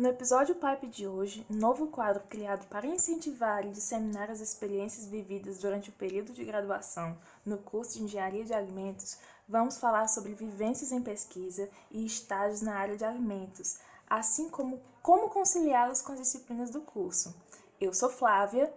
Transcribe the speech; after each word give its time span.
No 0.00 0.08
episódio 0.08 0.54
Pipe 0.54 0.86
de 0.86 1.06
hoje, 1.06 1.44
novo 1.50 1.88
quadro 1.88 2.22
criado 2.26 2.66
para 2.68 2.86
incentivar 2.86 3.66
e 3.66 3.70
disseminar 3.70 4.30
as 4.30 4.40
experiências 4.40 5.06
vividas 5.06 5.58
durante 5.58 5.90
o 5.90 5.92
período 5.92 6.32
de 6.32 6.42
graduação 6.42 7.18
no 7.44 7.58
curso 7.58 7.98
de 7.98 8.04
Engenharia 8.04 8.42
de 8.42 8.54
Alimentos, 8.54 9.18
vamos 9.46 9.76
falar 9.76 10.08
sobre 10.08 10.32
vivências 10.32 10.90
em 10.90 11.02
pesquisa 11.02 11.68
e 11.90 12.06
estágios 12.06 12.62
na 12.62 12.76
área 12.76 12.96
de 12.96 13.04
alimentos, 13.04 13.78
assim 14.08 14.48
como 14.48 14.80
como 15.02 15.28
conciliá-los 15.28 16.00
com 16.00 16.12
as 16.12 16.20
disciplinas 16.20 16.70
do 16.70 16.80
curso. 16.80 17.36
Eu 17.78 17.92
sou 17.92 18.08
Flávia. 18.08 18.72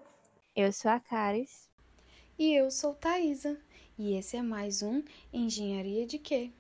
Eu 0.54 0.74
sou 0.74 0.92
a 0.92 1.00
Caris. 1.00 1.70
E 2.38 2.54
eu 2.54 2.70
sou 2.70 2.96
Thaisa. 2.96 3.58
E 3.98 4.18
esse 4.18 4.36
é 4.36 4.42
mais 4.42 4.84
um 4.84 5.02
Engenharia 5.32 6.06
de 6.06 6.20
Quê? 6.20 6.52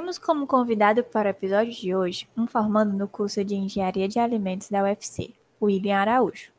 Temos 0.00 0.16
como 0.18 0.46
convidado 0.46 1.04
para 1.04 1.26
o 1.26 1.30
episódio 1.30 1.74
de 1.74 1.94
hoje 1.94 2.26
um 2.34 2.46
formando 2.46 2.96
no 2.96 3.06
curso 3.06 3.44
de 3.44 3.54
Engenharia 3.54 4.08
de 4.08 4.18
Alimentos 4.18 4.70
da 4.70 4.82
UFC, 4.82 5.34
William 5.60 5.98
Araújo. 5.98 6.50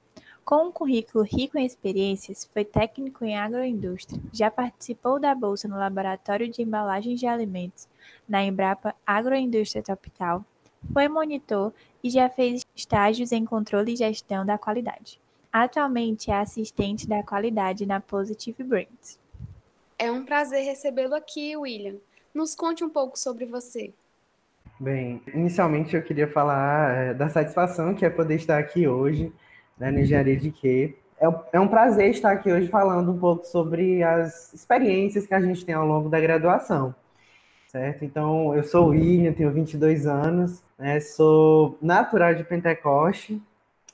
Com 0.46 0.68
um 0.68 0.72
currículo 0.72 1.24
rico 1.24 1.58
em 1.58 1.66
experiências, 1.66 2.48
foi 2.54 2.64
técnico 2.64 3.26
em 3.26 3.36
agroindústria, 3.36 4.22
já 4.32 4.52
participou 4.52 5.20
da 5.20 5.34
bolsa 5.34 5.68
no 5.68 5.76
Laboratório 5.76 6.48
de 6.52 6.62
Embalagens 6.62 7.20
de 7.20 7.26
Alimentos 7.26 7.88
na 8.30 8.44
Embrapa 8.44 8.94
Agroindústria 9.08 9.82
Tropical, 9.82 10.46
foi 10.94 11.08
monitor 11.08 11.74
e 12.04 12.12
já 12.12 12.30
fez 12.30 12.64
estágios 12.76 13.32
em 13.32 13.44
controle 13.44 13.94
e 13.94 13.98
gestão 13.98 14.46
da 14.46 14.60
qualidade. 14.60 15.20
Atualmente 15.52 16.30
é 16.30 16.36
assistente 16.36 17.08
da 17.08 17.24
qualidade 17.24 17.88
na 17.88 18.00
Positive 18.00 18.64
Brands. 18.64 19.20
É 19.98 20.12
um 20.12 20.24
prazer 20.24 20.64
recebê-lo 20.64 21.16
aqui, 21.16 21.58
William. 21.58 21.96
Nos 22.34 22.56
conte 22.56 22.84
um 22.84 22.90
pouco 22.90 23.18
sobre 23.18 23.46
você. 23.46 23.94
Bem, 24.80 25.22
inicialmente 25.34 25.96
eu 25.96 26.02
queria 26.02 26.28
falar 26.28 26.96
é, 26.96 27.14
da 27.14 27.30
satisfação 27.30 27.94
que 27.94 28.04
é 28.04 28.10
poder 28.10 28.36
estar 28.36 28.58
aqui 28.58 28.88
hoje, 28.88 29.32
né, 29.78 29.92
na 29.92 30.02
Engenharia 30.02 30.36
de 30.36 30.50
Quê. 30.50 30.96
É, 31.20 31.28
é 31.54 31.60
um 31.60 31.68
prazer 31.68 32.10
estar 32.10 32.32
aqui 32.32 32.52
hoje 32.52 32.68
falando 32.68 33.12
um 33.12 33.20
pouco 33.20 33.46
sobre 33.46 34.02
as 34.02 34.52
experiências 34.54 35.28
que 35.28 35.36
a 35.36 35.42
gente 35.42 35.64
tem 35.64 35.76
ao 35.76 35.86
longo 35.86 36.10
da 36.10 36.20
graduação, 36.20 36.96
certo? 37.68 38.04
Então, 38.04 38.56
eu 38.56 38.64
sou 38.64 38.88
o 38.88 38.90
William, 38.90 39.34
tenho 39.34 39.52
22 39.52 40.08
anos, 40.08 40.64
né, 40.80 41.00
sou 41.00 41.78
natural 41.80 42.34
de 42.34 42.44
Pentecoste, 42.44 43.40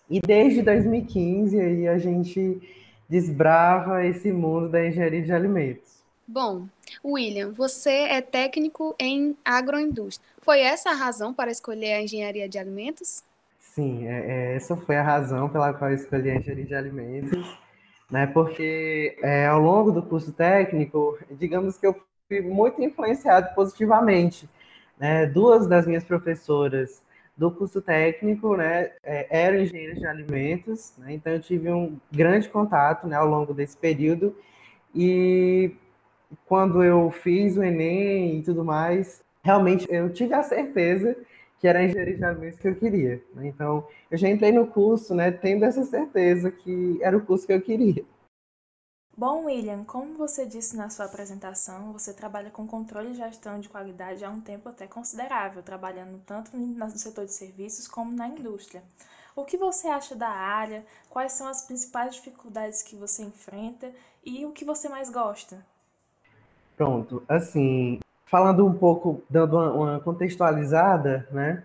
e 0.09 0.21
desde 0.21 0.61
2015 0.61 1.59
aí 1.59 1.87
a 1.87 1.97
gente 1.97 2.61
desbrava 3.09 4.05
esse 4.05 4.31
mundo 4.31 4.69
da 4.69 4.85
engenharia 4.87 5.21
de 5.21 5.33
alimentos. 5.33 5.96
Bom, 6.27 6.67
William, 7.05 7.53
você 7.53 7.89
é 7.89 8.21
técnico 8.21 8.93
em 8.99 9.37
agroindústria. 9.45 10.29
Foi 10.41 10.59
essa 10.59 10.89
a 10.89 10.93
razão 10.93 11.33
para 11.33 11.49
escolher 11.49 11.93
a 11.93 12.01
engenharia 12.01 12.49
de 12.49 12.59
alimentos? 12.59 13.23
Sim, 13.57 14.05
é, 14.05 14.51
é, 14.51 14.55
essa 14.55 14.75
foi 14.75 14.97
a 14.97 15.03
razão 15.03 15.47
pela 15.47 15.73
qual 15.73 15.89
eu 15.89 15.95
escolhi 15.95 16.29
a 16.29 16.35
engenharia 16.35 16.65
de 16.65 16.75
alimentos, 16.75 17.57
né? 18.11 18.27
Porque 18.27 19.17
é, 19.21 19.45
ao 19.45 19.61
longo 19.61 19.89
do 19.89 20.03
curso 20.03 20.33
técnico, 20.33 21.17
digamos 21.31 21.77
que 21.77 21.87
eu 21.87 21.95
fui 22.27 22.41
muito 22.41 22.83
influenciado 22.83 23.55
positivamente. 23.55 24.49
Né? 24.99 25.27
Duas 25.27 25.65
das 25.65 25.87
minhas 25.87 26.03
professoras 26.03 27.01
do 27.37 27.51
curso 27.51 27.81
técnico, 27.81 28.57
né, 28.57 28.91
é, 29.03 29.27
eram 29.29 29.59
engenheiras 29.59 29.99
de 29.99 30.07
alimentos, 30.07 30.93
né? 30.97 31.13
Então 31.13 31.31
eu 31.31 31.39
tive 31.39 31.71
um 31.71 31.97
grande 32.11 32.49
contato, 32.49 33.05
né, 33.07 33.15
ao 33.15 33.27
longo 33.27 33.53
desse 33.53 33.77
período 33.77 34.35
e 34.93 35.71
quando 36.45 36.83
eu 36.83 37.11
fiz 37.11 37.57
o 37.57 37.63
Enem 37.63 38.39
e 38.39 38.43
tudo 38.43 38.63
mais, 38.63 39.23
realmente 39.43 39.87
eu 39.89 40.11
tive 40.11 40.33
a 40.33 40.43
certeza 40.43 41.15
que 41.59 41.67
era 41.67 41.79
a 41.79 41.83
engenharia 41.83 42.17
de 42.17 42.23
alimentos 42.23 42.59
que 42.59 42.67
eu 42.67 42.75
queria. 42.75 43.23
Né? 43.33 43.47
Então, 43.47 43.87
eu 44.11 44.17
já 44.17 44.29
entrei 44.29 44.51
no 44.51 44.67
curso, 44.67 45.15
né, 45.15 45.31
tendo 45.31 45.65
essa 45.65 45.83
certeza 45.83 46.51
que 46.51 46.99
era 47.01 47.17
o 47.17 47.25
curso 47.25 47.47
que 47.47 47.53
eu 47.53 47.61
queria. 47.61 48.05
Bom, 49.17 49.45
William, 49.45 49.83
como 49.83 50.13
você 50.13 50.45
disse 50.45 50.77
na 50.77 50.91
sua 50.91 51.05
apresentação, 51.05 51.91
você 51.91 52.13
trabalha 52.13 52.51
com 52.51 52.67
controle 52.67 53.09
e 53.09 53.15
gestão 53.15 53.59
de 53.59 53.67
qualidade 53.67 54.23
há 54.23 54.29
um 54.29 54.39
tempo 54.39 54.69
até 54.69 54.85
considerável, 54.85 55.63
trabalhando 55.63 56.21
tanto 56.23 56.55
no 56.55 56.89
setor 56.91 57.25
de 57.25 57.33
serviços 57.33 57.87
como 57.87 58.15
na 58.15 58.27
indústria. 58.27 58.83
O 59.35 59.43
que 59.43 59.57
você 59.57 59.87
acha 59.87 60.15
da 60.15 60.29
área? 60.29 60.85
Quais 61.09 61.31
são 61.31 61.47
as 61.47 61.63
principais 61.63 62.13
dificuldades 62.13 62.83
que 62.83 62.95
você 62.95 63.23
enfrenta 63.23 63.91
e 64.23 64.45
o 64.45 64.51
que 64.51 64.63
você 64.63 64.87
mais 64.87 65.09
gosta? 65.09 65.65
Pronto, 66.77 67.23
assim, 67.27 67.99
falando 68.27 68.63
um 68.63 68.73
pouco, 68.73 69.23
dando 69.27 69.57
uma, 69.57 69.71
uma 69.71 69.99
contextualizada, 69.99 71.27
né? 71.31 71.63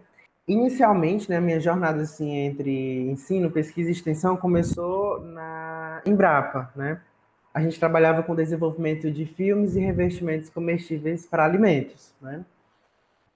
Inicialmente, 0.49 1.31
né, 1.31 1.39
minha 1.39 1.61
jornada 1.61 2.01
assim 2.03 2.35
entre 2.35 3.03
ensino, 3.11 3.51
pesquisa 3.51 3.91
e 3.91 3.93
extensão 3.93 4.37
começou 4.37 5.21
na 5.21 6.03
Embrapa, 6.07 6.73
né? 6.75 6.99
A 7.55 7.61
gente 7.61 7.79
trabalhava 7.79 8.23
com 8.23 8.35
desenvolvimento 8.35 9.11
de 9.11 9.27
filmes 9.27 9.77
e 9.77 9.81
revestimentos 9.81 10.49
comestíveis 10.49 11.27
para 11.27 11.45
alimentos, 11.45 12.15
né? 12.21 12.45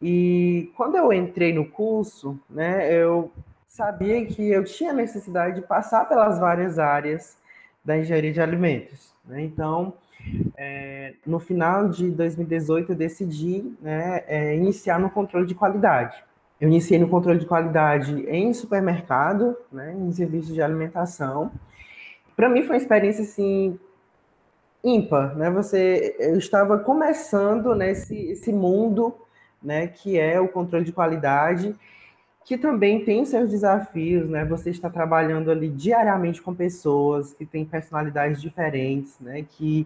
E 0.01 0.73
quando 0.77 0.97
eu 0.97 1.13
entrei 1.13 1.53
no 1.53 1.67
curso, 1.67 2.39
né, 2.49 2.93
eu 2.93 3.31
sabia 3.67 4.25
que 4.27 4.51
eu 4.51 4.65
tinha 4.65 4.93
necessidade 4.93 5.61
de 5.61 5.67
passar 5.67 6.09
pelas 6.09 6.39
várias 6.39 6.79
áreas 6.79 7.37
da 7.85 7.99
engenharia 7.99 8.33
de 8.33 8.41
alimentos, 8.41 9.13
né? 9.25 9.43
Então, 9.43 9.95
é, 10.57 11.15
no 11.27 11.39
final 11.39 11.89
de 11.89 12.11
2018, 12.11 12.93
eu 12.93 12.97
decidi 12.97 13.73
né, 13.81 14.25
é, 14.27 14.57
iniciar 14.57 14.99
no 14.99 15.11
controle 15.11 15.47
de 15.47 15.55
qualidade. 15.55 16.23
Eu 16.61 16.69
iniciei 16.69 16.99
no 16.99 17.09
controle 17.09 17.39
de 17.39 17.47
qualidade 17.47 18.25
em 18.29 18.53
supermercado, 18.53 19.57
né, 19.71 19.95
em 19.95 20.11
serviços 20.13 20.55
de 20.55 20.63
alimentação. 20.63 21.51
Para 22.35 22.49
mim 22.49 22.63
foi 22.63 22.77
uma 22.77 22.83
experiência 22.83 23.23
assim 23.23 23.79
ímpar, 24.83 25.37
né? 25.37 25.51
Você, 25.51 26.17
eu 26.19 26.39
estava 26.39 26.79
começando 26.79 27.75
nesse 27.75 28.17
esse 28.31 28.53
mundo, 28.53 29.15
né, 29.63 29.89
que 29.89 30.19
é 30.19 30.41
o 30.41 30.49
controle 30.49 30.85
de 30.85 30.93
qualidade, 30.93 31.75
que 32.47 32.57
também 32.57 33.05
tem 33.05 33.25
seus 33.25 33.51
desafios, 33.51 34.29
né? 34.29 34.45
Você 34.45 34.71
está 34.71 34.89
trabalhando 34.89 35.51
ali 35.51 35.69
diariamente 35.69 36.41
com 36.41 36.55
pessoas 36.55 37.33
que 37.33 37.45
têm 37.45 37.65
personalidades 37.65 38.41
diferentes, 38.41 39.19
né? 39.19 39.45
Que 39.51 39.85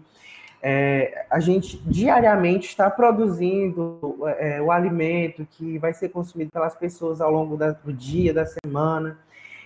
é, 0.61 1.25
a 1.27 1.39
gente 1.39 1.81
diariamente 1.89 2.67
está 2.67 2.87
produzindo 2.87 4.15
é, 4.37 4.61
o 4.61 4.71
alimento 4.71 5.43
que 5.49 5.79
vai 5.79 5.91
ser 5.91 6.09
consumido 6.09 6.51
pelas 6.51 6.75
pessoas 6.75 7.19
ao 7.19 7.31
longo 7.31 7.57
da, 7.57 7.71
do 7.71 7.91
dia, 7.91 8.31
da 8.31 8.45
semana. 8.45 9.17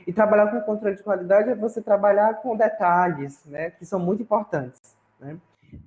E 0.07 0.13
trabalhar 0.13 0.47
com 0.47 0.61
controle 0.61 0.95
de 0.95 1.03
qualidade 1.03 1.49
é 1.49 1.55
você 1.55 1.81
trabalhar 1.81 2.35
com 2.35 2.55
detalhes, 2.55 3.43
né, 3.45 3.71
que 3.71 3.85
são 3.85 3.99
muito 3.99 4.23
importantes. 4.23 4.79
Né? 5.19 5.35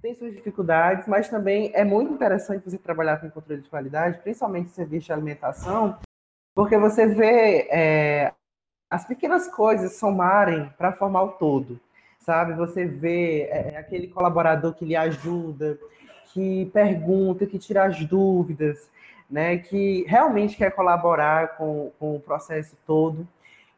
Tem 0.02 0.14
suas 0.14 0.34
dificuldades, 0.34 1.06
mas 1.06 1.30
também 1.30 1.70
é 1.72 1.84
muito 1.84 2.12
interessante 2.12 2.68
você 2.68 2.76
trabalhar 2.76 3.16
com 3.18 3.30
controle 3.30 3.62
de 3.62 3.70
qualidade, 3.70 4.18
principalmente 4.18 4.70
serviço 4.70 5.06
de 5.06 5.12
alimentação, 5.12 5.96
porque 6.58 6.76
você 6.76 7.06
vê 7.06 7.68
é, 7.70 8.32
as 8.90 9.06
pequenas 9.06 9.46
coisas 9.46 9.92
somarem 9.92 10.68
para 10.76 10.90
formar 10.92 11.22
o 11.22 11.28
todo 11.28 11.78
sabe? 12.28 12.52
Você 12.52 12.84
vê 12.84 13.44
é, 13.44 13.72
é, 13.72 13.76
aquele 13.78 14.06
colaborador 14.06 14.74
que 14.74 14.84
lhe 14.84 14.94
ajuda, 14.94 15.78
que 16.26 16.66
pergunta, 16.74 17.46
que 17.46 17.58
tira 17.58 17.84
as 17.84 18.04
dúvidas, 18.04 18.90
né? 19.30 19.56
Que 19.56 20.04
realmente 20.06 20.54
quer 20.54 20.70
colaborar 20.72 21.56
com, 21.56 21.90
com 21.98 22.16
o 22.16 22.20
processo 22.20 22.76
todo. 22.86 23.26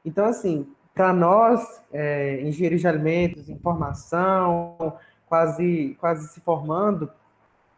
Então, 0.04 0.24
assim, 0.24 0.66
para 0.92 1.12
nós, 1.12 1.80
é, 1.92 2.40
engenheiros 2.40 2.80
de 2.80 2.88
alimentos, 2.88 3.48
informação, 3.48 4.94
quase, 5.28 5.96
quase 6.00 6.26
se 6.28 6.40
formando, 6.40 7.08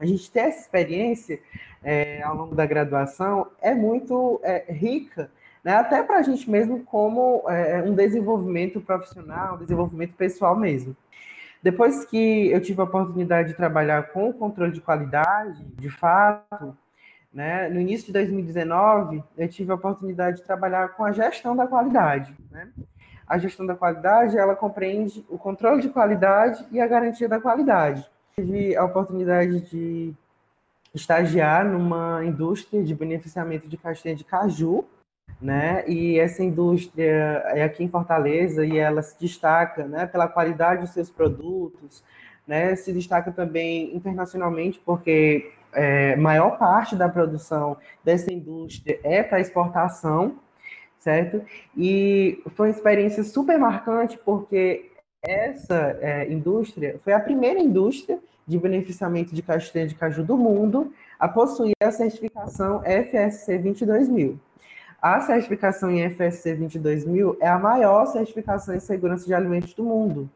a 0.02 0.06
gente 0.06 0.30
ter 0.30 0.40
essa 0.40 0.60
experiência 0.60 1.40
é, 1.82 2.22
ao 2.22 2.36
longo 2.36 2.54
da 2.54 2.66
graduação 2.66 3.48
é 3.60 3.74
muito 3.74 4.40
é, 4.42 4.72
rica 4.72 5.30
né? 5.62 5.74
até 5.74 6.02
para 6.02 6.18
a 6.18 6.22
gente 6.22 6.50
mesmo 6.50 6.82
como 6.84 7.44
é, 7.48 7.82
um 7.82 7.94
desenvolvimento 7.94 8.80
profissional, 8.80 9.54
um 9.54 9.58
desenvolvimento 9.58 10.14
pessoal 10.14 10.56
mesmo. 10.56 10.96
Depois 11.62 12.04
que 12.04 12.50
eu 12.50 12.60
tive 12.60 12.80
a 12.80 12.84
oportunidade 12.84 13.50
de 13.50 13.54
trabalhar 13.54 14.08
com 14.08 14.28
o 14.30 14.34
controle 14.34 14.72
de 14.72 14.80
qualidade, 14.80 15.64
de 15.78 15.88
fato, 15.88 16.76
né, 17.32 17.68
no 17.68 17.80
início 17.80 18.06
de 18.06 18.12
2019, 18.12 19.22
eu 19.38 19.48
tive 19.48 19.70
a 19.70 19.76
oportunidade 19.76 20.38
de 20.38 20.42
trabalhar 20.42 20.88
com 20.88 21.04
a 21.04 21.12
gestão 21.12 21.54
da 21.54 21.66
qualidade. 21.66 22.34
Né? 22.50 22.68
a 23.32 23.38
gestão 23.38 23.64
da 23.64 23.74
qualidade, 23.74 24.36
ela 24.36 24.54
compreende 24.54 25.24
o 25.26 25.38
controle 25.38 25.80
de 25.80 25.88
qualidade 25.88 26.66
e 26.70 26.78
a 26.78 26.86
garantia 26.86 27.26
da 27.26 27.40
qualidade. 27.40 28.06
Tive 28.34 28.76
a 28.76 28.84
oportunidade 28.84 29.60
de 29.60 30.14
estagiar 30.94 31.64
numa 31.64 32.24
indústria 32.24 32.82
de 32.82 32.94
beneficiamento 32.94 33.68
de 33.68 33.76
castanha 33.76 34.14
de 34.14 34.24
caju, 34.24 34.84
né? 35.40 35.84
E 35.88 36.18
essa 36.18 36.42
indústria 36.42 37.42
é 37.46 37.62
aqui 37.62 37.82
em 37.84 37.88
Fortaleza 37.88 38.64
e 38.64 38.78
ela 38.78 39.02
se 39.02 39.18
destaca, 39.18 39.86
né, 39.86 40.06
pela 40.06 40.28
qualidade 40.28 40.82
dos 40.82 40.90
seus 40.90 41.10
produtos, 41.10 42.02
né? 42.46 42.74
Se 42.76 42.92
destaca 42.92 43.32
também 43.32 43.94
internacionalmente 43.94 44.80
porque 44.84 45.52
é, 45.72 46.16
maior 46.16 46.58
parte 46.58 46.94
da 46.94 47.08
produção 47.08 47.76
dessa 48.04 48.32
indústria 48.32 49.00
é 49.02 49.22
para 49.22 49.40
exportação, 49.40 50.38
certo? 50.98 51.42
E 51.76 52.42
foi 52.54 52.68
uma 52.68 52.76
experiência 52.76 53.24
super 53.24 53.58
marcante 53.58 54.18
porque 54.24 54.91
essa 55.22 55.96
é, 56.00 56.30
indústria 56.30 57.00
foi 57.04 57.12
a 57.12 57.20
primeira 57.20 57.60
indústria 57.60 58.18
de 58.46 58.58
beneficiamento 58.58 59.32
de 59.32 59.40
castanha 59.40 59.86
de 59.86 59.94
caju 59.94 60.24
do 60.24 60.36
mundo 60.36 60.92
a 61.18 61.28
possuir 61.28 61.74
a 61.80 61.92
certificação 61.92 62.82
FSC 62.82 63.58
22000. 63.58 64.38
A 65.00 65.20
certificação 65.20 65.90
em 65.92 66.08
FSC 66.10 66.56
22000 66.56 67.36
é 67.40 67.48
a 67.48 67.58
maior 67.58 68.06
certificação 68.06 68.74
em 68.74 68.80
segurança 68.80 69.24
de 69.24 69.34
alimentos 69.34 69.74
do 69.74 69.84
mundo. 69.84 70.28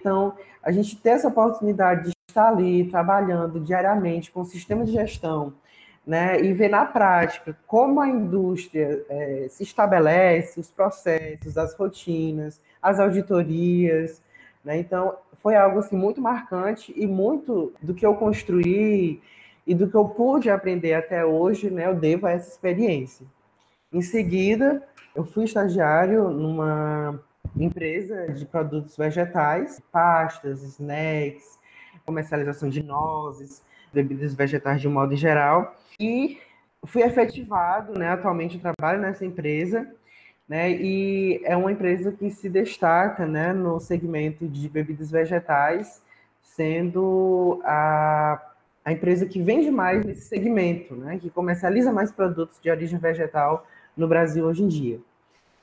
Então, 0.00 0.34
a 0.62 0.70
gente 0.70 0.96
ter 0.96 1.10
essa 1.10 1.28
oportunidade 1.28 2.04
de 2.04 2.12
estar 2.28 2.48
ali 2.48 2.88
trabalhando 2.88 3.58
diariamente 3.58 4.30
com 4.30 4.40
o 4.40 4.44
sistema 4.44 4.84
de 4.84 4.92
gestão, 4.92 5.52
né, 6.06 6.40
e 6.40 6.52
ver 6.54 6.68
na 6.68 6.86
prática 6.86 7.56
como 7.66 8.00
a 8.00 8.08
indústria 8.08 9.04
é, 9.10 9.46
se 9.50 9.62
estabelece, 9.62 10.58
os 10.58 10.70
processos, 10.70 11.58
as 11.58 11.74
rotinas, 11.74 12.60
as 12.80 12.98
auditorias, 12.98 14.22
né, 14.64 14.78
então 14.78 15.16
foi 15.42 15.56
algo 15.56 15.78
assim 15.78 15.96
muito 15.96 16.20
marcante 16.20 16.92
e 16.96 17.06
muito 17.06 17.72
do 17.80 17.94
que 17.94 18.04
eu 18.04 18.14
construí 18.14 19.20
e 19.66 19.74
do 19.74 19.88
que 19.88 19.94
eu 19.94 20.08
pude 20.08 20.50
aprender 20.50 20.94
até 20.94 21.24
hoje, 21.24 21.70
né, 21.70 21.86
eu 21.86 21.94
devo 21.94 22.26
a 22.26 22.32
essa 22.32 22.48
experiência. 22.48 23.26
Em 23.92 24.02
seguida, 24.02 24.82
eu 25.14 25.24
fui 25.24 25.44
estagiário 25.44 26.28
numa 26.30 27.18
empresa 27.56 28.28
de 28.28 28.44
produtos 28.46 28.96
vegetais, 28.96 29.80
pastas, 29.90 30.62
snacks, 30.62 31.58
comercialização 32.04 32.68
de 32.68 32.82
nozes, 32.82 33.62
bebidas 33.92 34.34
vegetais 34.34 34.80
de 34.80 34.88
um 34.88 34.92
modo 34.92 35.16
geral. 35.16 35.76
E 36.00 36.38
fui 36.86 37.02
efetivado, 37.02 37.98
né? 37.98 38.10
Atualmente 38.10 38.56
eu 38.56 38.62
trabalho 38.62 39.00
nessa 39.00 39.24
empresa, 39.24 39.90
né? 40.48 40.70
E 40.70 41.40
é 41.44 41.56
uma 41.56 41.70
empresa 41.70 42.10
que 42.10 42.30
se 42.30 42.48
destaca, 42.48 43.26
né, 43.26 43.52
no 43.52 43.78
segmento 43.78 44.48
de 44.48 44.68
bebidas 44.68 45.10
vegetais, 45.10 46.02
sendo 46.42 47.60
a, 47.64 48.40
a 48.84 48.92
empresa 48.92 49.26
que 49.26 49.40
vende 49.42 49.70
mais 49.70 50.04
nesse 50.04 50.22
segmento, 50.22 50.94
né? 50.96 51.18
Que 51.18 51.28
comercializa 51.30 51.92
mais 51.92 52.10
produtos 52.10 52.58
de 52.60 52.70
origem 52.70 52.98
vegetal 52.98 53.66
no 53.96 54.08
Brasil 54.08 54.46
hoje 54.46 54.62
em 54.62 54.68
dia. 54.68 54.98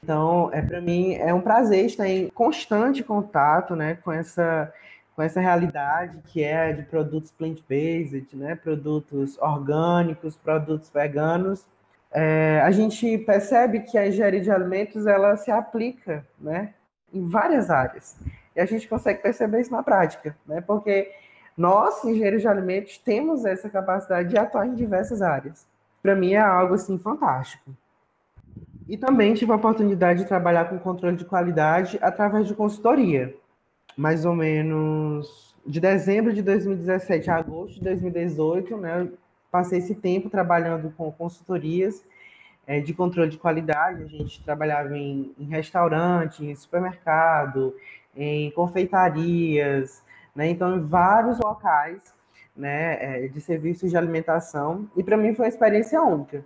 Então, 0.03 0.51
é 0.53 0.61
para 0.61 0.79
mim 0.79 1.15
é 1.15 1.33
um 1.33 1.41
prazer 1.41 1.85
estar 1.85 2.07
em 2.07 2.29
constante 2.29 3.03
contato, 3.03 3.75
né, 3.75 3.97
com 4.03 4.11
essa 4.11 4.71
com 5.15 5.21
essa 5.21 5.39
realidade 5.39 6.19
que 6.27 6.43
é 6.43 6.73
de 6.73 6.83
produtos 6.83 7.31
plant-based, 7.31 8.35
né, 8.35 8.53
produtos 8.53 9.37
orgânicos, 9.39 10.35
produtos 10.35 10.89
veganos. 10.93 11.65
É, 12.17 12.61
a 12.63 12.71
gente 12.71 13.17
percebe 13.17 13.81
que 13.81 13.97
a 13.97 14.07
engenharia 14.07 14.39
de 14.39 14.49
alimentos 14.49 15.05
ela 15.05 15.35
se 15.35 15.51
aplica, 15.51 16.25
né, 16.39 16.73
em 17.13 17.27
várias 17.27 17.69
áreas. 17.69 18.15
E 18.55 18.61
a 18.61 18.65
gente 18.65 18.87
consegue 18.87 19.21
perceber 19.21 19.59
isso 19.59 19.71
na 19.73 19.83
prática, 19.83 20.33
né, 20.47 20.61
porque 20.61 21.11
nós, 21.57 22.05
engenheiros 22.05 22.41
de 22.41 22.47
alimentos, 22.47 22.97
temos 22.97 23.43
essa 23.43 23.69
capacidade 23.69 24.29
de 24.29 24.37
atuar 24.37 24.65
em 24.65 24.75
diversas 24.75 25.21
áreas. 25.21 25.67
Para 26.01 26.15
mim 26.15 26.31
é 26.31 26.39
algo 26.39 26.75
assim 26.75 26.97
fantástico. 26.97 27.75
E 28.87 28.97
também 28.97 29.33
tive 29.33 29.51
a 29.51 29.55
oportunidade 29.55 30.19
de 30.19 30.25
trabalhar 30.25 30.69
com 30.69 30.79
controle 30.79 31.17
de 31.17 31.25
qualidade 31.25 31.99
através 32.01 32.47
de 32.47 32.55
consultoria. 32.55 33.35
Mais 33.97 34.23
ou 34.23 34.33
menos 34.33 35.53
de 35.65 35.81
dezembro 35.81 36.31
de 36.31 36.41
2017 36.41 37.29
a 37.29 37.35
agosto 37.35 37.75
de 37.75 37.81
2018, 37.81 38.77
né, 38.77 39.09
passei 39.55 39.79
esse 39.79 39.95
tempo 39.95 40.29
trabalhando 40.29 40.93
com 40.97 41.11
consultorias 41.11 42.03
é, 42.67 42.79
de 42.79 42.93
controle 42.93 43.29
de 43.29 43.37
qualidade. 43.37 44.03
A 44.03 44.07
gente 44.07 44.43
trabalhava 44.43 44.97
em, 44.97 45.33
em 45.39 45.45
restaurante, 45.45 46.45
em 46.45 46.55
supermercado, 46.55 47.75
em 48.15 48.51
confeitarias, 48.51 50.03
né, 50.35 50.49
então 50.49 50.75
em 50.75 50.81
vários 50.81 51.39
locais 51.39 52.13
né, 52.55 53.25
é, 53.25 53.27
de 53.27 53.39
serviços 53.39 53.89
de 53.89 53.97
alimentação. 53.97 54.89
E 54.95 55.03
para 55.03 55.17
mim 55.17 55.33
foi 55.33 55.45
uma 55.45 55.49
experiência 55.49 56.01
única 56.01 56.43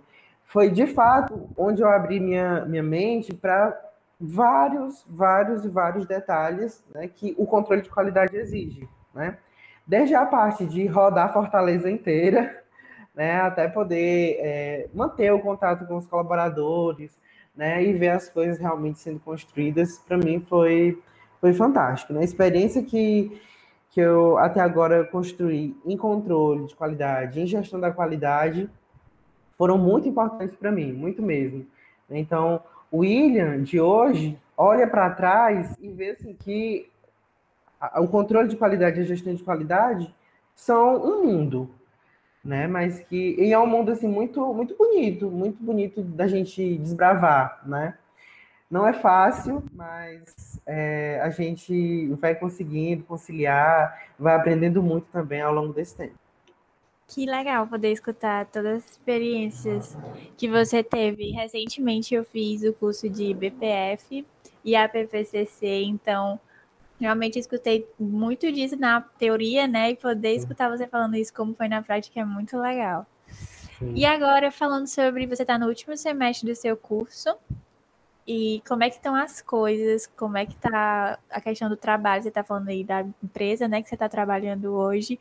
foi 0.50 0.68
de 0.68 0.84
fato 0.84 1.48
onde 1.56 1.80
eu 1.80 1.88
abri 1.88 2.18
minha, 2.18 2.66
minha 2.66 2.82
mente 2.82 3.32
para 3.32 3.80
vários, 4.20 5.06
vários 5.08 5.64
e 5.64 5.68
vários 5.68 6.04
detalhes 6.06 6.84
né, 6.92 7.06
que 7.06 7.34
o 7.38 7.46
controle 7.46 7.82
de 7.82 7.88
qualidade 7.88 8.36
exige. 8.36 8.88
Né? 9.14 9.38
Desde 9.86 10.16
a 10.16 10.26
parte 10.26 10.66
de 10.66 10.84
rodar 10.88 11.26
a 11.26 11.32
Fortaleza 11.32 11.88
inteira, 11.88 12.59
né, 13.14 13.40
até 13.40 13.68
poder 13.68 14.36
é, 14.40 14.88
manter 14.94 15.32
o 15.32 15.40
contato 15.40 15.86
com 15.86 15.96
os 15.96 16.06
colaboradores 16.06 17.18
né, 17.54 17.82
e 17.82 17.92
ver 17.92 18.10
as 18.10 18.28
coisas 18.28 18.58
realmente 18.58 18.98
sendo 18.98 19.20
construídas, 19.20 19.98
para 19.98 20.16
mim 20.16 20.40
foi, 20.48 20.98
foi 21.40 21.52
fantástico. 21.52 22.12
Né? 22.12 22.20
A 22.20 22.24
experiência 22.24 22.82
que, 22.82 23.40
que 23.90 24.00
eu 24.00 24.38
até 24.38 24.60
agora 24.60 25.04
construí 25.04 25.76
em 25.84 25.96
controle 25.96 26.66
de 26.66 26.74
qualidade, 26.74 27.40
em 27.40 27.46
gestão 27.46 27.80
da 27.80 27.90
qualidade, 27.90 28.70
foram 29.58 29.76
muito 29.76 30.08
importantes 30.08 30.56
para 30.56 30.72
mim, 30.72 30.92
muito 30.92 31.22
mesmo. 31.22 31.66
Então, 32.08 32.62
o 32.90 32.98
William 32.98 33.62
de 33.62 33.78
hoje 33.78 34.38
olha 34.56 34.86
para 34.86 35.10
trás 35.10 35.76
e 35.80 35.88
vê 35.88 36.10
assim, 36.10 36.34
que 36.34 36.90
o 37.96 38.08
controle 38.08 38.48
de 38.48 38.56
qualidade 38.56 39.00
e 39.00 39.02
a 39.02 39.06
gestão 39.06 39.34
de 39.34 39.42
qualidade 39.42 40.14
são 40.54 40.96
um 40.96 41.24
mundo, 41.24 41.70
né? 42.44 42.66
Mas 42.66 43.00
que 43.00 43.36
e 43.38 43.52
é 43.52 43.58
um 43.58 43.66
mundo 43.66 43.90
assim 43.92 44.08
muito 44.08 44.52
muito 44.54 44.76
bonito, 44.76 45.30
muito 45.30 45.62
bonito 45.62 46.02
da 46.02 46.26
gente 46.26 46.78
desbravar, 46.78 47.60
né? 47.66 47.94
Não 48.70 48.86
é 48.86 48.92
fácil, 48.92 49.64
mas 49.72 50.60
é, 50.64 51.20
a 51.22 51.30
gente 51.30 52.06
vai 52.20 52.36
conseguindo 52.36 53.02
conciliar, 53.02 54.10
vai 54.16 54.36
aprendendo 54.36 54.80
muito 54.80 55.06
também 55.10 55.40
ao 55.40 55.52
longo 55.52 55.72
desse 55.72 55.96
tempo. 55.96 56.14
Que 57.08 57.26
legal 57.26 57.66
poder 57.66 57.90
escutar 57.90 58.46
todas 58.46 58.84
as 58.84 58.90
experiências 58.92 59.98
que 60.36 60.48
você 60.48 60.84
teve. 60.84 61.32
Recentemente 61.32 62.14
eu 62.14 62.22
fiz 62.22 62.62
o 62.62 62.72
curso 62.72 63.08
de 63.08 63.34
BPF 63.34 64.24
e 64.64 64.76
a 64.76 64.88
PPCC, 64.88 65.82
então 65.82 66.38
realmente 67.00 67.38
escutei 67.38 67.88
muito 67.98 68.50
disso 68.52 68.76
na 68.76 69.00
teoria, 69.00 69.66
né? 69.66 69.90
E 69.90 69.96
poder 69.96 70.34
escutar 70.34 70.68
você 70.68 70.86
falando 70.86 71.16
isso 71.16 71.32
como 71.32 71.54
foi 71.54 71.66
na 71.66 71.82
prática 71.82 72.20
é 72.20 72.24
muito 72.24 72.58
legal. 72.58 73.06
Sim. 73.78 73.94
E 73.96 74.04
agora 74.04 74.52
falando 74.52 74.86
sobre 74.86 75.26
você 75.26 75.42
está 75.42 75.58
no 75.58 75.66
último 75.66 75.96
semestre 75.96 76.48
do 76.48 76.54
seu 76.54 76.76
curso 76.76 77.34
e 78.26 78.62
como 78.68 78.84
é 78.84 78.90
que 78.90 78.96
estão 78.96 79.14
as 79.14 79.40
coisas, 79.40 80.06
como 80.06 80.36
é 80.36 80.44
que 80.44 80.52
está 80.52 81.18
a 81.30 81.40
questão 81.40 81.68
do 81.68 81.76
trabalho, 81.76 82.22
você 82.22 82.28
está 82.28 82.44
falando 82.44 82.68
aí 82.68 82.84
da 82.84 83.00
empresa, 83.22 83.66
né, 83.66 83.82
que 83.82 83.88
você 83.88 83.94
está 83.94 84.08
trabalhando 84.08 84.74
hoje. 84.74 85.18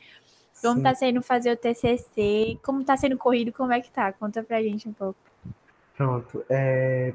Como 0.61 0.75
Sim. 0.75 0.83
tá 0.83 0.93
sendo 0.93 1.21
fazer 1.21 1.51
o 1.51 1.57
TCC? 1.57 2.59
Como 2.61 2.83
tá 2.83 2.97
sendo 2.97 3.17
corrido? 3.17 3.53
Como 3.53 3.71
é 3.71 3.79
que 3.79 3.89
tá? 3.89 4.11
Conta 4.11 4.43
pra 4.43 4.61
gente 4.61 4.89
um 4.89 4.93
pouco. 4.93 5.17
Pronto. 5.95 6.43
É... 6.49 7.13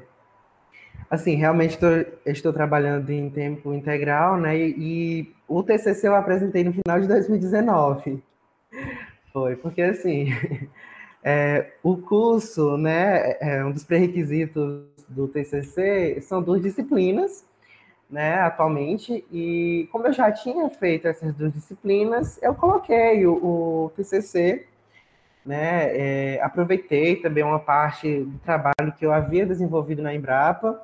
Assim, 1.09 1.35
realmente 1.35 1.77
tô, 1.77 1.87
estou 2.25 2.51
trabalhando 2.51 3.09
em 3.11 3.29
tempo 3.29 3.73
integral, 3.73 4.37
né? 4.37 4.57
E, 4.57 4.75
e, 4.77 5.35
o 5.47 5.61
TCC 5.61 6.07
eu 6.07 6.15
apresentei 6.15 6.63
no 6.63 6.73
final 6.73 6.99
de 6.99 7.07
2019. 7.07 8.23
Foi, 9.31 9.55
porque 9.55 9.81
assim, 9.81 10.29
é, 11.23 11.73
o 11.83 11.97
curso, 11.97 12.77
né, 12.77 13.37
é 13.39 13.63
um 13.63 13.71
dos 13.71 13.83
pré-requisitos 13.83 14.85
do 15.07 15.27
TCC 15.27 16.19
são 16.21 16.41
duas 16.41 16.61
disciplinas, 16.61 17.45
né, 18.09 18.35
atualmente, 18.39 19.25
e 19.31 19.87
como 19.91 20.07
eu 20.07 20.13
já 20.13 20.31
tinha 20.31 20.69
feito 20.69 21.07
essas 21.07 21.33
duas 21.35 21.53
disciplinas, 21.53 22.41
eu 22.41 22.55
coloquei 22.55 23.25
o, 23.27 23.33
o 23.33 23.91
TCC, 23.95 24.65
né, 25.45 26.35
é, 26.35 26.41
aproveitei 26.41 27.17
também 27.17 27.43
uma 27.43 27.59
parte 27.59 28.21
do 28.23 28.39
trabalho 28.39 28.93
que 28.97 29.05
eu 29.05 29.11
havia 29.11 29.45
desenvolvido 29.45 30.01
na 30.01 30.13
Embrapa, 30.13 30.81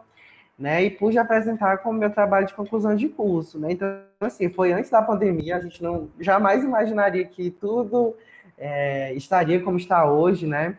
né, 0.62 0.84
e 0.84 0.90
pude 0.92 1.18
apresentar 1.18 1.80
como 1.80 2.00
meu 2.00 2.10
trabalho 2.10 2.48
de 2.48 2.54
conclusão 2.54 2.96
de 2.96 3.10
curso, 3.10 3.60
né, 3.60 3.72
então, 3.72 3.90
assim, 4.22 4.50
foi 4.50 4.72
antes 4.72 4.90
da 4.90 5.02
pandemia, 5.02 5.58
a 5.58 5.62
gente 5.62 5.82
não 5.82 6.10
jamais 6.20 6.64
imaginaria 6.64 7.26
que 7.26 7.50
tudo 7.50 8.16
é, 8.58 9.14
estaria 9.14 9.62
como 9.62 9.78
está 9.78 10.10
hoje, 10.10 10.46
né, 10.46 10.78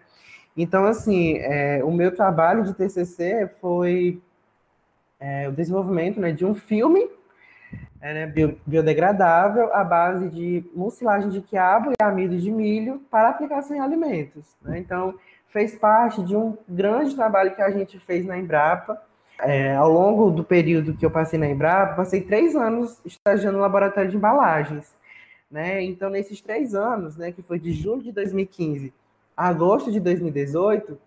então, 0.56 0.84
assim, 0.84 1.38
é, 1.38 1.82
o 1.82 1.90
meu 1.90 2.14
trabalho 2.14 2.64
de 2.64 2.74
TCC 2.74 3.50
foi 3.60 4.20
é, 5.18 5.48
o 5.48 5.52
desenvolvimento 5.52 6.20
né, 6.20 6.32
de 6.32 6.44
um 6.44 6.54
filme 6.54 7.08
é, 8.00 8.26
né, 8.26 8.54
biodegradável 8.66 9.72
à 9.72 9.82
base 9.82 10.28
de 10.28 10.64
mucilagem 10.74 11.30
de 11.30 11.40
quiabo 11.40 11.92
e 11.92 12.02
amido 12.02 12.36
de 12.36 12.50
milho 12.50 13.00
para 13.10 13.30
aplicação 13.30 13.76
em 13.76 13.80
alimentos. 13.80 14.56
Né? 14.60 14.78
Então, 14.78 15.14
fez 15.48 15.74
parte 15.74 16.22
de 16.22 16.36
um 16.36 16.58
grande 16.68 17.14
trabalho 17.14 17.54
que 17.54 17.62
a 17.62 17.70
gente 17.70 17.98
fez 18.00 18.26
na 18.26 18.38
Embrapa. 18.38 19.00
É, 19.44 19.74
ao 19.74 19.90
longo 19.90 20.30
do 20.30 20.44
período 20.44 20.94
que 20.94 21.04
eu 21.04 21.10
passei 21.10 21.38
na 21.38 21.48
Embrapa, 21.48 21.96
passei 21.96 22.20
três 22.20 22.54
anos 22.54 23.00
estagiando 23.04 23.56
no 23.56 23.62
laboratório 23.62 24.10
de 24.10 24.16
embalagens. 24.16 24.94
Né? 25.50 25.82
Então, 25.82 26.08
nesses 26.08 26.40
três 26.40 26.74
anos, 26.74 27.16
né, 27.16 27.32
que 27.32 27.42
foi 27.42 27.58
de 27.58 27.72
julho 27.72 28.02
de 28.02 28.12
2015 28.12 28.92
a 29.36 29.48
agosto 29.48 29.90
de 29.90 29.98
2018, 29.98 30.98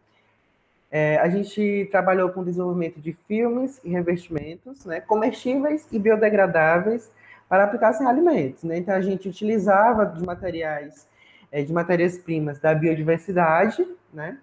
é, 0.91 1.17
a 1.17 1.29
gente 1.29 1.87
trabalhou 1.91 2.29
com 2.29 2.41
o 2.41 2.45
desenvolvimento 2.45 2.99
de 2.99 3.13
filmes 3.27 3.79
e 3.83 3.89
revestimentos, 3.89 4.85
né, 4.85 4.99
comestíveis 5.01 5.87
e 5.91 5.97
biodegradáveis 5.97 7.11
para 7.47 7.63
aplicação 7.63 8.05
em 8.05 8.09
alimentos. 8.09 8.63
Né? 8.63 8.77
Então, 8.77 8.95
a 8.95 9.01
gente 9.01 9.29
utilizava 9.29 10.05
de 10.05 10.25
materiais, 10.25 11.07
é, 11.51 11.63
de 11.63 11.71
matérias-primas 11.71 12.59
da 12.59 12.73
biodiversidade, 12.73 13.87
né, 14.13 14.37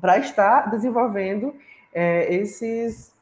para 0.00 0.18
estar 0.18 0.70
desenvolvendo 0.70 1.54
é, 1.92 2.34
esses, 2.34 3.12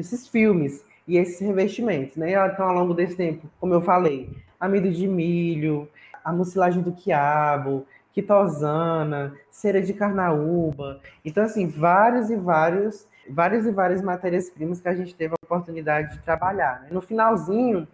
esses 0.00 0.26
filmes 0.26 0.84
e 1.06 1.16
esses 1.16 1.40
revestimentos. 1.40 2.16
Né? 2.16 2.32
Então, 2.32 2.66
ao 2.66 2.74
longo 2.74 2.94
desse 2.94 3.16
tempo, 3.16 3.48
como 3.58 3.74
eu 3.74 3.80
falei, 3.80 4.30
amido 4.58 4.90
de 4.90 5.06
milho, 5.06 5.88
a 6.24 6.32
mucilagem 6.32 6.82
do 6.82 6.92
quiabo, 6.92 7.86
quitosana, 8.12 9.34
cera 9.50 9.80
de 9.80 9.94
carnaúba. 9.94 11.00
Então, 11.24 11.44
assim, 11.44 11.66
vários 11.66 12.30
e 12.30 12.36
vários, 12.36 13.06
várias 13.28 13.66
e 13.66 13.70
várias 13.70 14.02
matérias-primas 14.02 14.80
que 14.80 14.88
a 14.88 14.94
gente 14.94 15.14
teve 15.14 15.34
a 15.34 15.44
oportunidade 15.44 16.16
de 16.16 16.22
trabalhar. 16.22 16.80
Né? 16.82 16.88
No 16.90 17.00
finalzinho, 17.00 17.86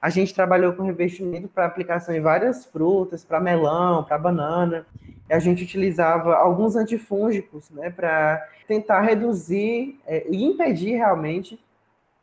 a 0.00 0.10
gente 0.10 0.34
trabalhou 0.34 0.72
com 0.74 0.82
revestimento 0.82 1.48
para 1.48 1.64
aplicação 1.64 2.14
em 2.14 2.20
várias 2.20 2.64
frutas, 2.66 3.24
para 3.24 3.40
melão, 3.40 4.04
para 4.04 4.18
banana. 4.18 4.86
A 5.30 5.38
gente 5.38 5.64
utilizava 5.64 6.34
alguns 6.34 6.76
antifúngicos 6.76 7.70
né, 7.70 7.90
para 7.90 8.46
tentar 8.68 9.00
reduzir 9.00 9.98
é, 10.06 10.26
e 10.28 10.44
impedir 10.44 10.96
realmente 10.96 11.58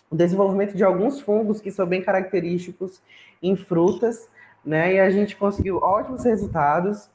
o 0.10 0.15
desenvolvimento 0.15 0.75
de 0.75 0.84
alguns 0.84 1.20
fungos 1.20 1.62
que 1.62 1.72
são 1.72 1.86
bem 1.86 2.01
característicos 2.01 3.01
em 3.41 3.56
frutas, 3.56 4.27
né? 4.65 4.96
E 4.96 5.00
a 5.00 5.10
gente 5.10 5.36
conseguiu 5.36 5.77
ótimos 5.77 6.24
resultados 6.24 7.10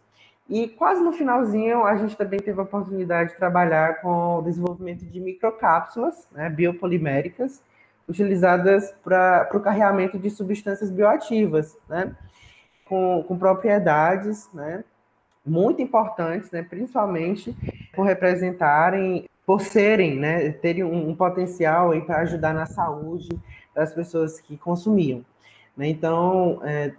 e 0.49 0.69
quase 0.69 1.03
no 1.03 1.13
finalzinho, 1.13 1.85
a 1.85 1.97
gente 1.97 2.17
também 2.17 2.39
teve 2.39 2.61
a 2.61 2.65
oportunidade 2.65 3.31
de 3.31 3.37
trabalhar 3.37 4.03
com 4.03 4.39
o 4.39 4.43
desenvolvimento 4.43 5.05
de 5.05 5.19
microcápsulas 5.19 6.29
né, 6.33 6.51
biopoliméricas, 6.51 7.63
utilizadas 8.07 8.95
para 9.03 9.49
o 9.55 9.61
carreamento 9.61 10.19
de 10.19 10.29
substâncias 10.29 10.91
bioativas, 10.91 11.79
né, 11.89 12.15
com, 12.85 13.25
com 13.27 13.39
propriedades 13.39 14.51
né, 14.53 14.85
muito 15.45 15.83
importantes, 15.83 16.51
né, 16.51 16.63
principalmente 16.63 17.55
por 17.95 18.05
representarem, 18.05 19.29
por 19.47 19.61
serem, 19.61 20.19
né, 20.19 20.51
terem 20.51 20.85
um, 20.85 21.11
um 21.11 21.15
potencial 21.15 21.91
para 22.03 22.19
ajudar 22.21 22.55
na 22.55 22.67
saúde 22.67 23.29
das 23.75 23.93
pessoas 23.93 24.41
que 24.41 24.57
consumiam. 24.57 25.25
Né. 25.77 25.89
Então, 25.89 26.61
é, 26.65 26.93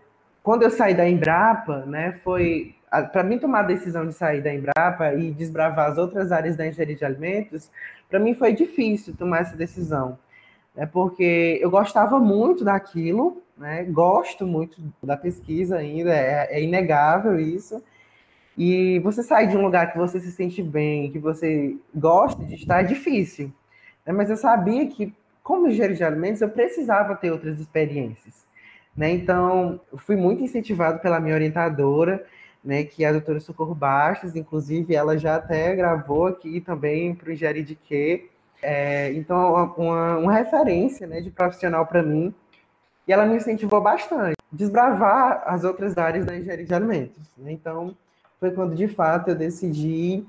quando 0.44 0.64
eu 0.64 0.70
saí 0.70 0.94
da 0.94 1.10
Embrapa, 1.10 1.86
né, 1.86 2.20
foi 2.24 2.76
para 3.12 3.24
mim 3.24 3.38
tomar 3.38 3.62
a 3.62 3.64
decisão 3.64 4.08
de 4.08 4.14
sair 4.14 4.42
da 4.42 4.54
Embrapa 4.54 5.14
e 5.14 5.32
desbravar 5.32 5.92
as 5.92 5.98
outras 5.98 6.32
áreas 6.32 6.56
da 6.56 6.68
engenharia 6.68 6.96
de 6.96 7.06
alimentos, 7.06 7.72
para 8.10 8.20
mim 8.20 8.34
foi 8.34 8.54
difícil 8.54 9.16
tomar 9.16 9.42
essa 9.42 9.58
decisão, 9.58 10.18
né? 10.76 10.86
Porque 10.86 11.60
eu 11.62 11.70
gostava 11.70 12.20
muito 12.20 12.64
daquilo, 12.64 13.42
né? 13.58 13.84
Gosto 13.84 14.46
muito 14.46 14.82
da 15.02 15.18
pesquisa 15.18 15.78
ainda, 15.78 16.14
é, 16.14 16.48
é 16.52 16.64
inegável 16.64 17.40
isso. 17.40 17.84
E 18.58 19.00
você 19.00 19.22
sair 19.22 19.48
de 19.48 19.58
um 19.58 19.62
lugar 19.62 19.92
que 19.92 19.98
você 19.98 20.20
se 20.20 20.32
sente 20.32 20.64
bem, 20.64 21.12
que 21.12 21.20
você 21.20 21.76
gosta 21.94 22.44
de 22.44 22.56
estar, 22.56 22.82
é 22.82 22.84
difícil. 22.84 23.52
Né? 24.06 24.14
Mas 24.14 24.30
eu 24.30 24.38
sabia 24.38 24.88
que, 24.88 25.14
como 25.44 25.68
engenheiro 25.68 25.96
de 25.96 26.04
alimentos, 26.04 26.42
eu 26.42 26.50
precisava 26.50 27.16
ter 27.16 27.32
outras 27.32 27.60
experiências. 27.60 28.46
Né? 28.96 29.12
Então, 29.12 29.80
fui 29.98 30.16
muito 30.16 30.42
incentivado 30.42 31.00
pela 31.00 31.20
minha 31.20 31.36
orientadora, 31.36 32.26
né, 32.64 32.84
que 32.84 33.04
é 33.04 33.10
a 33.10 33.12
doutora 33.12 33.40
Socorro 33.40 33.76
Bastos, 33.76 34.36
inclusive 34.36 34.96
ela 34.96 35.18
já 35.18 35.36
até 35.36 35.76
gravou 35.76 36.26
aqui 36.26 36.60
também 36.60 37.14
para 37.14 37.30
o 37.30 37.32
Engenharia 37.32 37.64
de 37.64 37.76
Quê. 37.76 38.28
É, 38.60 39.14
então, 39.14 39.74
uma, 39.78 40.18
uma 40.18 40.34
referência 40.34 41.06
né, 41.06 41.22
de 41.22 41.30
profissional 41.30 41.86
para 41.86 42.02
mim, 42.02 42.34
e 43.08 43.14
ela 43.14 43.28
me 43.28 43.36
incentivou 43.36 43.80
bastante 43.82 44.36
desbravar 44.56 45.44
as 45.46 45.64
outras 45.64 45.98
áreas 45.98 46.26
da 46.26 46.36
engenharia 46.36 46.66
de 46.66 46.74
alimentos. 46.74 47.24
Né? 47.38 47.52
Então, 47.52 47.96
foi 48.40 48.52
quando 48.52 48.76
de 48.76 48.88
fato 48.88 49.30
eu 49.30 49.36
decidi 49.36 50.26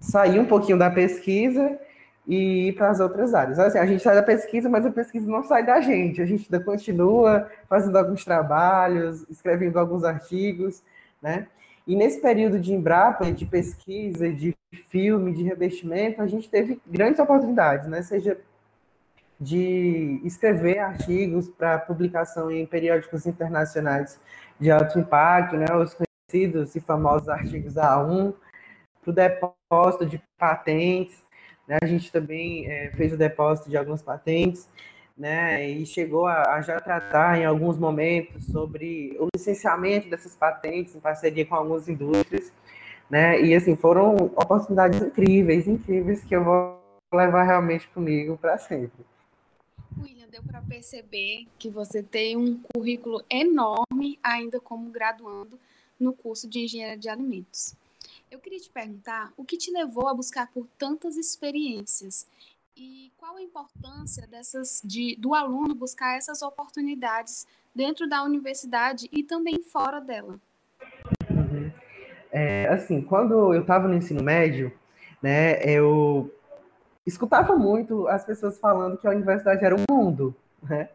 sair 0.00 0.38
um 0.38 0.46
pouquinho 0.46 0.78
da 0.78 0.90
pesquisa 0.90 1.78
e 2.26 2.68
ir 2.68 2.72
para 2.74 2.90
as 2.90 3.00
outras 3.00 3.34
áreas. 3.34 3.58
Assim, 3.58 3.78
a 3.78 3.86
gente 3.86 4.02
sai 4.02 4.14
da 4.14 4.22
pesquisa, 4.22 4.68
mas 4.68 4.84
a 4.84 4.90
pesquisa 4.90 5.30
não 5.30 5.42
sai 5.44 5.64
da 5.64 5.80
gente. 5.80 6.20
A 6.20 6.26
gente 6.26 6.48
ainda 6.52 6.64
continua 6.64 7.48
fazendo 7.68 7.96
alguns 7.96 8.24
trabalhos, 8.24 9.24
escrevendo 9.30 9.78
alguns 9.78 10.02
artigos, 10.04 10.82
né? 11.22 11.46
E 11.86 11.94
nesse 11.94 12.20
período 12.20 12.58
de 12.58 12.74
Embrapa, 12.74 13.30
de 13.30 13.46
pesquisa, 13.46 14.28
de 14.32 14.56
filme, 14.88 15.32
de 15.32 15.44
revestimento, 15.44 16.20
a 16.20 16.26
gente 16.26 16.50
teve 16.50 16.80
grandes 16.84 17.20
oportunidades, 17.20 17.86
né? 17.86 18.02
Seja 18.02 18.36
de 19.38 20.20
escrever 20.24 20.78
artigos 20.78 21.48
para 21.48 21.78
publicação 21.78 22.50
em 22.50 22.66
periódicos 22.66 23.26
internacionais 23.26 24.18
de 24.58 24.70
alto 24.70 24.98
impacto, 24.98 25.56
né? 25.56 25.66
Os 25.76 25.94
conhecidos 26.26 26.74
e 26.74 26.80
famosos 26.80 27.28
artigos 27.28 27.74
A1, 27.74 28.34
para 29.00 29.10
o 29.10 29.14
depósito 29.14 30.06
de 30.06 30.20
patentes, 30.36 31.24
né? 31.66 31.78
A 31.80 31.86
gente 31.86 32.10
também 32.10 32.66
é, 32.66 32.90
fez 32.92 33.12
o 33.12 33.16
depósito 33.16 33.70
de 33.70 33.76
algumas 33.76 34.02
patentes 34.02 34.68
né, 35.16 35.66
e 35.66 35.86
chegou 35.86 36.26
a, 36.26 36.56
a, 36.56 36.62
já 36.62 36.78
tratar 36.78 37.38
em 37.38 37.44
alguns 37.44 37.78
momentos 37.78 38.44
sobre 38.46 39.16
o 39.18 39.28
licenciamento 39.34 40.10
dessas 40.10 40.36
patentes 40.36 40.94
em 40.94 41.00
parceria 41.00 41.46
com 41.46 41.54
algumas 41.54 41.88
indústrias, 41.88 42.52
né, 43.08 43.40
e 43.40 43.54
assim, 43.54 43.76
foram 43.76 44.14
oportunidades 44.14 45.00
incríveis, 45.00 45.66
incríveis, 45.66 46.22
que 46.22 46.36
eu 46.36 46.44
vou 46.44 46.78
levar 47.14 47.44
realmente 47.44 47.88
comigo 47.88 48.36
para 48.36 48.58
sempre. 48.58 49.06
William, 49.98 50.28
deu 50.28 50.42
para 50.42 50.60
perceber 50.60 51.46
que 51.58 51.70
você 51.70 52.02
tem 52.02 52.36
um 52.36 52.60
currículo 52.74 53.22
enorme 53.30 54.18
ainda 54.22 54.60
como 54.60 54.90
graduando 54.90 55.58
no 55.98 56.12
curso 56.12 56.48
de 56.48 56.60
Engenharia 56.60 56.96
de 56.96 57.08
Alimentos. 57.08 57.74
Eu 58.30 58.38
queria 58.38 58.58
te 58.58 58.70
perguntar 58.70 59.32
o 59.36 59.44
que 59.44 59.56
te 59.56 59.70
levou 59.70 60.08
a 60.08 60.14
buscar 60.14 60.50
por 60.52 60.66
tantas 60.78 61.16
experiências 61.16 62.26
e 62.76 63.10
qual 63.16 63.36
a 63.36 63.42
importância 63.42 64.26
dessas 64.26 64.82
de, 64.84 65.16
do 65.16 65.34
aluno 65.34 65.74
buscar 65.74 66.16
essas 66.16 66.42
oportunidades 66.42 67.46
dentro 67.74 68.08
da 68.08 68.22
universidade 68.22 69.08
e 69.12 69.22
também 69.22 69.62
fora 69.62 70.00
dela? 70.00 70.38
Uhum. 71.30 71.72
É, 72.30 72.68
assim, 72.68 73.00
quando 73.00 73.54
eu 73.54 73.62
estava 73.62 73.88
no 73.88 73.94
ensino 73.94 74.22
médio, 74.22 74.72
né, 75.22 75.62
eu 75.64 76.30
escutava 77.06 77.56
muito 77.56 78.06
as 78.08 78.24
pessoas 78.24 78.58
falando 78.58 78.98
que 78.98 79.06
a 79.06 79.10
universidade 79.10 79.64
era 79.64 79.74
um 79.74 79.84
mundo, 79.88 80.34
né? 80.62 80.88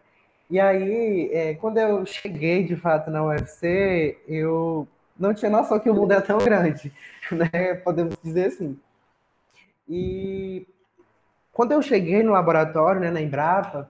E 0.51 0.60
aí, 0.60 1.29
é, 1.31 1.55
quando 1.55 1.77
eu 1.77 2.05
cheguei 2.05 2.65
de 2.65 2.75
fato 2.75 3.10
na 3.10 3.24
UFC, 3.24 4.17
eu 4.27 4.86
não 5.17 5.34
tinha 5.34 5.50
noção 5.50 5.79
que 5.79 5.89
o 5.89 5.93
mundo 5.93 6.12
é 6.12 6.20
tão 6.20 6.38
grande, 6.39 6.91
né? 7.31 7.75
Podemos 7.75 8.17
dizer 8.22 8.48
assim. 8.48 8.77
E 9.88 10.67
quando 11.53 11.72
eu 11.72 11.81
cheguei 11.81 12.22
no 12.22 12.34
laboratório, 12.34 13.00
né, 13.00 13.10
na 13.10 13.22
Embrapa, 13.22 13.89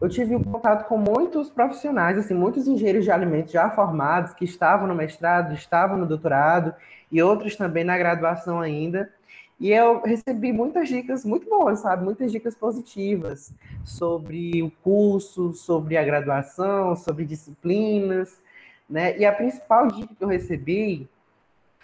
eu 0.00 0.08
tive 0.08 0.34
um 0.34 0.42
contato 0.42 0.88
com 0.88 0.96
muitos 0.96 1.50
profissionais, 1.50 2.16
assim, 2.16 2.32
muitos 2.32 2.66
engenheiros 2.66 3.04
de 3.04 3.10
alimentos 3.10 3.52
já 3.52 3.68
formados, 3.68 4.32
que 4.32 4.46
estavam 4.46 4.86
no 4.86 4.94
mestrado, 4.94 5.52
estavam 5.52 5.98
no 5.98 6.06
doutorado, 6.06 6.74
e 7.12 7.22
outros 7.22 7.54
também 7.54 7.84
na 7.84 7.98
graduação 7.98 8.60
ainda. 8.60 9.12
E 9.60 9.70
eu 9.72 10.00
recebi 10.02 10.52
muitas 10.52 10.88
dicas 10.88 11.24
muito 11.24 11.48
boas, 11.48 11.80
sabe? 11.80 12.04
Muitas 12.04 12.30
dicas 12.30 12.54
positivas 12.54 13.52
sobre 13.84 14.62
o 14.62 14.70
curso, 14.70 15.52
sobre 15.52 15.96
a 15.96 16.04
graduação, 16.04 16.94
sobre 16.94 17.24
disciplinas, 17.24 18.40
né? 18.88 19.18
E 19.18 19.24
a 19.24 19.32
principal 19.32 19.88
dica 19.88 20.14
que 20.14 20.22
eu 20.22 20.28
recebi 20.28 21.08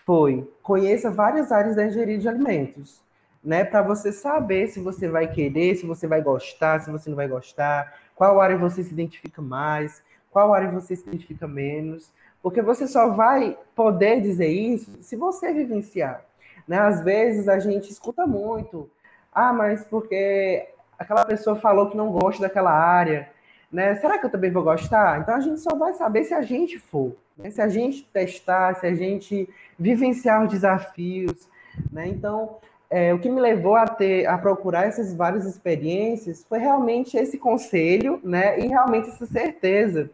foi: 0.06 0.48
conheça 0.62 1.10
várias 1.10 1.50
áreas 1.50 1.74
da 1.76 1.86
engenharia 1.86 2.18
de 2.18 2.28
alimentos 2.28 3.04
né? 3.44 3.62
Para 3.62 3.82
você 3.82 4.10
saber 4.10 4.68
se 4.68 4.80
você 4.80 5.06
vai 5.06 5.30
querer, 5.30 5.76
se 5.76 5.86
você 5.86 6.06
vai 6.06 6.22
gostar, 6.22 6.80
se 6.80 6.90
você 6.90 7.10
não 7.10 7.16
vai 7.16 7.28
gostar, 7.28 8.00
qual 8.14 8.40
área 8.40 8.56
você 8.56 8.82
se 8.82 8.92
identifica 8.92 9.42
mais, 9.42 10.02
qual 10.30 10.54
área 10.54 10.70
você 10.70 10.96
se 10.96 11.06
identifica 11.06 11.46
menos, 11.46 12.10
porque 12.42 12.62
você 12.62 12.88
só 12.88 13.10
vai 13.10 13.58
poder 13.74 14.20
dizer 14.22 14.48
isso 14.48 14.90
se 15.02 15.14
você 15.14 15.52
vivenciar. 15.52 16.24
Né? 16.66 16.78
Às 16.78 17.02
vezes 17.02 17.48
a 17.48 17.58
gente 17.58 17.90
escuta 17.90 18.26
muito, 18.26 18.90
ah, 19.32 19.52
mas 19.52 19.84
porque 19.84 20.68
aquela 20.98 21.24
pessoa 21.24 21.56
falou 21.56 21.90
que 21.90 21.96
não 21.96 22.10
gosta 22.10 22.42
daquela 22.42 22.72
área, 22.72 23.28
né? 23.70 23.96
Será 23.96 24.18
que 24.18 24.26
eu 24.26 24.30
também 24.30 24.52
vou 24.52 24.62
gostar? 24.62 25.20
Então 25.20 25.34
a 25.34 25.40
gente 25.40 25.60
só 25.60 25.74
vai 25.76 25.92
saber 25.94 26.24
se 26.24 26.32
a 26.32 26.42
gente 26.42 26.78
for, 26.78 27.16
né? 27.36 27.50
se 27.50 27.60
a 27.60 27.68
gente 27.68 28.04
testar, 28.12 28.76
se 28.76 28.86
a 28.86 28.94
gente 28.94 29.48
vivenciar 29.78 30.44
os 30.44 30.50
desafios, 30.50 31.48
né? 31.90 32.06
Então 32.06 32.58
é, 32.88 33.12
o 33.12 33.18
que 33.18 33.28
me 33.28 33.40
levou 33.40 33.74
a 33.74 33.86
ter 33.86 34.26
a 34.26 34.38
procurar 34.38 34.84
essas 34.84 35.12
várias 35.12 35.44
experiências 35.44 36.44
foi 36.48 36.60
realmente 36.60 37.16
esse 37.16 37.36
conselho, 37.36 38.20
né? 38.22 38.58
E 38.60 38.68
realmente 38.68 39.08
essa 39.08 39.26
certeza 39.26 40.08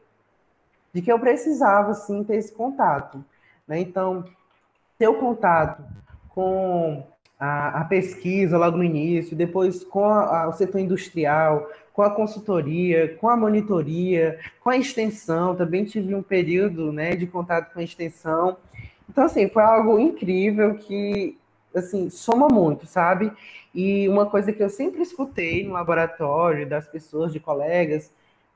de 0.92 1.02
que 1.02 1.12
eu 1.12 1.18
precisava 1.18 1.92
sim 1.94 2.24
ter 2.24 2.36
esse 2.36 2.52
contato, 2.52 3.22
né? 3.68 3.78
Então 3.78 4.24
ter 4.98 5.08
o 5.08 5.20
contato 5.20 5.84
com 6.34 7.04
a, 7.38 7.80
a, 7.80 7.84
pesquisa 7.84 8.58
logo 8.58 8.76
no 8.76 8.84
início, 8.84 9.36
depois 9.36 9.82
com 9.82 10.04
a, 10.04 10.42
a, 10.42 10.48
o 10.48 10.52
setor 10.52 10.78
industrial, 10.78 11.68
com 11.92 12.02
a 12.02 12.10
consultoria, 12.10 13.16
com 13.16 13.28
a 13.28 13.36
monitoria, 13.36 14.38
com 14.62 14.70
a 14.70 14.76
extensão. 14.76 15.56
Também 15.56 15.84
tive 15.84 16.14
um 16.14 16.22
período 16.22 16.92
né, 16.92 17.16
de 17.16 17.26
contato 17.26 17.72
com 17.72 17.80
a 17.80 17.82
extensão. 17.82 18.56
Então, 19.08 19.24
assim, 19.24 19.48
foi 19.48 19.62
algo 19.62 19.98
incrível 19.98 20.74
que, 20.74 21.36
assim, 21.74 22.08
soma 22.10 22.48
muito, 22.48 22.86
sabe? 22.86 23.32
E 23.74 24.08
uma 24.08 24.26
coisa 24.26 24.52
que 24.52 24.62
eu 24.62 24.68
sempre 24.68 25.02
escutei 25.02 25.66
no 25.66 25.72
laboratório, 25.72 26.68
das 26.68 26.86
pessoas, 26.86 27.32
de 27.32 27.40
colegas, 27.40 28.12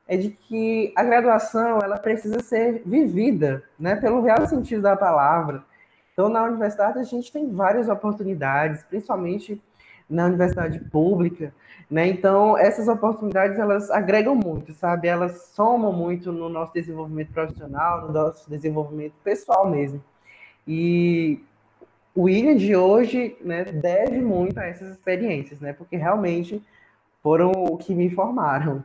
é 0.06 0.16
de 0.16 0.30
que 0.30 0.92
a 0.96 1.02
graduação, 1.02 1.78
ela 1.82 1.98
precisa 1.98 2.40
ser 2.40 2.82
vivida, 2.84 3.62
né, 3.78 3.96
pelo 3.96 4.20
real 4.22 4.46
sentido 4.46 4.82
da 4.82 4.96
palavra. 4.96 5.64
Então, 6.14 6.28
na 6.28 6.44
universidade, 6.44 7.00
a 7.00 7.02
gente 7.02 7.30
tem 7.32 7.50
várias 7.50 7.88
oportunidades, 7.88 8.84
principalmente 8.84 9.60
na 10.08 10.26
universidade 10.26 10.78
pública, 10.78 11.52
né? 11.90 12.06
Então, 12.06 12.56
essas 12.56 12.86
oportunidades, 12.86 13.58
elas 13.58 13.90
agregam 13.90 14.36
muito, 14.36 14.72
sabe? 14.74 15.08
Elas 15.08 15.48
somam 15.54 15.92
muito 15.92 16.30
no 16.30 16.48
nosso 16.48 16.72
desenvolvimento 16.72 17.32
profissional, 17.32 18.06
no 18.06 18.12
nosso 18.12 18.48
desenvolvimento 18.48 19.14
pessoal 19.24 19.68
mesmo. 19.68 20.02
E 20.66 21.42
o 22.14 22.22
William 22.22 22.56
de 22.56 22.76
hoje, 22.76 23.36
né, 23.40 23.64
deve 23.64 24.20
muito 24.20 24.58
a 24.58 24.66
essas 24.66 24.90
experiências, 24.90 25.60
né? 25.60 25.72
Porque 25.72 25.96
realmente 25.96 26.62
foram 27.22 27.50
o 27.50 27.76
que 27.76 27.92
me 27.92 28.08
formaram. 28.08 28.84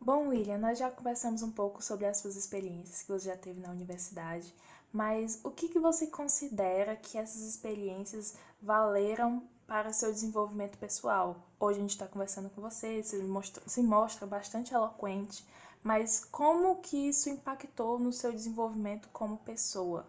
Bom, 0.00 0.28
William, 0.28 0.58
nós 0.58 0.78
já 0.78 0.90
conversamos 0.90 1.42
um 1.42 1.50
pouco 1.50 1.82
sobre 1.82 2.06
as 2.06 2.18
suas 2.18 2.36
experiências 2.36 3.02
que 3.02 3.08
você 3.08 3.28
já 3.28 3.36
teve 3.36 3.60
na 3.60 3.70
universidade. 3.70 4.54
Mas 4.94 5.40
o 5.42 5.50
que, 5.50 5.66
que 5.66 5.80
você 5.80 6.06
considera 6.06 6.94
que 6.94 7.18
essas 7.18 7.42
experiências 7.42 8.38
valeram 8.62 9.42
para 9.66 9.92
seu 9.92 10.12
desenvolvimento 10.12 10.78
pessoal? 10.78 11.34
Hoje 11.58 11.78
a 11.78 11.80
gente 11.80 11.90
está 11.90 12.06
conversando 12.06 12.48
com 12.50 12.62
você, 12.62 13.02
você 13.02 13.20
mostra, 13.24 13.60
se 13.66 13.82
mostra 13.82 14.24
bastante 14.24 14.72
eloquente, 14.72 15.44
mas 15.82 16.24
como 16.24 16.76
que 16.76 17.08
isso 17.08 17.28
impactou 17.28 17.98
no 17.98 18.12
seu 18.12 18.30
desenvolvimento 18.30 19.08
como 19.12 19.38
pessoa? 19.38 20.06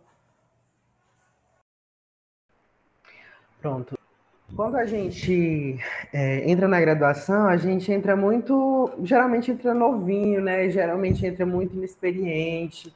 Pronto. 3.59 3.97
Quando 4.55 4.75
a 4.75 4.85
gente 4.85 5.79
é, 6.13 6.47
entra 6.47 6.67
na 6.67 6.79
graduação, 6.79 7.47
a 7.47 7.57
gente 7.57 7.91
entra 7.91 8.15
muito, 8.15 8.91
geralmente 9.01 9.49
entra 9.49 9.73
novinho, 9.73 10.43
né? 10.43 10.69
Geralmente 10.69 11.25
entra 11.25 11.43
muito 11.43 11.75
inexperiente 11.75 12.93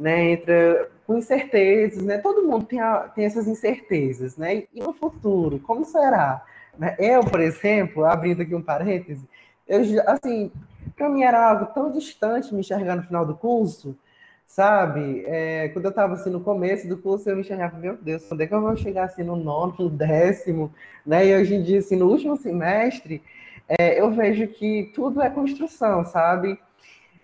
né, 0.00 0.32
entra 0.32 0.90
com 1.10 1.18
incertezas, 1.18 2.04
né? 2.04 2.18
Todo 2.18 2.46
mundo 2.46 2.66
tem, 2.66 2.78
a, 2.78 3.00
tem 3.00 3.24
essas 3.24 3.48
incertezas, 3.48 4.36
né? 4.36 4.62
E 4.72 4.78
no 4.78 4.92
futuro, 4.92 5.58
como 5.58 5.84
será? 5.84 6.40
Né? 6.78 6.94
Eu, 7.00 7.24
por 7.24 7.40
exemplo, 7.40 8.04
abrindo 8.04 8.42
aqui 8.42 8.54
um 8.54 8.62
parêntese, 8.62 9.28
eu 9.66 9.80
assim, 10.06 10.52
para 10.94 11.08
mim 11.08 11.24
era 11.24 11.50
algo 11.50 11.66
tão 11.74 11.90
distante 11.90 12.54
me 12.54 12.60
enxergar 12.60 12.94
no 12.94 13.02
final 13.02 13.26
do 13.26 13.34
curso, 13.34 13.98
sabe? 14.46 15.24
É, 15.26 15.68
quando 15.70 15.86
eu 15.86 15.90
estava 15.90 16.14
assim 16.14 16.30
no 16.30 16.42
começo 16.42 16.86
do 16.86 16.96
curso, 16.96 17.28
eu 17.28 17.34
me 17.34 17.40
enxergava, 17.40 17.76
meu 17.76 17.96
Deus, 17.96 18.24
quando 18.26 18.42
é 18.42 18.46
que 18.46 18.54
eu 18.54 18.60
vou 18.60 18.76
chegar 18.76 19.06
assim 19.06 19.24
no 19.24 19.34
nono, 19.34 19.74
no 19.80 19.90
décimo, 19.90 20.72
né? 21.04 21.26
E 21.26 21.34
hoje 21.34 21.56
em 21.56 21.62
dia, 21.64 21.80
assim, 21.80 21.96
no 21.96 22.08
último 22.08 22.36
semestre, 22.36 23.20
é, 23.68 24.00
eu 24.00 24.12
vejo 24.12 24.46
que 24.46 24.92
tudo 24.94 25.20
é 25.20 25.28
construção, 25.28 26.04
sabe? 26.04 26.56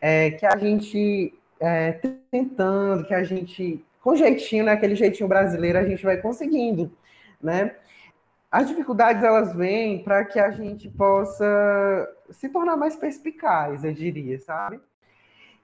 É, 0.00 0.32
que 0.32 0.44
a 0.44 0.56
gente 0.56 1.32
é, 1.60 1.92
tentando, 2.30 3.04
que 3.04 3.14
a 3.14 3.22
gente, 3.22 3.84
com 4.02 4.16
jeitinho, 4.16 4.64
né, 4.64 4.72
aquele 4.72 4.94
jeitinho 4.94 5.28
brasileiro, 5.28 5.78
a 5.78 5.84
gente 5.84 6.04
vai 6.04 6.16
conseguindo, 6.18 6.90
né? 7.42 7.74
As 8.50 8.68
dificuldades, 8.68 9.22
elas 9.22 9.54
vêm 9.54 10.02
para 10.02 10.24
que 10.24 10.38
a 10.38 10.50
gente 10.50 10.88
possa 10.88 12.08
se 12.30 12.48
tornar 12.48 12.76
mais 12.76 12.96
perspicaz, 12.96 13.84
eu 13.84 13.92
diria, 13.92 14.38
sabe? 14.38 14.80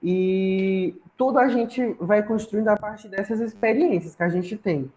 E 0.01 0.95
tudo 1.17 1.39
a 1.39 1.47
gente 1.47 1.95
vai 1.99 2.21
construindo 2.21 2.67
a 2.67 2.77
partir 2.77 3.07
dessas 3.07 3.39
experiências 3.39 4.15
que 4.15 4.23
a 4.23 4.29
gente 4.29 4.57
tem. 4.57 4.91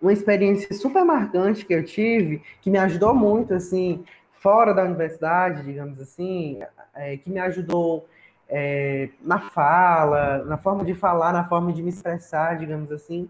Uma 0.00 0.12
experiência 0.12 0.74
super 0.74 1.04
marcante 1.04 1.66
que 1.66 1.74
eu 1.74 1.84
tive, 1.84 2.42
que 2.60 2.70
me 2.70 2.78
ajudou 2.78 3.14
muito, 3.14 3.52
assim, 3.52 4.04
fora 4.32 4.72
da 4.72 4.84
universidade, 4.84 5.62
digamos 5.62 6.00
assim, 6.00 6.60
é, 6.94 7.16
que 7.18 7.30
me 7.30 7.38
ajudou 7.38 8.08
é, 8.54 9.08
na 9.22 9.40
fala, 9.40 10.44
na 10.44 10.58
forma 10.58 10.84
de 10.84 10.94
falar, 10.94 11.32
na 11.32 11.48
forma 11.48 11.72
de 11.72 11.82
me 11.82 11.88
expressar, 11.88 12.58
digamos 12.58 12.92
assim. 12.92 13.28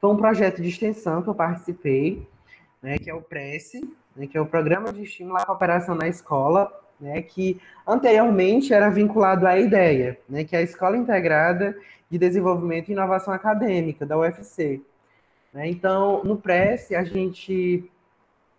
Foi 0.00 0.08
um 0.08 0.16
projeto 0.16 0.62
de 0.62 0.68
extensão 0.68 1.20
que 1.20 1.28
eu 1.28 1.34
participei, 1.34 2.24
né, 2.80 2.96
que 2.96 3.10
é 3.10 3.14
o 3.14 3.20
PRESSE, 3.20 3.80
né, 4.14 4.28
que 4.28 4.38
é 4.38 4.40
o 4.40 4.46
Programa 4.46 4.92
de 4.92 5.02
Estímulo 5.02 5.36
à 5.36 5.44
Cooperação 5.44 5.96
na 5.96 6.06
Escola, 6.06 6.72
né, 7.00 7.20
que 7.22 7.60
anteriormente 7.84 8.72
era 8.72 8.88
vinculado 8.88 9.48
à 9.48 9.58
IDEA, 9.58 10.16
né, 10.28 10.44
que 10.44 10.54
é 10.54 10.60
a 10.60 10.62
Escola 10.62 10.96
Integrada 10.96 11.76
de 12.08 12.16
Desenvolvimento 12.16 12.88
e 12.88 12.92
Inovação 12.92 13.34
Acadêmica, 13.34 14.06
da 14.06 14.16
UFC. 14.16 14.80
Né. 15.52 15.68
Então, 15.68 16.22
no 16.22 16.36
PRESSE, 16.36 16.94
a 16.94 17.02
gente 17.02 17.90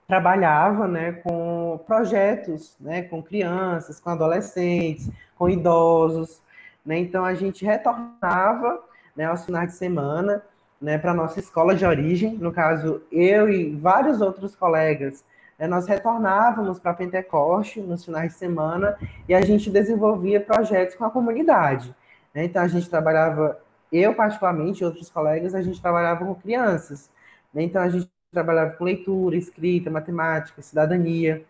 trabalhava 0.08 0.88
né, 0.88 1.12
com 1.12 1.80
projetos 1.86 2.78
né, 2.80 3.04
com 3.04 3.22
crianças, 3.22 4.00
com 4.00 4.10
adolescentes, 4.10 5.10
com 5.38 5.50
idosos, 5.50 6.42
né? 6.86 6.98
Então 6.98 7.26
a 7.26 7.34
gente 7.34 7.66
retornava, 7.66 8.82
né, 9.14 9.26
aos 9.26 9.44
finais 9.44 9.72
de 9.72 9.78
semana, 9.78 10.42
né, 10.82 10.98
para 10.98 11.14
nossa 11.14 11.40
escola 11.40 11.76
de 11.76 11.86
origem, 11.86 12.36
no 12.38 12.54
caso 12.54 13.02
eu 13.12 13.50
e 13.50 13.76
vários 13.76 14.22
outros 14.22 14.56
colegas, 14.56 15.26
né, 15.60 15.68
nós 15.68 15.86
retornávamos 15.86 16.80
para 16.80 16.94
Pentecoste 16.94 17.82
nos 17.82 18.06
finais 18.06 18.32
de 18.32 18.38
semana 18.38 18.98
e 19.28 19.34
a 19.36 19.42
gente 19.42 19.70
desenvolvia 19.70 20.40
projetos 20.40 20.96
com 20.96 21.04
a 21.04 21.10
comunidade. 21.10 21.94
Né? 22.34 22.46
Então 22.46 22.62
a 22.62 22.68
gente 22.68 22.90
trabalhava, 22.90 23.60
eu 23.92 24.14
particularmente, 24.14 24.82
e 24.82 24.86
outros 24.86 25.10
colegas, 25.10 25.54
a 25.54 25.62
gente 25.62 25.82
trabalhava 25.82 26.24
com 26.24 26.36
crianças. 26.36 27.10
Né? 27.54 27.64
Então 27.64 27.82
a 27.82 27.90
gente 27.90 28.10
trabalhava 28.32 28.72
com 28.72 28.84
leitura, 28.84 29.36
escrita, 29.36 29.90
matemática, 29.90 30.62
cidadania, 30.62 31.44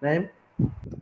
né? 0.00 0.30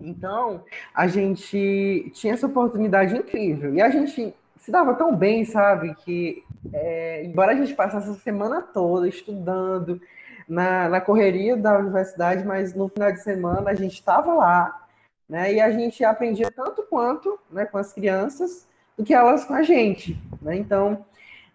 Então, 0.01 0.65
a 0.95 1.07
gente 1.07 2.11
tinha 2.15 2.35
essa 2.35 2.47
oportunidade 2.47 3.17
incrível. 3.17 3.75
E 3.75 3.81
a 3.81 3.91
gente 3.91 4.35
se 4.57 4.71
dava 4.71 4.95
tão 4.95 5.15
bem, 5.15 5.45
sabe? 5.45 5.95
Que, 5.97 6.45
é, 6.73 7.25
embora 7.25 7.53
a 7.53 7.55
gente 7.55 7.75
passasse 7.75 8.11
a 8.11 8.15
semana 8.15 8.61
toda 8.61 9.09
estudando 9.09 10.01
na, 10.49 10.89
na 10.89 11.01
correria 11.01 11.57
da 11.57 11.79
universidade, 11.79 12.45
mas 12.45 12.75
no 12.75 12.89
final 12.89 13.13
de 13.13 13.23
semana 13.23 13.71
a 13.71 13.75
gente 13.75 13.95
estava 13.95 14.35
lá, 14.35 14.87
né? 15.29 15.53
E 15.55 15.61
a 15.61 15.71
gente 15.71 16.05
aprendia 16.05 16.51
tanto 16.51 16.83
quanto 16.83 17.39
né, 17.51 17.65
com 17.65 17.79
as 17.79 17.93
crianças 17.93 18.69
do 18.97 19.05
que 19.05 19.15
elas 19.15 19.45
com 19.45 19.55
a 19.55 19.63
gente, 19.63 20.19
né? 20.43 20.57
Então, 20.57 21.05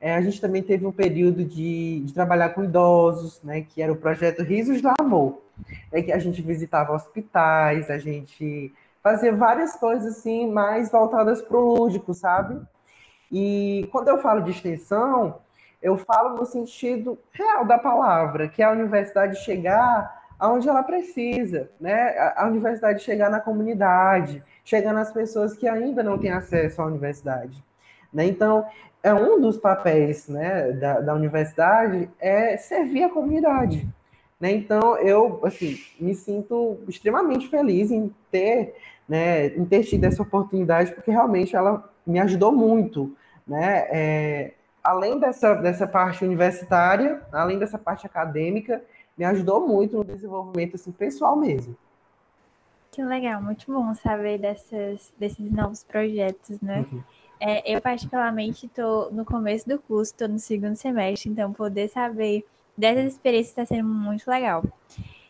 é, 0.06 0.14
a 0.14 0.22
gente 0.22 0.40
também 0.40 0.62
teve 0.62 0.86
um 0.86 0.92
período 0.92 1.44
de, 1.44 2.02
de 2.02 2.14
trabalhar 2.14 2.50
com 2.50 2.64
idosos, 2.64 3.42
né? 3.42 3.62
Que 3.62 3.82
era 3.82 3.92
o 3.92 3.96
projeto 3.96 4.44
Risos 4.44 4.80
do 4.80 4.88
Amor 5.00 5.42
é 5.92 6.00
que 6.00 6.12
a 6.12 6.20
gente 6.20 6.44
visitava 6.44 6.94
hospitais, 6.94 7.90
a 7.90 7.98
gente 7.98 8.72
fazia 9.02 9.34
várias 9.34 9.76
coisas 9.76 10.16
assim, 10.16 10.52
mais 10.52 10.92
voltadas 10.92 11.42
para 11.42 11.58
o 11.58 11.74
lúdico, 11.76 12.14
sabe? 12.14 12.62
E 13.32 13.90
quando 13.92 14.10
eu 14.10 14.20
falo 14.20 14.42
de 14.42 14.52
extensão, 14.52 15.40
eu 15.82 15.98
falo 15.98 16.38
no 16.38 16.46
sentido 16.46 17.18
real 17.32 17.66
da 17.66 17.80
palavra, 17.80 18.48
que 18.48 18.62
é 18.62 18.66
a 18.66 18.72
universidade 18.72 19.44
chegar 19.44 20.24
aonde 20.38 20.70
ela 20.70 20.84
precisa, 20.84 21.68
né? 21.82 22.16
A 22.36 22.46
universidade 22.46 23.02
chegar 23.02 23.32
na 23.32 23.40
comunidade, 23.40 24.44
chegar 24.64 24.94
nas 24.94 25.12
pessoas 25.12 25.58
que 25.58 25.68
ainda 25.68 26.04
não 26.04 26.20
têm 26.20 26.32
acesso 26.32 26.80
à 26.80 26.86
universidade. 26.86 27.64
Né? 28.14 28.28
Então, 28.28 28.66
é 29.06 29.14
um 29.14 29.40
dos 29.40 29.56
papéis 29.56 30.28
né, 30.28 30.72
da, 30.72 31.00
da 31.00 31.14
universidade 31.14 32.10
é 32.20 32.58
servir 32.58 33.04
a 33.04 33.10
comunidade. 33.10 33.88
Né? 34.42 34.52
Então, 34.52 34.98
eu 34.98 35.40
assim, 35.44 35.78
me 36.00 36.16
sinto 36.16 36.80
extremamente 36.88 37.48
feliz 37.48 37.92
em 37.92 38.12
ter, 38.32 38.74
né, 39.08 39.46
em 39.50 39.64
ter 39.64 39.84
tido 39.84 40.06
essa 40.06 40.24
oportunidade, 40.24 40.92
porque 40.92 41.12
realmente 41.12 41.56
ela 41.56 41.88
me 42.06 42.20
ajudou 42.20 42.52
muito. 42.52 43.16
Né? 43.48 43.88
É, 43.92 44.54
além 44.84 45.20
dessa, 45.20 45.54
dessa 45.54 45.86
parte 45.86 46.26
universitária, 46.26 47.22
além 47.32 47.60
dessa 47.60 47.78
parte 47.78 48.08
acadêmica, 48.08 48.82
me 49.16 49.24
ajudou 49.24 49.68
muito 49.68 49.98
no 49.98 50.04
desenvolvimento 50.04 50.78
assim, 50.78 50.92
pessoal 50.92 51.36
mesmo. 51.36 51.78
Que 52.92 53.04
legal, 53.04 53.40
muito 53.40 53.72
bom 53.72 53.94
saber 53.94 54.40
dessas, 54.40 55.14
desses 55.20 55.52
novos 55.52 55.84
projetos, 55.84 56.60
né? 56.60 56.88
Uhum. 56.92 57.04
É, 57.40 57.76
eu, 57.76 57.82
particularmente, 57.82 58.66
estou 58.66 59.12
no 59.12 59.26
começo 59.26 59.68
do 59.68 59.78
curso, 59.80 60.12
estou 60.12 60.28
no 60.28 60.40
segundo 60.40 60.76
semestre, 60.76 61.30
então 61.30 61.52
poder 61.52 61.90
saber 61.90 62.46
dessas 62.78 63.14
experiências 63.14 63.50
está 63.50 63.66
sendo 63.66 63.88
muito 63.88 64.30
legal. 64.30 64.64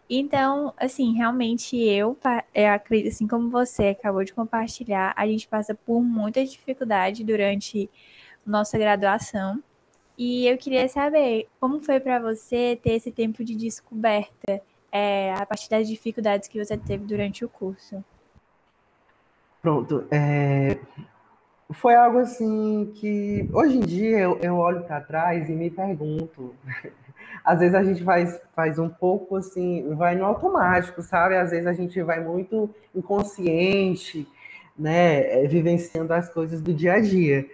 Então, 0.09 0.73
assim, 0.77 1.13
realmente 1.13 1.75
eu, 1.77 2.17
eu 2.53 2.69
acredito, 2.69 3.11
assim 3.11 3.27
como 3.27 3.49
você 3.49 3.89
acabou 3.89 4.23
de 4.23 4.33
compartilhar, 4.33 5.13
a 5.17 5.25
gente 5.27 5.47
passa 5.47 5.73
por 5.73 6.01
muita 6.01 6.45
dificuldade 6.45 7.23
durante 7.23 7.89
nossa 8.45 8.77
graduação. 8.77 9.61
E 10.17 10.47
eu 10.47 10.57
queria 10.57 10.87
saber 10.87 11.47
como 11.59 11.79
foi 11.79 11.99
para 11.99 12.19
você 12.19 12.79
ter 12.81 12.91
esse 12.91 13.11
tempo 13.11 13.43
de 13.43 13.55
descoberta 13.55 14.61
é, 14.91 15.33
a 15.33 15.45
partir 15.45 15.69
das 15.69 15.87
dificuldades 15.87 16.47
que 16.47 16.63
você 16.63 16.77
teve 16.77 17.03
durante 17.03 17.43
o 17.43 17.49
curso. 17.49 18.03
Pronto. 19.61 20.05
É... 20.11 20.79
Foi 21.71 21.95
algo 21.95 22.19
assim 22.19 22.91
que 22.95 23.49
hoje 23.51 23.77
em 23.77 23.81
dia 23.81 24.19
eu, 24.19 24.39
eu 24.39 24.55
olho 24.55 24.83
para 24.83 25.01
trás 25.01 25.49
e 25.49 25.53
me 25.53 25.69
pergunto 25.69 26.53
às 27.43 27.59
vezes 27.59 27.75
a 27.75 27.83
gente 27.83 28.03
faz, 28.03 28.39
faz 28.55 28.79
um 28.79 28.89
pouco 28.89 29.35
assim, 29.35 29.93
vai 29.95 30.15
no 30.15 30.25
automático, 30.25 31.01
sabe? 31.01 31.35
Às 31.35 31.51
vezes 31.51 31.67
a 31.67 31.73
gente 31.73 32.01
vai 32.01 32.19
muito 32.19 32.69
inconsciente, 32.93 34.27
né? 34.77 35.43
É, 35.43 35.47
vivenciando 35.47 36.13
as 36.13 36.29
coisas 36.29 36.61
do 36.61 36.73
dia 36.73 36.93
a 36.93 36.99
dia. 36.99 37.47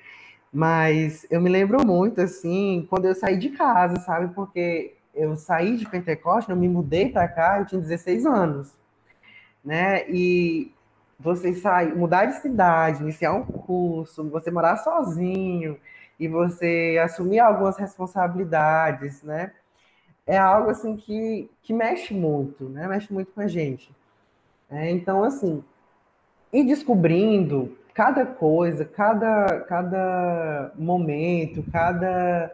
Mas 0.52 1.26
eu 1.30 1.42
me 1.42 1.50
lembro 1.50 1.86
muito, 1.86 2.22
assim, 2.22 2.86
quando 2.90 3.06
eu 3.06 3.16
saí 3.16 3.38
de 3.38 3.50
casa, 3.50 3.98
sabe? 3.98 4.34
Porque 4.34 4.96
eu 5.14 5.36
saí 5.36 5.78
de 5.78 5.88
Pentecoste, 5.90 6.52
eu 6.52 6.58
me 6.58 6.70
mudei 6.70 7.10
para 7.10 7.28
cá, 7.28 7.60
eu 7.60 7.66
tinha 7.66 7.82
16 7.82 8.26
anos, 8.26 8.74
né? 9.64 10.10
E 10.10 10.72
você 11.22 11.54
sair, 11.54 11.96
mudar 11.96 12.26
de 12.26 12.42
cidade, 12.42 13.04
iniciar 13.04 13.34
um 13.34 13.44
curso, 13.44 14.30
você 14.30 14.52
morar 14.52 14.78
sozinho 14.78 15.78
e 16.20 16.28
você 16.28 17.00
assumir 17.04 17.40
algumas 17.40 17.78
responsabilidades, 17.78 19.24
né? 19.24 19.52
é 20.26 20.38
algo 20.38 20.70
assim 20.70 20.96
que, 20.96 21.50
que 21.62 21.74
mexe 21.74 22.14
muito, 22.14 22.70
né? 22.70 22.88
Mexe 22.88 23.12
muito 23.12 23.32
com 23.32 23.42
a 23.42 23.48
gente. 23.48 23.92
É, 24.70 24.90
então, 24.90 25.24
assim, 25.24 25.64
ir 26.54 26.66
descobrindo 26.66 27.78
cada 27.94 28.26
coisa, 28.26 28.86
cada, 28.86 29.62
cada 29.68 30.72
momento, 30.78 31.64
cada 31.72 32.50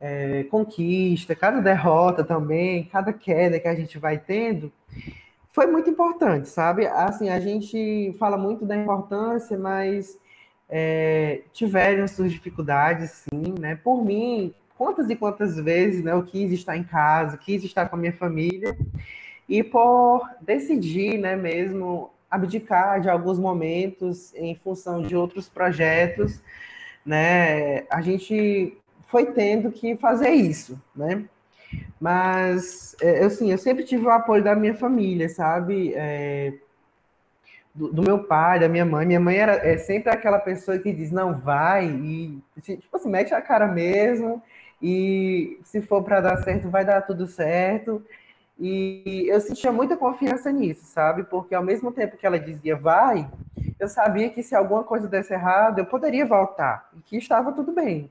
é, 0.00 0.44
conquista, 0.44 1.34
cada 1.34 1.60
derrota 1.60 2.22
também, 2.22 2.84
cada 2.84 3.12
queda 3.12 3.58
que 3.58 3.68
a 3.68 3.74
gente 3.74 3.98
vai 3.98 4.18
tendo, 4.18 4.70
foi 5.54 5.68
muito 5.68 5.88
importante, 5.88 6.48
sabe? 6.48 6.84
Assim, 6.84 7.28
a 7.28 7.38
gente 7.38 8.12
fala 8.18 8.36
muito 8.36 8.66
da 8.66 8.76
importância, 8.76 9.56
mas 9.56 10.18
é, 10.68 11.42
tiveram 11.52 12.08
suas 12.08 12.32
dificuldades, 12.32 13.24
sim, 13.30 13.54
né? 13.60 13.76
Por 13.76 14.04
mim, 14.04 14.52
quantas 14.76 15.08
e 15.08 15.14
quantas 15.14 15.54
vezes 15.56 16.02
né, 16.02 16.10
eu 16.10 16.24
quis 16.24 16.50
estar 16.50 16.76
em 16.76 16.82
casa, 16.82 17.38
quis 17.38 17.62
estar 17.62 17.88
com 17.88 17.94
a 17.94 17.98
minha 18.00 18.12
família, 18.12 18.76
e 19.48 19.62
por 19.62 20.28
decidir 20.40 21.18
né, 21.18 21.36
mesmo 21.36 22.10
abdicar 22.28 23.00
de 23.00 23.08
alguns 23.08 23.38
momentos 23.38 24.34
em 24.34 24.56
função 24.56 25.02
de 25.02 25.14
outros 25.14 25.48
projetos, 25.48 26.42
né, 27.06 27.86
a 27.88 28.00
gente 28.00 28.76
foi 29.06 29.26
tendo 29.26 29.70
que 29.70 29.96
fazer 29.96 30.30
isso, 30.30 30.82
né? 30.96 31.24
Mas, 32.00 32.96
é, 33.00 33.22
eu, 33.22 33.26
assim, 33.26 33.50
eu 33.50 33.58
sempre 33.58 33.84
tive 33.84 34.06
o 34.06 34.10
apoio 34.10 34.42
da 34.42 34.54
minha 34.54 34.74
família, 34.74 35.28
sabe? 35.28 35.92
É, 35.94 36.52
do, 37.74 37.92
do, 37.92 38.02
meu 38.02 38.24
pai, 38.24 38.60
da 38.60 38.68
minha 38.68 38.84
mãe. 38.84 39.06
Minha 39.06 39.20
mãe 39.20 39.36
era 39.36 39.54
é 39.66 39.76
sempre 39.78 40.10
aquela 40.10 40.38
pessoa 40.38 40.78
que 40.78 40.92
diz, 40.92 41.10
não, 41.10 41.38
vai, 41.40 41.86
e, 41.86 42.42
tipo 42.62 42.96
assim, 42.96 43.10
mete 43.10 43.34
a 43.34 43.40
cara 43.40 43.66
mesmo, 43.66 44.42
e 44.82 45.58
se 45.64 45.80
for 45.80 46.02
para 46.02 46.20
dar 46.20 46.36
certo, 46.42 46.68
vai 46.68 46.84
dar 46.84 47.02
tudo 47.02 47.26
certo. 47.26 48.04
E 48.58 49.26
eu 49.28 49.40
sentia 49.40 49.72
muita 49.72 49.96
confiança 49.96 50.52
nisso, 50.52 50.84
sabe? 50.84 51.24
Porque 51.24 51.54
ao 51.54 51.62
mesmo 51.62 51.90
tempo 51.90 52.16
que 52.16 52.26
ela 52.26 52.38
dizia 52.38 52.76
vai, 52.76 53.28
eu 53.80 53.88
sabia 53.88 54.30
que 54.30 54.42
se 54.42 54.54
alguma 54.54 54.84
coisa 54.84 55.08
desse 55.08 55.32
errado, 55.32 55.78
eu 55.78 55.86
poderia 55.86 56.24
voltar 56.24 56.88
e 56.96 57.00
que 57.00 57.16
estava 57.16 57.52
tudo 57.52 57.72
bem. 57.72 58.08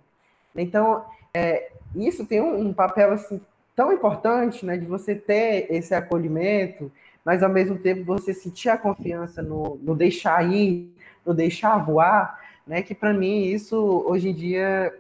Então, 0.55 1.05
é, 1.33 1.71
isso 1.95 2.25
tem 2.25 2.41
um, 2.41 2.67
um, 2.67 2.73
papel 2.73 3.11
assim 3.13 3.39
tão 3.75 3.91
importante, 3.91 4.65
né, 4.65 4.77
de 4.77 4.85
você 4.85 5.15
ter 5.15 5.67
esse 5.69 5.93
acolhimento, 5.93 6.91
mas 7.25 7.41
ao 7.41 7.49
mesmo 7.49 7.77
tempo 7.77 8.03
você 8.03 8.33
sentir 8.33 8.69
a 8.69 8.77
confiança 8.77 9.41
no, 9.41 9.79
no 9.81 9.95
deixar 9.95 10.43
ir, 10.51 10.93
no 11.25 11.33
deixar 11.33 11.77
voar, 11.77 12.39
né, 12.67 12.81
que 12.81 12.93
para 12.93 13.13
mim 13.13 13.45
isso 13.45 13.77
hoje 14.05 14.29
em 14.29 14.33
dia 14.33 14.93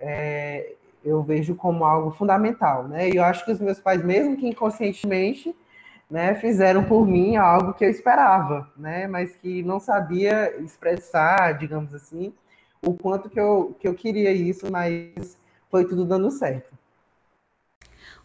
é, 0.00 0.74
eu 1.04 1.22
vejo 1.22 1.54
como 1.54 1.84
algo 1.84 2.10
fundamental, 2.12 2.86
né? 2.88 3.08
E 3.08 3.16
eu 3.16 3.24
acho 3.24 3.44
que 3.44 3.52
os 3.52 3.60
meus 3.60 3.80
pais, 3.80 4.04
mesmo 4.04 4.36
que 4.36 4.46
inconscientemente, 4.46 5.54
né, 6.10 6.34
fizeram 6.34 6.84
por 6.84 7.06
mim 7.06 7.36
algo 7.36 7.72
que 7.72 7.84
eu 7.84 7.90
esperava, 7.90 8.70
né? 8.76 9.06
Mas 9.06 9.34
que 9.36 9.62
não 9.62 9.80
sabia 9.80 10.54
expressar, 10.60 11.52
digamos 11.58 11.94
assim, 11.94 12.32
o 12.84 12.94
quanto 12.94 13.30
que 13.30 13.40
eu, 13.40 13.76
que 13.80 13.88
eu 13.88 13.94
queria 13.94 14.32
isso, 14.32 14.70
mas 14.70 15.38
foi 15.70 15.84
tudo 15.86 16.04
dando 16.04 16.30
certo. 16.30 16.70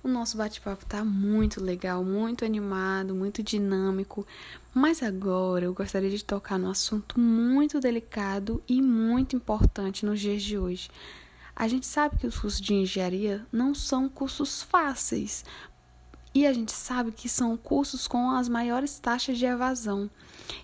O 0.08 0.10
nosso 0.10 0.38
bate-papo 0.38 0.86
tá 0.86 1.04
muito 1.04 1.62
legal, 1.62 2.02
muito 2.02 2.46
animado, 2.46 3.13
muito 3.13 3.43
dinâmico, 3.43 4.26
mas 4.74 5.04
agora 5.04 5.65
eu 5.65 5.74
gostaria 5.74 6.10
de 6.10 6.24
tocar 6.24 6.58
num 6.58 6.70
assunto 6.70 7.20
muito 7.20 7.78
delicado 7.82 8.63
e 8.70 8.82
muito 8.82 9.36
importante 9.36 10.06
nos 10.06 10.22
dias 10.22 10.41
de 10.41 10.58
hoje 10.58 10.89
a 11.54 11.67
gente 11.67 11.86
sabe 11.86 12.17
que 12.17 12.28
os 12.28 12.39
cursos 12.39 12.62
de 12.62 12.74
engenharia 12.74 13.46
não 13.52 13.74
são 13.74 14.08
cursos 14.08 14.62
fáceis. 14.62 15.43
E 16.34 16.46
a 16.46 16.54
gente 16.54 16.72
sabe 16.72 17.12
que 17.12 17.28
são 17.28 17.58
cursos 17.58 18.08
com 18.08 18.30
as 18.30 18.48
maiores 18.48 19.00
taxas 19.00 19.39
de 19.39 19.46
evasão. 19.46 20.08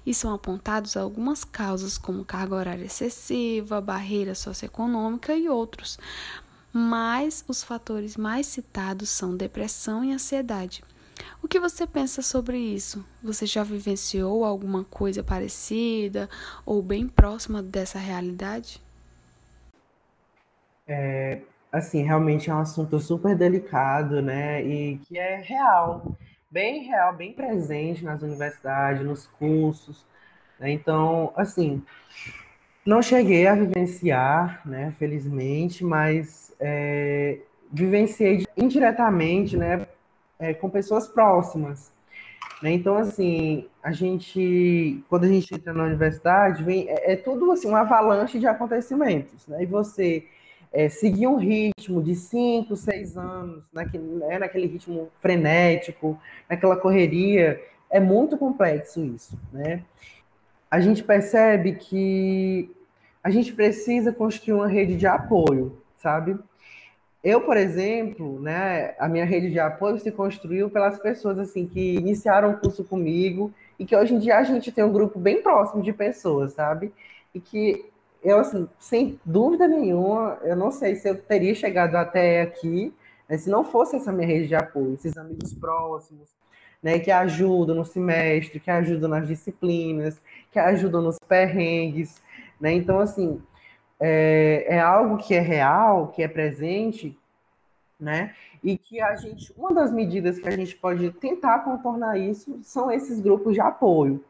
E 0.06 0.14
são 0.14 0.32
apontados 0.32 0.96
algumas 0.96 1.44
causas, 1.44 1.98
como 1.98 2.24
carga 2.24 2.54
horária 2.54 2.86
excessiva, 2.86 3.82
barreira 3.82 4.36
socioeconômica 4.36 5.36
e 5.36 5.50
outros. 5.50 5.98
Mas 6.74 7.46
os 7.48 7.64
fatores 7.64 8.18
mais 8.18 8.48
citados 8.48 9.10
são 9.10 9.38
depressão 9.38 10.04
e 10.04 10.12
ansiedade. 10.12 10.84
O 11.42 11.48
que 11.48 11.60
você 11.60 11.86
pensa 11.86 12.22
sobre 12.24 12.58
isso? 12.58 13.06
Você 13.22 13.46
já 13.46 13.64
vivenciou 13.64 14.44
alguma 14.44 14.84
coisa 14.84 15.24
parecida 15.24 16.28
ou 16.66 16.82
bem 16.82 17.08
próxima 17.08 17.62
dessa 17.62 18.00
realidade? 18.00 18.82
É, 20.88 21.42
assim, 21.72 22.04
realmente 22.04 22.50
é 22.50 22.56
um 22.56 22.60
assunto 22.60 23.00
super 23.00 23.36
delicado, 23.38 24.22
né? 24.22 24.64
E 24.64 24.98
que 24.98 25.18
é 25.18 25.38
real, 25.42 26.18
bem 26.50 26.84
real, 26.84 27.16
bem 27.16 27.34
presente 27.34 28.04
nas 28.04 28.22
universidades, 28.22 29.06
nos 29.06 29.28
cursos. 29.28 30.06
Né? 30.60 30.72
Então, 30.72 31.32
assim, 31.36 31.84
não 32.86 33.02
cheguei 33.02 33.48
a 33.48 33.56
vivenciar, 33.56 34.62
né? 34.66 34.94
Felizmente, 35.00 35.84
mas 35.84 36.43
é, 36.64 37.40
vivenciei 37.72 38.46
indiretamente, 38.56 39.58
né? 39.58 39.86
É, 40.40 40.54
com 40.54 40.70
pessoas 40.70 41.08
próximas. 41.08 41.92
Né? 42.62 42.72
Então, 42.72 42.96
assim, 42.98 43.68
a 43.84 43.92
gente, 43.92 45.04
quando 45.10 45.26
a 45.26 45.28
gente 45.28 45.54
entra 45.54 45.74
na 45.74 45.84
universidade, 45.84 46.64
vem, 46.64 46.88
é, 46.90 47.14
é 47.14 47.16
tudo 47.18 47.52
assim, 47.52 47.68
uma 47.68 47.82
avalanche 47.82 48.40
de 48.40 48.48
acontecimentos, 48.48 49.46
né? 49.48 49.64
E 49.64 49.66
você 49.66 50.26
é, 50.72 50.88
seguir 50.88 51.28
um 51.28 51.36
ritmo 51.36 52.02
de 52.02 52.16
cinco, 52.16 52.76
seis 52.76 53.18
anos, 53.18 53.64
naquele, 53.74 54.04
né, 54.04 54.40
naquele 54.40 54.68
ritmo 54.68 55.10
frenético, 55.22 56.20
naquela 56.50 56.78
correria, 56.78 57.62
é 57.90 58.00
muito 58.00 58.38
complexo 58.38 59.04
isso, 59.04 59.38
né? 59.52 59.84
A 60.72 60.80
gente 60.80 61.04
percebe 61.04 61.74
que 61.76 62.72
a 63.24 63.30
gente 63.30 63.54
precisa 63.54 64.12
construir 64.12 64.54
uma 64.54 64.68
rede 64.68 64.96
de 64.96 65.06
apoio, 65.06 65.78
sabe? 65.98 66.38
Eu, 67.24 67.42
por 67.42 67.56
exemplo, 67.56 68.40
né, 68.42 68.96
a 69.00 69.08
minha 69.08 69.26
rede 69.26 69.50
de 69.50 69.60
apoio 69.60 69.98
se 69.98 70.12
construiu 70.12 70.70
pelas 70.70 71.00
pessoas 71.00 71.40
assim 71.40 71.66
que 71.66 71.96
iniciaram 71.96 72.52
o 72.52 72.58
curso 72.58 72.84
comigo 72.84 73.54
e 73.80 73.86
que 73.86 73.96
hoje 73.96 74.14
em 74.14 74.20
dia 74.20 74.38
a 74.38 74.44
gente 74.44 74.72
tem 74.72 74.84
um 74.84 74.92
grupo 74.92 75.18
bem 75.20 75.42
próximo 75.42 75.82
de 75.82 75.94
pessoas, 75.94 76.54
sabe? 76.54 76.92
E 77.34 77.40
que 77.40 77.86
eu, 78.22 78.40
assim, 78.40 78.68
sem 78.80 79.20
dúvida 79.26 79.68
nenhuma, 79.68 80.38
eu 80.44 80.56
não 80.56 80.72
sei 80.72 80.96
se 80.96 81.10
eu 81.10 81.16
teria 81.16 81.56
chegado 81.56 81.96
até 81.96 82.42
aqui 82.42 82.94
né, 83.28 83.38
se 83.38 83.50
não 83.50 83.64
fosse 83.64 83.96
essa 83.96 84.12
minha 84.12 84.28
rede 84.28 84.48
de 84.48 84.56
apoio, 84.56 84.94
esses 84.94 85.18
amigos 85.18 85.54
próximos, 85.54 86.30
né, 86.82 87.00
que 87.00 87.12
ajudam 87.12 87.76
no 87.76 87.86
semestre, 87.86 88.60
que 88.60 88.70
ajudam 88.70 89.10
nas 89.10 89.28
disciplinas, 89.28 90.22
que 90.52 90.60
ajudam 90.60 91.02
nos 91.02 91.18
perrengues, 91.28 92.22
né? 92.60 92.74
Então, 92.74 93.00
assim, 93.00 93.42
é, 94.00 94.66
é 94.68 94.80
algo 94.80 95.18
que 95.18 95.34
é 95.34 95.40
real, 95.40 96.08
que 96.08 96.22
é 96.22 96.28
presente, 96.28 97.18
né? 98.00 98.34
E 98.64 98.78
que 98.78 99.02
a 99.02 99.16
gente, 99.16 99.54
uma 99.58 99.74
das 99.74 99.92
medidas 99.92 100.40
que 100.40 100.48
a 100.48 100.52
gente 100.52 100.76
pode 100.76 101.12
tentar 101.12 101.60
contornar 101.60 102.18
isso 102.18 102.60
são 102.64 102.92
esses 102.92 103.20
grupos 103.20 103.54
de 103.54 103.62
apoio, 103.62 104.24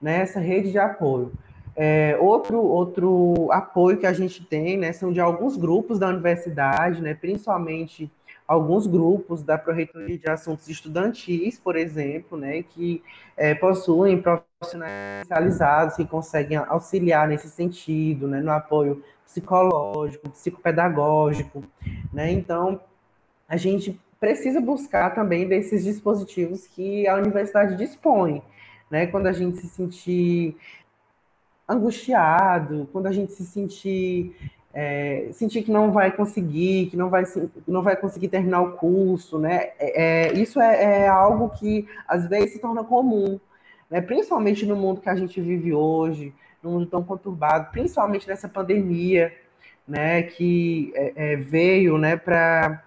né? 0.00 0.20
Essa 0.20 0.40
rede 0.40 0.70
de 0.70 0.78
apoio. 0.78 1.32
É, 1.76 2.16
outro, 2.20 2.60
outro 2.60 3.48
apoio 3.50 3.98
que 3.98 4.06
a 4.06 4.12
gente 4.12 4.44
tem, 4.44 4.76
né, 4.76 4.92
são 4.92 5.12
de 5.12 5.20
alguns 5.20 5.56
grupos 5.56 5.98
da 5.98 6.06
universidade, 6.06 7.02
né, 7.02 7.14
principalmente 7.14 8.08
alguns 8.46 8.86
grupos 8.86 9.42
da 9.42 9.56
Proreitoria 9.56 10.18
de 10.18 10.28
Assuntos 10.28 10.68
Estudantis, 10.68 11.58
por 11.58 11.76
exemplo, 11.76 12.36
né, 12.36 12.62
que 12.62 13.02
é, 13.36 13.54
possuem 13.54 14.20
profissionais 14.20 15.22
especializados 15.22 15.96
que 15.96 16.04
conseguem 16.04 16.58
auxiliar 16.58 17.26
nesse 17.26 17.48
sentido, 17.48 18.28
né, 18.28 18.40
no 18.40 18.50
apoio 18.50 19.02
psicológico, 19.24 20.28
psicopedagógico, 20.30 21.64
né, 22.12 22.30
então 22.30 22.80
a 23.48 23.56
gente 23.56 23.98
precisa 24.20 24.60
buscar 24.60 25.14
também 25.14 25.48
desses 25.48 25.84
dispositivos 25.84 26.66
que 26.66 27.06
a 27.08 27.14
universidade 27.14 27.76
dispõe, 27.76 28.42
né, 28.90 29.06
quando 29.06 29.26
a 29.26 29.32
gente 29.32 29.58
se 29.58 29.68
sentir 29.68 30.56
angustiado, 31.66 32.88
quando 32.92 33.06
a 33.06 33.12
gente 33.12 33.32
se 33.32 33.44
sentir 33.44 34.36
é, 34.74 35.28
sentir 35.30 35.62
que 35.62 35.70
não 35.70 35.92
vai 35.92 36.10
conseguir, 36.10 36.86
que 36.86 36.96
não 36.96 37.08
vai, 37.08 37.22
não 37.66 37.80
vai 37.80 37.94
conseguir 37.94 38.26
terminar 38.26 38.60
o 38.60 38.72
curso, 38.72 39.38
né? 39.38 39.70
É, 39.78 40.02
é, 40.02 40.32
isso 40.32 40.60
é, 40.60 41.02
é, 41.02 41.08
algo 41.08 41.50
que 41.50 41.88
às 42.08 42.28
vezes 42.28 42.54
se 42.54 42.58
torna 42.58 42.82
comum, 42.82 43.38
né? 43.88 44.00
Principalmente 44.00 44.66
no 44.66 44.74
mundo 44.74 45.00
que 45.00 45.08
a 45.08 45.14
gente 45.14 45.40
vive 45.40 45.72
hoje, 45.72 46.34
num 46.60 46.72
mundo 46.72 46.86
tão 46.86 47.04
conturbado, 47.04 47.70
principalmente 47.70 48.26
nessa 48.26 48.48
pandemia, 48.48 49.32
né? 49.86 50.24
Que 50.24 50.92
é, 50.96 51.12
é, 51.14 51.36
veio, 51.36 51.96
né? 51.96 52.16
Para 52.16 52.82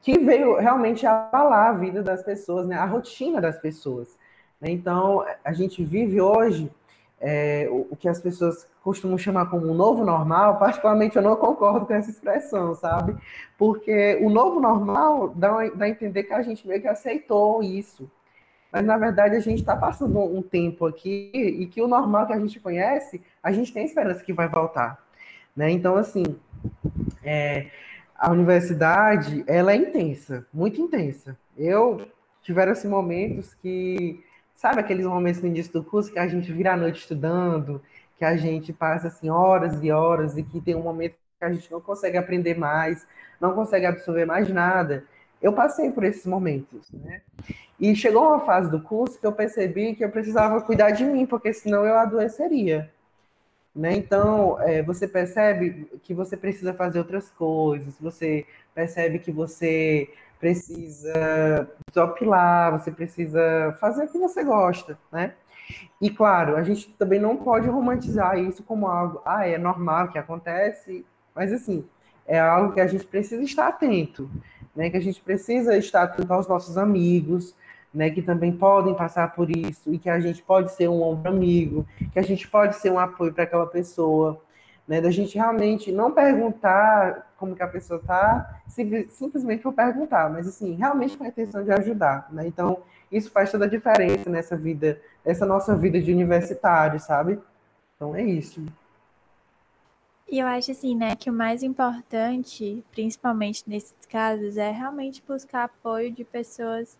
que 0.00 0.18
veio 0.18 0.56
realmente 0.56 1.06
abalar 1.06 1.68
a 1.68 1.72
vida 1.74 2.02
das 2.02 2.22
pessoas, 2.22 2.66
né? 2.66 2.76
A 2.76 2.86
rotina 2.86 3.38
das 3.38 3.58
pessoas. 3.58 4.18
Né? 4.58 4.70
Então 4.70 5.26
a 5.44 5.52
gente 5.52 5.84
vive 5.84 6.22
hoje 6.22 6.70
é, 7.20 7.68
o, 7.70 7.88
o, 7.90 7.96
que 7.96 8.08
as 8.08 8.18
pessoas 8.18 8.66
costumam 8.82 9.18
chamar 9.18 9.50
como 9.50 9.70
um 9.70 9.74
novo 9.74 10.04
normal, 10.04 10.58
particularmente 10.58 11.16
eu 11.16 11.22
não 11.22 11.36
concordo 11.36 11.84
com 11.84 11.92
essa 11.92 12.10
expressão, 12.10 12.74
sabe? 12.74 13.14
Porque 13.58 14.18
o 14.22 14.30
novo 14.30 14.58
normal 14.58 15.28
dá, 15.36 15.68
dá 15.68 15.84
a 15.84 15.88
entender 15.88 16.22
que 16.24 16.32
a 16.32 16.40
gente 16.40 16.66
meio 16.66 16.80
que 16.80 16.88
aceitou 16.88 17.62
isso. 17.62 18.10
Mas, 18.72 18.84
na 18.84 18.96
verdade, 18.96 19.36
a 19.36 19.40
gente 19.40 19.60
está 19.60 19.76
passando 19.76 20.18
um 20.18 20.40
tempo 20.40 20.86
aqui 20.86 21.30
e 21.34 21.66
que 21.66 21.82
o 21.82 21.88
normal 21.88 22.26
que 22.26 22.32
a 22.32 22.38
gente 22.38 22.58
conhece, 22.60 23.20
a 23.42 23.52
gente 23.52 23.72
tem 23.72 23.84
esperança 23.84 24.24
que 24.24 24.32
vai 24.32 24.48
voltar. 24.48 25.04
Né? 25.54 25.70
Então, 25.72 25.96
assim, 25.96 26.22
é, 27.22 27.66
a 28.16 28.30
universidade, 28.30 29.44
ela 29.46 29.72
é 29.72 29.76
intensa, 29.76 30.46
muito 30.54 30.80
intensa. 30.80 31.36
Eu 31.56 32.06
tiveram 32.42 32.72
assim, 32.72 32.88
momentos 32.88 33.54
que 33.54 34.22
Sabe 34.60 34.78
aqueles 34.78 35.06
momentos 35.06 35.40
no 35.40 35.48
início 35.48 35.72
do 35.72 35.82
curso 35.82 36.12
que 36.12 36.18
a 36.18 36.28
gente 36.28 36.52
vira 36.52 36.74
a 36.74 36.76
noite 36.76 37.00
estudando, 37.00 37.80
que 38.18 38.24
a 38.26 38.36
gente 38.36 38.74
passa 38.74 39.08
assim 39.08 39.30
horas 39.30 39.82
e 39.82 39.90
horas 39.90 40.36
e 40.36 40.42
que 40.42 40.60
tem 40.60 40.74
um 40.74 40.82
momento 40.82 41.14
que 41.38 41.44
a 41.46 41.50
gente 41.50 41.72
não 41.72 41.80
consegue 41.80 42.18
aprender 42.18 42.58
mais, 42.58 43.06
não 43.40 43.54
consegue 43.54 43.86
absorver 43.86 44.26
mais 44.26 44.50
nada. 44.50 45.02
Eu 45.40 45.54
passei 45.54 45.90
por 45.90 46.04
esses 46.04 46.26
momentos, 46.26 46.92
né? 46.92 47.22
E 47.80 47.96
chegou 47.96 48.22
uma 48.22 48.40
fase 48.40 48.70
do 48.70 48.82
curso 48.82 49.18
que 49.18 49.26
eu 49.26 49.32
percebi 49.32 49.94
que 49.94 50.04
eu 50.04 50.10
precisava 50.10 50.60
cuidar 50.60 50.90
de 50.90 51.04
mim, 51.04 51.24
porque 51.24 51.54
senão 51.54 51.86
eu 51.86 51.96
adoeceria. 51.96 52.90
Né? 53.74 53.94
Então, 53.94 54.60
é, 54.60 54.82
você 54.82 55.08
percebe 55.08 55.88
que 56.02 56.12
você 56.12 56.36
precisa 56.36 56.74
fazer 56.74 56.98
outras 56.98 57.30
coisas, 57.30 57.94
você 57.98 58.44
percebe 58.74 59.20
que 59.20 59.32
você 59.32 60.10
precisa 60.40 61.68
desopilar, 61.88 62.72
você 62.72 62.90
precisa 62.90 63.76
fazer 63.78 64.04
o 64.04 64.08
que 64.08 64.18
você 64.18 64.42
gosta, 64.42 64.98
né? 65.12 65.34
E 66.00 66.10
claro, 66.10 66.56
a 66.56 66.62
gente 66.62 66.88
também 66.98 67.20
não 67.20 67.36
pode 67.36 67.68
romantizar 67.68 68.38
isso 68.38 68.62
como 68.62 68.88
algo, 68.88 69.20
ah, 69.24 69.46
é 69.46 69.58
normal 69.58 70.08
que 70.08 70.18
acontece, 70.18 71.04
mas 71.34 71.52
assim, 71.52 71.84
é 72.26 72.40
algo 72.40 72.72
que 72.72 72.80
a 72.80 72.86
gente 72.86 73.06
precisa 73.06 73.42
estar 73.42 73.68
atento, 73.68 74.28
né? 74.74 74.88
Que 74.88 74.96
a 74.96 75.02
gente 75.02 75.20
precisa 75.20 75.76
estar 75.76 76.04
atento 76.04 76.32
aos 76.32 76.48
nossos 76.48 76.78
amigos, 76.78 77.54
né? 77.92 78.10
Que 78.10 78.22
também 78.22 78.50
podem 78.50 78.94
passar 78.94 79.34
por 79.34 79.50
isso 79.50 79.92
e 79.92 79.98
que 79.98 80.08
a 80.08 80.18
gente 80.18 80.42
pode 80.42 80.72
ser 80.72 80.88
um 80.88 81.02
ombro 81.02 81.30
amigo, 81.30 81.86
que 82.12 82.18
a 82.18 82.22
gente 82.22 82.48
pode 82.48 82.76
ser 82.76 82.90
um 82.90 82.98
apoio 82.98 83.32
para 83.32 83.44
aquela 83.44 83.66
pessoa, 83.66 84.40
né? 84.90 85.00
Da 85.00 85.08
gente 85.12 85.36
realmente 85.36 85.92
não 85.92 86.10
perguntar 86.10 87.32
como 87.36 87.54
que 87.54 87.62
a 87.62 87.68
pessoa 87.68 88.00
está, 88.00 88.60
simplesmente 89.08 89.62
por 89.62 89.72
perguntar, 89.72 90.28
mas 90.28 90.48
assim, 90.48 90.74
realmente 90.74 91.16
com 91.16 91.22
a 91.22 91.28
intenção 91.28 91.62
de 91.62 91.70
ajudar, 91.70 92.26
né? 92.32 92.44
Então, 92.48 92.82
isso 93.10 93.30
faz 93.30 93.52
toda 93.52 93.66
a 93.66 93.68
diferença 93.68 94.28
nessa 94.28 94.56
vida, 94.56 95.00
nessa 95.24 95.46
nossa 95.46 95.76
vida 95.76 96.02
de 96.02 96.12
universitário, 96.12 96.98
sabe? 96.98 97.38
Então 97.94 98.16
é 98.16 98.24
isso. 98.24 98.66
E 100.28 100.40
eu 100.40 100.46
acho 100.48 100.72
assim, 100.72 100.96
né, 100.96 101.14
que 101.14 101.30
o 101.30 101.32
mais 101.32 101.62
importante, 101.62 102.84
principalmente 102.90 103.62
nesses 103.68 103.94
casos, 104.08 104.56
é 104.56 104.72
realmente 104.72 105.22
buscar 105.24 105.64
apoio 105.64 106.10
de 106.10 106.24
pessoas 106.24 106.98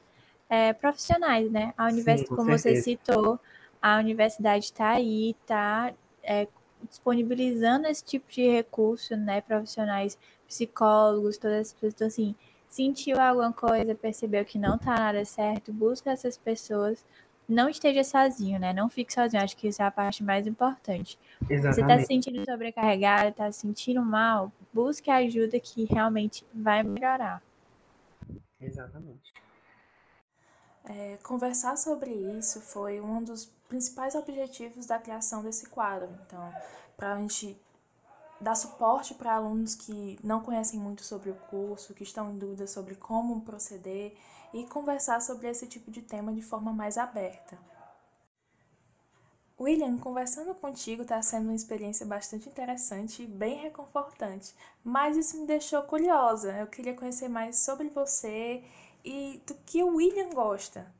é, 0.48 0.72
profissionais, 0.72 1.50
né? 1.50 1.74
A 1.76 1.86
universidade, 1.86 2.20
Sim, 2.20 2.28
com 2.28 2.36
como 2.36 2.56
certeza. 2.56 2.84
você 2.84 2.90
citou, 2.90 3.40
a 3.82 3.98
universidade 3.98 4.66
está 4.66 4.90
aí, 4.90 5.34
está 5.42 5.92
é, 6.22 6.46
disponibilizando 6.88 7.86
esse 7.86 8.04
tipo 8.04 8.30
de 8.30 8.48
recurso, 8.48 9.16
né, 9.16 9.40
profissionais, 9.40 10.18
psicólogos, 10.46 11.38
todas 11.38 11.68
as 11.68 11.72
pessoas, 11.72 11.94
então, 11.94 12.06
assim, 12.06 12.34
sentiu 12.68 13.20
alguma 13.20 13.52
coisa, 13.52 13.94
percebeu 13.94 14.44
que 14.44 14.58
não 14.58 14.78
tá 14.78 14.94
nada 14.94 15.24
certo, 15.24 15.72
busca 15.72 16.10
essas 16.10 16.36
pessoas, 16.36 17.04
não 17.48 17.68
esteja 17.68 18.04
sozinho, 18.04 18.58
né, 18.60 18.72
não 18.72 18.88
fique 18.88 19.12
sozinho, 19.12 19.42
acho 19.42 19.56
que 19.56 19.68
isso 19.68 19.82
é 19.82 19.84
a 19.84 19.90
parte 19.90 20.22
mais 20.22 20.46
importante. 20.46 21.18
Exatamente. 21.48 21.74
Você 21.74 21.86
tá 21.86 21.98
se 21.98 22.06
sentindo 22.06 22.44
sobrecarregado, 22.44 23.34
tá 23.34 23.50
se 23.50 23.60
sentindo 23.60 24.02
mal, 24.02 24.52
busque 24.72 25.10
a 25.10 25.16
ajuda 25.16 25.58
que 25.58 25.84
realmente 25.84 26.44
vai 26.54 26.82
melhorar. 26.82 27.42
Exatamente. 28.60 29.32
É, 30.84 31.18
conversar 31.22 31.76
sobre 31.76 32.10
isso 32.10 32.60
foi 32.60 33.00
um 33.00 33.22
dos 33.22 33.52
principais 33.70 34.16
objetivos 34.16 34.84
da 34.84 34.98
criação 34.98 35.42
desse 35.42 35.66
quadro. 35.68 36.10
Então, 36.26 36.52
para 36.96 37.14
a 37.14 37.18
gente 37.18 37.56
dar 38.40 38.56
suporte 38.56 39.14
para 39.14 39.34
alunos 39.34 39.74
que 39.74 40.18
não 40.24 40.42
conhecem 40.42 40.78
muito 40.80 41.04
sobre 41.04 41.30
o 41.30 41.34
curso, 41.48 41.94
que 41.94 42.02
estão 42.02 42.32
em 42.32 42.38
dúvida 42.38 42.66
sobre 42.66 42.96
como 42.96 43.42
proceder 43.42 44.16
e 44.52 44.66
conversar 44.66 45.22
sobre 45.22 45.48
esse 45.48 45.66
tipo 45.66 45.90
de 45.90 46.02
tema 46.02 46.32
de 46.32 46.42
forma 46.42 46.72
mais 46.72 46.98
aberta. 46.98 47.56
William, 49.58 49.98
conversando 49.98 50.54
contigo 50.54 51.02
está 51.02 51.20
sendo 51.22 51.44
uma 51.44 51.54
experiência 51.54 52.04
bastante 52.06 52.48
interessante 52.48 53.22
e 53.22 53.26
bem 53.26 53.58
reconfortante, 53.58 54.54
mas 54.82 55.16
isso 55.16 55.38
me 55.38 55.46
deixou 55.46 55.82
curiosa. 55.82 56.56
Eu 56.56 56.66
queria 56.66 56.94
conhecer 56.94 57.28
mais 57.28 57.58
sobre 57.58 57.88
você 57.90 58.64
e 59.04 59.40
do 59.46 59.54
que 59.66 59.82
o 59.82 59.96
William 59.96 60.30
gosta. 60.30 60.90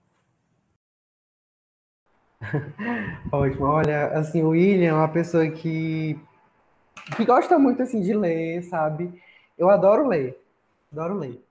Ótimo. 3.32 3.66
Olha, 3.66 4.06
assim, 4.08 4.42
o 4.42 4.50
William 4.50 4.90
é 4.90 4.94
uma 4.94 5.08
pessoa 5.08 5.48
que, 5.50 6.18
que 7.16 7.24
gosta 7.24 7.58
muito, 7.58 7.82
assim, 7.82 8.00
de 8.00 8.14
ler, 8.14 8.62
sabe? 8.64 9.12
Eu 9.58 9.68
adoro 9.68 10.08
ler. 10.08 10.40
Adoro 10.92 11.14
ler. 11.14 11.42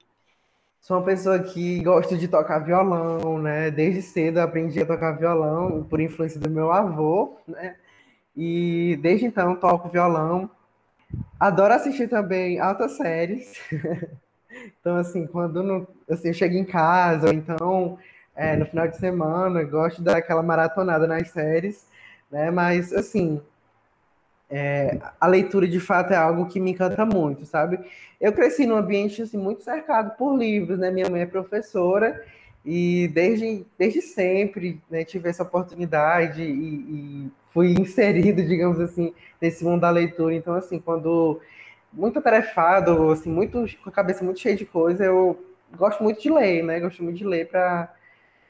Sou 0.81 0.97
uma 0.97 1.05
pessoa 1.05 1.39
que 1.39 1.83
gosta 1.83 2.17
de 2.17 2.27
tocar 2.27 2.59
violão, 2.59 3.37
né? 3.39 3.69
Desde 3.69 4.01
cedo 4.01 4.39
aprendi 4.39 4.81
a 4.81 4.85
tocar 4.85 5.11
violão 5.13 5.83
por 5.83 5.99
influência 5.99 6.39
do 6.39 6.49
meu 6.49 6.71
avô, 6.71 7.37
né? 7.47 7.75
E 8.35 8.97
desde 9.01 9.25
então 9.25 9.55
toco 9.55 9.89
violão. 9.89 10.49
Adoro 11.39 11.73
assistir 11.73 12.07
também 12.09 12.59
altas 12.59 12.93
séries. 12.97 13.59
Então, 14.81 14.97
assim, 14.97 15.27
quando 15.27 15.61
não, 15.61 15.87
assim, 16.09 16.29
eu 16.29 16.33
chego 16.33 16.55
em 16.55 16.65
casa, 16.65 17.27
ou 17.27 17.33
então 17.33 17.97
é, 18.39 18.55
no 18.55 18.65
final 18.65 18.87
de 18.87 18.95
semana, 18.95 19.63
gosto 19.63 19.97
de 19.97 20.03
dar 20.05 20.15
aquela 20.15 20.41
maratonada 20.41 21.05
nas 21.05 21.29
séries, 21.29 21.85
né? 22.31 22.49
Mas, 22.49 22.93
assim, 22.93 23.41
é, 24.49 24.97
a 25.19 25.27
leitura 25.27 25.67
de 25.67 25.79
fato 25.81 26.13
é 26.13 26.15
algo 26.15 26.47
que 26.47 26.57
me 26.57 26.71
encanta 26.71 27.05
muito, 27.05 27.45
sabe? 27.45 27.77
Eu 28.19 28.31
cresci 28.31 28.65
num 28.65 28.77
ambiente 28.77 29.21
assim, 29.21 29.37
muito 29.37 29.61
cercado 29.61 30.15
por 30.17 30.37
livros, 30.37 30.79
né? 30.79 30.89
Minha 30.89 31.09
mãe 31.09 31.23
é 31.23 31.25
professora 31.25 32.23
e 32.65 33.09
desde, 33.09 33.65
desde 33.77 34.01
sempre 34.01 34.81
né, 34.89 35.03
tive 35.03 35.27
essa 35.27 35.43
oportunidade 35.43 36.41
e, 36.41 37.25
e 37.25 37.31
fui 37.49 37.73
inserido, 37.73 38.41
digamos 38.47 38.79
assim, 38.79 39.13
nesse 39.41 39.65
mundo 39.65 39.81
da 39.81 39.89
leitura. 39.89 40.33
Então, 40.33 40.53
assim, 40.53 40.79
quando 40.79 41.41
muito 41.91 42.19
atarefado, 42.19 43.11
assim, 43.11 43.29
muito, 43.29 43.65
com 43.83 43.89
a 43.89 43.93
cabeça 43.93 44.23
muito 44.23 44.39
cheia 44.39 44.55
de 44.55 44.65
coisa, 44.65 45.03
eu 45.03 45.37
gosto 45.75 46.01
muito 46.01 46.21
de 46.21 46.29
ler, 46.31 46.63
né? 46.63 46.79
Gosto 46.79 47.03
muito 47.03 47.17
de 47.17 47.25
ler 47.25 47.49
para 47.49 47.98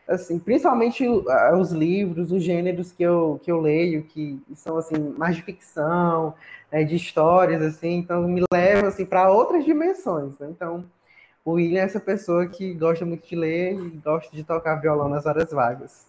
assim, 0.10 0.40
principalmente 0.40 1.08
os 1.08 1.72
livros, 1.72 2.32
os 2.32 2.44
gêneros 2.44 2.92
que 2.92 3.04
eu, 3.04 3.40
que 3.44 3.52
eu 3.52 3.62
leio, 3.62 4.04
que 4.04 4.42
são 4.56 4.78
assim 4.78 4.98
mais 5.16 5.36
de 5.36 5.44
ficção, 5.44 6.34
né, 6.72 6.84
de 6.84 6.96
histórias 6.96 7.62
assim, 7.62 7.98
então 7.98 8.28
me 8.28 8.44
levam 8.52 8.88
assim 8.90 9.06
para 9.06 9.32
outras 9.32 9.64
dimensões, 9.64 10.38
né? 10.40 10.48
Então, 10.50 10.84
o 11.46 11.54
William 11.54 11.82
é 11.82 11.86
essa 11.86 12.00
pessoa 12.00 12.48
que 12.48 12.74
gosta 12.74 13.06
muito 13.06 13.28
de 13.28 13.36
ler 13.36 13.74
e 13.76 13.90
gosta 14.04 14.36
de 14.36 14.44
tocar 14.44 14.76
violão 14.76 15.08
nas 15.08 15.26
horas 15.26 15.52
vagas. 15.52 16.08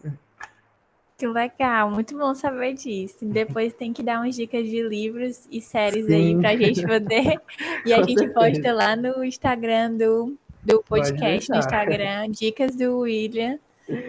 Que 1.16 1.26
legal, 1.26 1.90
muito 1.90 2.16
bom 2.16 2.34
saber 2.34 2.72
disso. 2.72 3.18
Depois 3.26 3.74
tem 3.74 3.92
que 3.92 4.02
dar 4.02 4.20
umas 4.20 4.34
dicas 4.34 4.66
de 4.66 4.82
livros 4.82 5.46
e 5.50 5.60
séries 5.60 6.06
Sim. 6.06 6.14
aí 6.14 6.36
pra 6.36 6.56
gente 6.56 6.82
poder. 6.86 7.38
E 7.84 7.92
a 7.92 8.02
gente 8.02 8.28
posta 8.28 8.72
lá 8.72 8.96
no 8.96 9.22
Instagram 9.22 9.96
do, 9.96 10.36
do 10.62 10.82
podcast, 10.82 11.50
no 11.50 11.58
Instagram, 11.58 12.30
dicas 12.30 12.74
do 12.74 13.00
William 13.00 13.58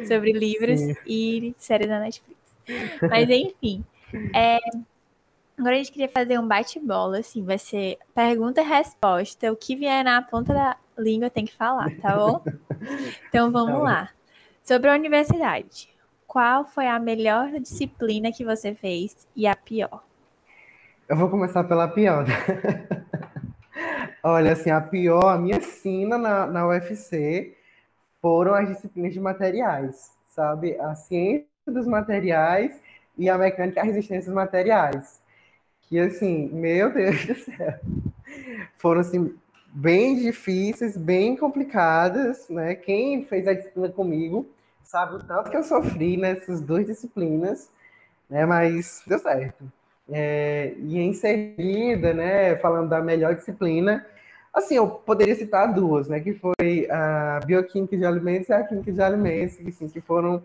sobre 0.08 0.32
livros 0.32 0.80
Sim. 0.80 0.96
e 1.06 1.56
séries 1.58 1.88
da 1.88 2.00
Netflix. 2.00 2.40
Mas 3.10 3.30
enfim, 3.30 3.84
é, 4.34 4.58
agora 5.58 5.76
a 5.76 5.78
gente 5.78 5.92
queria 5.92 6.10
fazer 6.10 6.40
um 6.40 6.48
bate-bola, 6.48 7.20
assim, 7.20 7.44
vai 7.44 7.58
ser 7.58 7.98
pergunta 8.14 8.62
e 8.62 8.64
resposta. 8.64 9.52
O 9.52 9.56
que 9.56 9.76
vier 9.76 10.04
na 10.04 10.22
ponta 10.22 10.54
da 10.54 10.78
língua 10.98 11.30
tem 11.30 11.46
que 11.46 11.56
falar, 11.56 11.90
tá 12.02 12.16
bom? 12.16 12.44
Então 13.30 13.52
vamos 13.52 13.74
tá 13.74 13.84
lá. 13.84 14.10
Sobre 14.64 14.90
a 14.90 14.94
universidade. 14.94 15.90
Qual 16.28 16.66
foi 16.66 16.88
a 16.88 16.98
melhor 16.98 17.52
disciplina 17.60 18.32
que 18.32 18.46
você 18.46 18.74
fez 18.74 19.28
e 19.36 19.46
a 19.46 19.56
pior? 19.56 20.04
Eu 21.10 21.18
vou 21.18 21.30
começar 21.30 21.64
pela 21.66 21.90
pior. 21.90 22.26
Olha, 24.24 24.54
assim, 24.54 24.70
a 24.70 24.80
pior, 24.80 25.28
a 25.28 25.38
minha 25.38 25.60
sina 25.60 26.18
na, 26.18 26.48
na 26.48 26.68
UFC 26.68 27.58
foram 28.22 28.54
as 28.54 28.68
disciplinas 28.68 29.14
de 29.14 29.20
materiais, 29.20 30.12
sabe? 30.28 30.80
A 30.80 30.96
ciência 30.96 31.48
dos 31.68 31.88
materiais 31.88 32.80
e 33.18 33.30
a 33.30 33.38
mecânica 33.38 33.80
e 33.80 33.82
a 33.82 33.86
resistência 33.86 34.26
dos 34.26 34.36
materiais. 34.36 35.22
Que, 35.84 36.00
assim, 36.00 36.50
meu 36.50 36.94
Deus 36.94 37.26
do 37.26 37.36
céu, 37.36 37.80
foram, 38.78 39.02
assim, 39.02 39.36
bem 39.74 40.16
difíceis, 40.16 40.96
bem 40.96 41.36
complicadas, 41.36 42.48
né? 42.50 42.76
Quem 42.76 43.26
fez 43.26 43.48
a 43.48 43.54
disciplina 43.54 43.90
comigo 43.90 44.48
sabe 44.84 45.16
o 45.16 45.20
tanto 45.20 45.50
que 45.50 45.58
eu 45.58 45.64
sofri 45.64 46.18
nessas 46.18 46.62
duas 46.62 46.86
disciplinas, 46.86 47.70
né? 48.30 48.46
Mas 48.46 49.04
deu 49.08 49.20
certo. 49.20 49.72
É, 50.10 50.74
e 50.78 51.00
em 51.00 51.14
seguida, 51.14 52.14
né, 52.14 52.58
falando 52.58 52.90
da 52.90 53.02
melhor 53.02 53.34
disciplina, 53.34 54.06
assim, 54.54 54.76
eu 54.76 54.88
poderia 54.88 55.36
citar 55.36 55.74
duas, 55.74 56.08
né, 56.08 56.20
que 56.20 56.34
foi 56.34 56.88
a 56.90 57.40
bioquímica 57.46 57.98
de 57.98 58.06
alimentos 58.06 58.50
e 58.50 58.54
a 58.54 58.64
química 58.64 58.92
de 58.92 59.02
alimentos, 59.02 59.56
que, 59.58 59.70
assim, 59.70 59.88
que 59.88 60.02
foram 60.02 60.44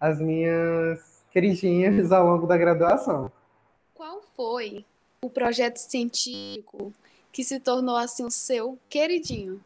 as 0.00 0.20
minhas 0.20 1.24
queridinhas 1.30 2.12
ao 2.12 2.26
longo 2.26 2.46
da 2.46 2.56
graduação. 2.56 3.30
Qual 3.94 4.22
foi 4.36 4.84
o 5.22 5.28
projeto 5.28 5.78
científico 5.78 6.92
que 7.32 7.42
se 7.42 7.58
tornou 7.58 7.96
assim 7.96 8.24
o 8.24 8.30
seu 8.30 8.78
queridinho? 8.88 9.60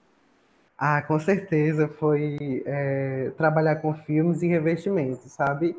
Ah, 0.76 1.02
com 1.02 1.18
certeza 1.20 1.86
foi 1.86 2.62
é, 2.66 3.30
trabalhar 3.36 3.76
com 3.76 3.94
filmes 3.94 4.42
e 4.42 4.48
revestimentos, 4.48 5.30
sabe? 5.30 5.76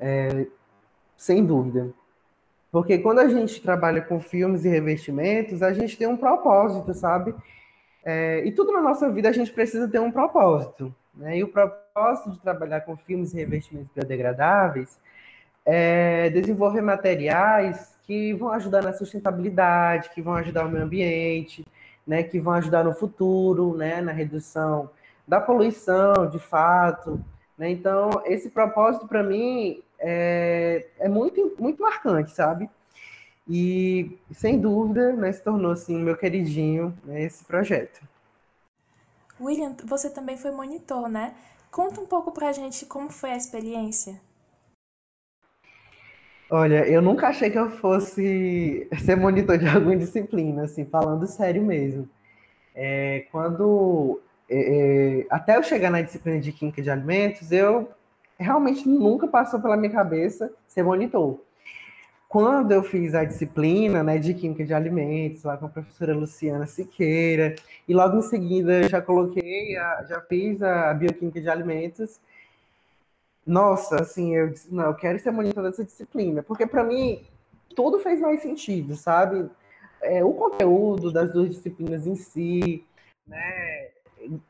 É, 0.00 0.46
sem 1.16 1.44
dúvida. 1.44 1.92
Porque 2.72 2.98
quando 2.98 3.18
a 3.18 3.28
gente 3.28 3.60
trabalha 3.60 4.00
com 4.00 4.18
filmes 4.18 4.64
e 4.64 4.68
revestimentos, 4.70 5.62
a 5.62 5.74
gente 5.74 5.96
tem 5.96 6.06
um 6.06 6.16
propósito, 6.16 6.94
sabe? 6.94 7.34
É, 8.02 8.42
e 8.46 8.50
tudo 8.50 8.72
na 8.72 8.80
nossa 8.80 9.10
vida 9.10 9.28
a 9.28 9.32
gente 9.32 9.52
precisa 9.52 9.86
ter 9.86 10.00
um 10.00 10.10
propósito. 10.10 10.92
Né? 11.14 11.36
E 11.36 11.44
o 11.44 11.48
propósito 11.48 12.30
de 12.30 12.40
trabalhar 12.40 12.80
com 12.80 12.96
filmes 12.96 13.34
e 13.34 13.36
revestimentos 13.36 13.92
biodegradáveis 13.94 14.98
é 15.66 16.30
desenvolver 16.30 16.80
materiais 16.80 17.94
que 18.04 18.32
vão 18.32 18.50
ajudar 18.52 18.82
na 18.82 18.94
sustentabilidade, 18.94 20.10
que 20.10 20.22
vão 20.22 20.34
ajudar 20.34 20.66
o 20.66 20.70
meio 20.70 20.84
ambiente, 20.84 21.64
né, 22.06 22.22
que 22.22 22.40
vão 22.40 22.54
ajudar 22.54 22.82
no 22.82 22.94
futuro, 22.94 23.76
né, 23.76 24.00
na 24.00 24.10
redução 24.10 24.90
da 25.28 25.40
poluição, 25.40 26.26
de 26.28 26.38
fato. 26.38 27.22
Né? 27.56 27.70
Então, 27.70 28.22
esse 28.24 28.50
propósito, 28.50 29.06
para 29.06 29.22
mim, 29.22 29.80
é, 30.02 30.86
é, 30.98 31.08
muito, 31.08 31.54
muito 31.58 31.80
marcante, 31.80 32.32
sabe? 32.32 32.68
E, 33.48 34.18
sem 34.32 34.58
dúvida, 34.60 35.12
né, 35.12 35.32
se 35.32 35.42
tornou, 35.42 35.70
assim, 35.70 35.96
meu 35.98 36.16
queridinho 36.16 36.96
né, 37.04 37.22
esse 37.22 37.44
projeto. 37.44 38.00
William, 39.40 39.74
você 39.84 40.10
também 40.10 40.36
foi 40.36 40.50
monitor, 40.50 41.08
né? 41.08 41.34
Conta 41.70 42.00
um 42.00 42.06
pouco 42.06 42.32
pra 42.32 42.52
gente 42.52 42.84
como 42.84 43.10
foi 43.10 43.30
a 43.30 43.36
experiência. 43.36 44.20
Olha, 46.50 46.86
eu 46.86 47.00
nunca 47.00 47.28
achei 47.28 47.50
que 47.50 47.58
eu 47.58 47.70
fosse 47.70 48.86
ser 49.04 49.16
monitor 49.16 49.56
de 49.56 49.66
alguma 49.68 49.96
disciplina, 49.96 50.64
assim, 50.64 50.84
falando 50.84 51.26
sério 51.26 51.62
mesmo. 51.62 52.08
É, 52.74 53.26
quando 53.32 54.20
é, 54.48 55.20
é, 55.20 55.26
até 55.30 55.56
eu 55.56 55.62
chegar 55.62 55.90
na 55.90 56.02
disciplina 56.02 56.38
de 56.38 56.52
química 56.52 56.82
de 56.82 56.90
alimentos, 56.90 57.50
eu 57.50 57.88
realmente 58.38 58.88
nunca 58.88 59.26
passou 59.26 59.60
pela 59.60 59.76
minha 59.76 59.92
cabeça 59.92 60.52
ser 60.66 60.82
monitor. 60.82 61.40
Quando 62.28 62.72
eu 62.72 62.82
fiz 62.82 63.14
a 63.14 63.24
disciplina 63.24 64.02
né, 64.02 64.18
de 64.18 64.32
química 64.32 64.64
de 64.64 64.72
alimentos, 64.72 65.44
lá 65.44 65.56
com 65.58 65.66
a 65.66 65.68
professora 65.68 66.14
Luciana 66.14 66.66
Siqueira, 66.66 67.54
e 67.86 67.92
logo 67.92 68.16
em 68.16 68.22
seguida 68.22 68.88
já 68.88 69.02
coloquei, 69.02 69.76
a, 69.76 70.04
já 70.08 70.20
fiz 70.22 70.62
a 70.62 70.94
bioquímica 70.94 71.40
de 71.40 71.48
alimentos, 71.50 72.18
nossa, 73.46 73.96
assim, 73.96 74.34
eu 74.34 74.50
disse, 74.50 74.72
não, 74.72 74.84
eu 74.84 74.94
quero 74.94 75.18
ser 75.18 75.30
monitor 75.30 75.62
dessa 75.64 75.84
disciplina, 75.84 76.42
porque 76.42 76.66
para 76.66 76.84
mim 76.84 77.22
tudo 77.74 77.98
fez 77.98 78.20
mais 78.20 78.40
sentido, 78.40 78.94
sabe? 78.96 79.50
É, 80.00 80.24
o 80.24 80.32
conteúdo 80.32 81.12
das 81.12 81.32
duas 81.32 81.50
disciplinas 81.50 82.06
em 82.06 82.14
si, 82.14 82.84
né? 83.26 83.88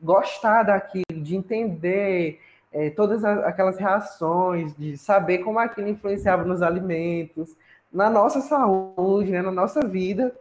Gostar 0.01 0.63
daquilo, 0.63 1.21
de 1.21 1.35
entender 1.35 2.39
é, 2.73 2.89
todas 2.89 3.23
aquelas 3.23 3.77
reações, 3.77 4.75
de 4.75 4.97
saber 4.97 5.39
como 5.39 5.59
aquilo 5.59 5.87
influenciava 5.87 6.43
nos 6.43 6.61
alimentos, 6.61 7.55
na 7.91 8.09
nossa 8.09 8.41
saúde, 8.41 9.31
né, 9.31 9.41
na 9.41 9.51
nossa 9.51 9.87
vida. 9.87 10.33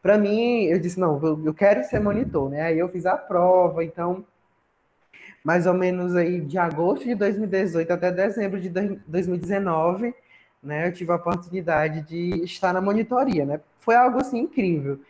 Para 0.00 0.16
mim, 0.16 0.64
eu 0.64 0.78
disse, 0.78 0.98
não, 0.98 1.20
eu, 1.44 1.52
quero 1.52 1.82
ser 1.84 2.00
monitor, 2.00 2.48
né? 2.48 2.62
Aí 2.62 2.78
eu 2.78 2.88
fiz 2.88 3.04
a 3.04 3.16
prova, 3.16 3.84
então 3.84 4.24
mais 5.42 5.66
ou 5.66 5.74
menos 5.74 6.14
aí 6.16 6.40
de 6.40 6.58
agosto 6.58 7.04
de 7.04 7.14
2018 7.14 7.90
até 7.90 8.12
dezembro 8.12 8.60
de 8.60 8.68
2019, 8.68 10.14
né, 10.62 10.86
eu 10.86 10.92
tive 10.92 11.10
a 11.10 11.16
oportunidade 11.16 12.02
de 12.02 12.44
estar 12.44 12.74
na 12.74 12.80
monitoria, 12.80 13.46
né? 13.46 13.60
Foi 13.78 13.94
algo 13.94 14.18
assim 14.20 14.40
incrível. 14.40 15.00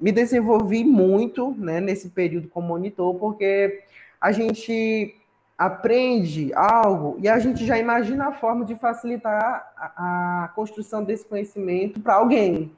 Me 0.00 0.10
desenvolvi 0.10 0.84
muito, 0.84 1.52
né, 1.52 1.80
nesse 1.80 2.10
período 2.10 2.48
como 2.48 2.68
monitor, 2.68 3.14
porque 3.14 3.84
a 4.20 4.32
gente 4.32 5.14
aprende 5.58 6.52
algo 6.54 7.16
e 7.18 7.28
a 7.28 7.38
gente 7.38 7.64
já 7.64 7.78
imagina 7.78 8.28
a 8.28 8.32
forma 8.32 8.64
de 8.64 8.74
facilitar 8.74 9.72
a, 9.76 10.44
a 10.44 10.48
construção 10.48 11.02
desse 11.02 11.24
conhecimento 11.24 12.00
para 12.00 12.14
alguém. 12.14 12.70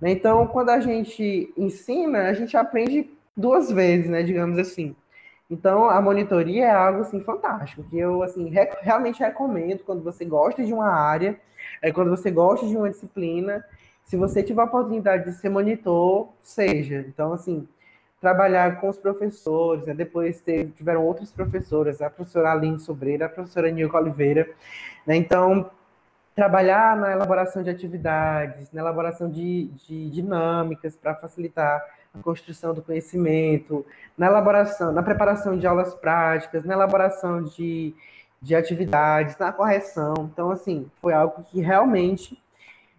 Né? 0.00 0.12
Então, 0.12 0.46
quando 0.46 0.70
a 0.70 0.80
gente 0.80 1.52
ensina, 1.56 2.28
a 2.28 2.32
gente 2.32 2.56
aprende 2.56 3.10
duas 3.36 3.70
vezes, 3.70 4.08
né, 4.08 4.22
digamos 4.22 4.58
assim. 4.58 4.94
Então, 5.50 5.90
a 5.90 6.00
monitoria 6.00 6.66
é 6.66 6.70
algo 6.70 7.00
assim 7.00 7.20
fantástico, 7.20 7.84
que 7.84 7.98
eu 7.98 8.22
assim 8.22 8.48
re 8.48 8.68
realmente 8.80 9.20
recomendo 9.20 9.84
quando 9.84 10.02
você 10.02 10.24
gosta 10.24 10.64
de 10.64 10.72
uma 10.72 10.88
área, 10.88 11.38
é 11.82 11.92
quando 11.92 12.10
você 12.10 12.30
gosta 12.30 12.66
de 12.66 12.76
uma 12.76 12.88
disciplina, 12.88 13.64
se 14.04 14.16
você 14.16 14.42
tiver 14.42 14.62
a 14.62 14.66
oportunidade 14.66 15.24
de 15.24 15.32
ser 15.32 15.48
monitor, 15.48 16.28
seja. 16.40 17.04
Então, 17.08 17.32
assim, 17.32 17.66
trabalhar 18.24 18.80
com 18.80 18.88
os 18.88 18.96
professores, 18.96 19.84
né? 19.84 19.92
depois 19.92 20.40
ter, 20.40 20.70
tiveram 20.70 21.04
outras 21.04 21.30
professoras, 21.30 22.00
a 22.00 22.08
professora 22.08 22.52
Aline 22.52 22.80
Sobreira, 22.80 23.26
a 23.26 23.28
professora 23.28 23.70
Nilca 23.70 23.98
Oliveira, 23.98 24.48
né? 25.06 25.14
Então, 25.14 25.70
trabalhar 26.34 26.96
na 26.96 27.12
elaboração 27.12 27.62
de 27.62 27.68
atividades, 27.68 28.72
na 28.72 28.80
elaboração 28.80 29.28
de, 29.30 29.66
de 29.86 30.08
dinâmicas 30.08 30.96
para 30.96 31.14
facilitar 31.14 31.84
a 32.14 32.22
construção 32.22 32.72
do 32.72 32.80
conhecimento, 32.80 33.84
na 34.16 34.24
elaboração, 34.24 34.90
na 34.90 35.02
preparação 35.02 35.58
de 35.58 35.66
aulas 35.66 35.94
práticas, 35.94 36.64
na 36.64 36.72
elaboração 36.72 37.42
de, 37.42 37.94
de 38.40 38.54
atividades, 38.54 39.36
na 39.36 39.52
correção. 39.52 40.14
Então, 40.32 40.50
assim, 40.50 40.90
foi 41.02 41.12
algo 41.12 41.42
que 41.42 41.60
realmente 41.60 42.42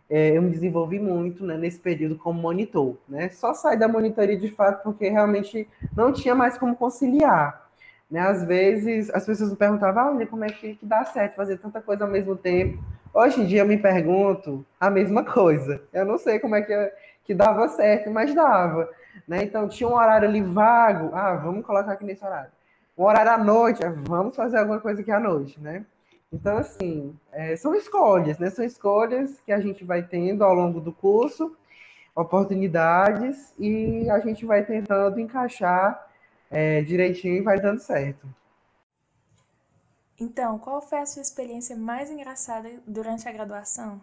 é, 0.09 0.37
eu 0.37 0.41
me 0.41 0.49
desenvolvi 0.49 0.99
muito 0.99 1.43
né, 1.45 1.57
nesse 1.57 1.79
período 1.79 2.15
como 2.15 2.39
monitor. 2.39 2.97
Né? 3.07 3.29
Só 3.29 3.53
saí 3.53 3.77
da 3.77 3.87
monitoria 3.87 4.37
de 4.37 4.49
fato 4.49 4.83
porque 4.83 5.09
realmente 5.09 5.67
não 5.95 6.11
tinha 6.11 6.35
mais 6.35 6.57
como 6.57 6.75
conciliar. 6.75 7.65
Né? 8.09 8.19
Às 8.19 8.45
vezes 8.45 9.09
as 9.09 9.25
pessoas 9.25 9.49
me 9.49 9.55
perguntavam, 9.55 10.19
ah, 10.19 10.25
como 10.27 10.43
é 10.43 10.49
que, 10.49 10.75
que 10.75 10.85
dá 10.85 11.03
certo 11.05 11.35
fazer 11.35 11.57
tanta 11.57 11.81
coisa 11.81 12.05
ao 12.05 12.11
mesmo 12.11 12.35
tempo? 12.35 12.83
Hoje 13.13 13.41
em 13.41 13.45
dia 13.45 13.61
eu 13.61 13.67
me 13.67 13.77
pergunto 13.77 14.65
a 14.79 14.89
mesma 14.89 15.23
coisa. 15.23 15.81
Eu 15.91 16.05
não 16.05 16.17
sei 16.17 16.39
como 16.39 16.55
é 16.55 16.61
que, 16.61 16.91
que 17.23 17.33
dava 17.33 17.67
certo, 17.69 18.11
mas 18.11 18.33
dava. 18.33 18.89
Né? 19.27 19.43
Então 19.43 19.67
tinha 19.67 19.89
um 19.89 19.95
horário 19.95 20.27
ali 20.27 20.41
vago, 20.41 21.15
ah, 21.15 21.35
vamos 21.35 21.65
colocar 21.65 21.93
aqui 21.93 22.05
nesse 22.05 22.23
horário. 22.23 22.51
Um 22.97 23.03
horário 23.03 23.31
à 23.31 23.37
noite, 23.37 23.83
ah, 23.83 23.93
vamos 23.95 24.35
fazer 24.35 24.57
alguma 24.57 24.79
coisa 24.79 25.01
aqui 25.01 25.11
à 25.11 25.19
noite, 25.19 25.59
né? 25.59 25.85
Então, 26.31 26.57
assim, 26.57 27.17
é, 27.31 27.55
são 27.55 27.73
escolhas, 27.75 28.37
né? 28.39 28.49
São 28.49 28.65
escolhas 28.65 29.39
que 29.41 29.51
a 29.51 29.59
gente 29.59 29.83
vai 29.83 30.03
tendo 30.03 30.43
ao 30.43 30.53
longo 30.53 30.81
do 30.81 30.91
curso, 30.91 31.55
oportunidades, 32.15 33.53
e 33.59 34.09
a 34.09 34.19
gente 34.19 34.45
vai 34.45 34.65
tentando 34.65 35.19
encaixar 35.19 36.07
é, 36.49 36.81
direitinho 36.81 37.35
e 37.35 37.41
vai 37.41 37.59
dando 37.59 37.79
certo. 37.79 38.27
Então, 40.19 40.57
qual 40.57 40.81
foi 40.81 40.99
a 40.99 41.05
sua 41.05 41.21
experiência 41.21 41.75
mais 41.75 42.09
engraçada 42.09 42.69
durante 42.87 43.27
a 43.27 43.31
graduação? 43.31 44.01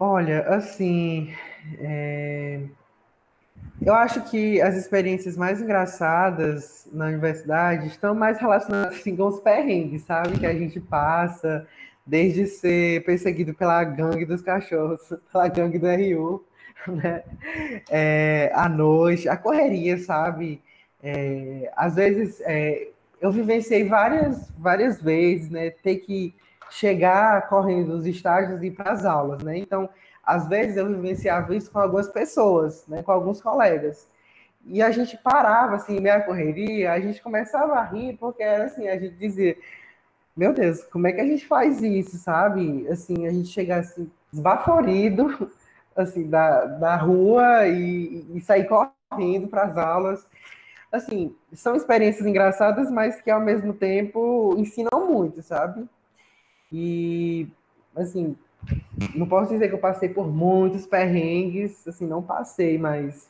Olha, 0.00 0.48
assim, 0.48 1.34
é... 1.78 2.62
eu 3.80 3.94
acho 3.94 4.22
que 4.22 4.60
as 4.60 4.76
experiências 4.76 5.36
mais 5.36 5.60
engraçadas 5.60 6.88
na 6.92 7.06
universidade 7.06 7.86
estão 7.86 8.14
mais 8.14 8.38
relacionadas 8.38 8.98
assim, 8.98 9.16
com 9.16 9.26
os 9.26 9.40
perrengues, 9.40 10.02
sabe? 10.02 10.38
Que 10.38 10.46
a 10.46 10.54
gente 10.54 10.80
passa, 10.80 11.66
desde 12.06 12.46
ser 12.46 13.04
perseguido 13.04 13.54
pela 13.54 13.82
gangue 13.84 14.24
dos 14.24 14.42
cachorros, 14.42 15.00
pela 15.32 15.48
gangue 15.48 15.78
do 15.78 15.86
RU, 15.86 16.44
né? 16.88 17.22
É, 17.90 18.50
à 18.54 18.68
noite, 18.68 19.28
a 19.28 19.36
correria, 19.36 19.98
sabe? 19.98 20.60
É, 21.02 21.70
às 21.76 21.94
vezes, 21.94 22.40
é, 22.40 22.88
eu 23.20 23.30
vivenciei 23.30 23.84
várias, 23.84 24.50
várias 24.58 25.00
vezes, 25.00 25.50
né? 25.50 25.70
Ter 25.70 25.96
que 25.96 26.34
chegar 26.70 27.48
correndo 27.48 27.96
dos 27.96 28.06
estágios 28.06 28.62
e 28.62 28.66
ir 28.66 28.70
para 28.72 28.92
as 28.92 29.04
aulas, 29.04 29.42
né? 29.42 29.56
Então, 29.56 29.88
às 30.28 30.48
vezes 30.48 30.76
eu 30.76 30.86
vivenciava 30.86 31.54
isso 31.56 31.70
com 31.70 31.78
algumas 31.78 32.08
pessoas, 32.08 32.86
né? 32.86 33.02
Com 33.02 33.12
alguns 33.12 33.40
colegas. 33.40 34.08
E 34.66 34.82
a 34.82 34.90
gente 34.90 35.16
parava, 35.16 35.76
assim, 35.76 36.00
meia 36.00 36.20
correria, 36.20 36.92
a 36.92 37.00
gente 37.00 37.22
começava 37.22 37.74
a 37.74 37.82
rir, 37.82 38.16
porque 38.18 38.42
era 38.42 38.64
assim, 38.64 38.88
a 38.88 38.98
gente 38.98 39.16
dizia, 39.16 39.56
meu 40.36 40.52
Deus, 40.52 40.84
como 40.84 41.06
é 41.06 41.12
que 41.12 41.20
a 41.20 41.26
gente 41.26 41.46
faz 41.46 41.82
isso, 41.82 42.18
sabe? 42.18 42.86
Assim, 42.88 43.26
a 43.26 43.30
gente 43.30 43.48
chega 43.48 43.76
assim, 43.76 44.10
esbaforido, 44.32 45.50
assim, 45.96 46.28
da, 46.28 46.66
da 46.66 46.96
rua 46.96 47.66
e, 47.66 48.26
e 48.34 48.40
sair 48.40 48.68
correndo 48.68 49.48
para 49.48 49.64
as 49.64 49.76
aulas 49.78 50.26
assim, 50.90 51.34
são 51.52 51.76
experiências 51.76 52.26
engraçadas, 52.26 52.90
mas 52.90 53.20
que 53.20 53.30
ao 53.30 53.40
mesmo 53.40 53.74
tempo 53.74 54.54
ensinam 54.58 55.06
muito, 55.06 55.42
sabe? 55.42 55.86
E, 56.72 57.46
assim, 57.96 58.36
não 59.14 59.28
posso 59.28 59.52
dizer 59.52 59.68
que 59.68 59.74
eu 59.74 59.78
passei 59.78 60.08
por 60.08 60.26
muitos 60.26 60.86
perrengues, 60.86 61.86
assim, 61.86 62.06
não 62.06 62.22
passei, 62.22 62.78
mas 62.78 63.28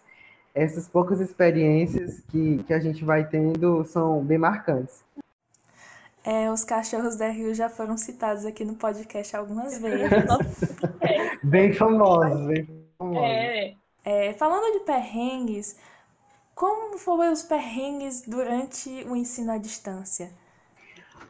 essas 0.54 0.88
poucas 0.88 1.20
experiências 1.20 2.20
que, 2.28 2.62
que 2.64 2.74
a 2.74 2.80
gente 2.80 3.04
vai 3.04 3.26
tendo 3.26 3.84
são 3.84 4.22
bem 4.24 4.38
marcantes. 4.38 5.04
É, 6.24 6.50
os 6.50 6.64
cachorros 6.64 7.16
da 7.16 7.28
Rio 7.28 7.54
já 7.54 7.68
foram 7.68 7.96
citados 7.96 8.44
aqui 8.44 8.64
no 8.64 8.74
podcast 8.74 9.34
algumas 9.36 9.78
vezes. 9.80 10.10
bem 11.42 11.72
famosos, 11.72 12.46
bem 12.46 12.68
famosos. 12.98 13.22
É. 13.22 13.74
É, 14.04 14.32
falando 14.32 14.78
de 14.78 14.84
perrengues, 14.84 15.76
como 16.54 16.98
foram 16.98 17.32
os 17.32 17.42
perrengues 17.42 18.22
durante 18.26 18.88
o 19.08 19.14
ensino 19.14 19.52
à 19.52 19.58
distância? 19.58 20.30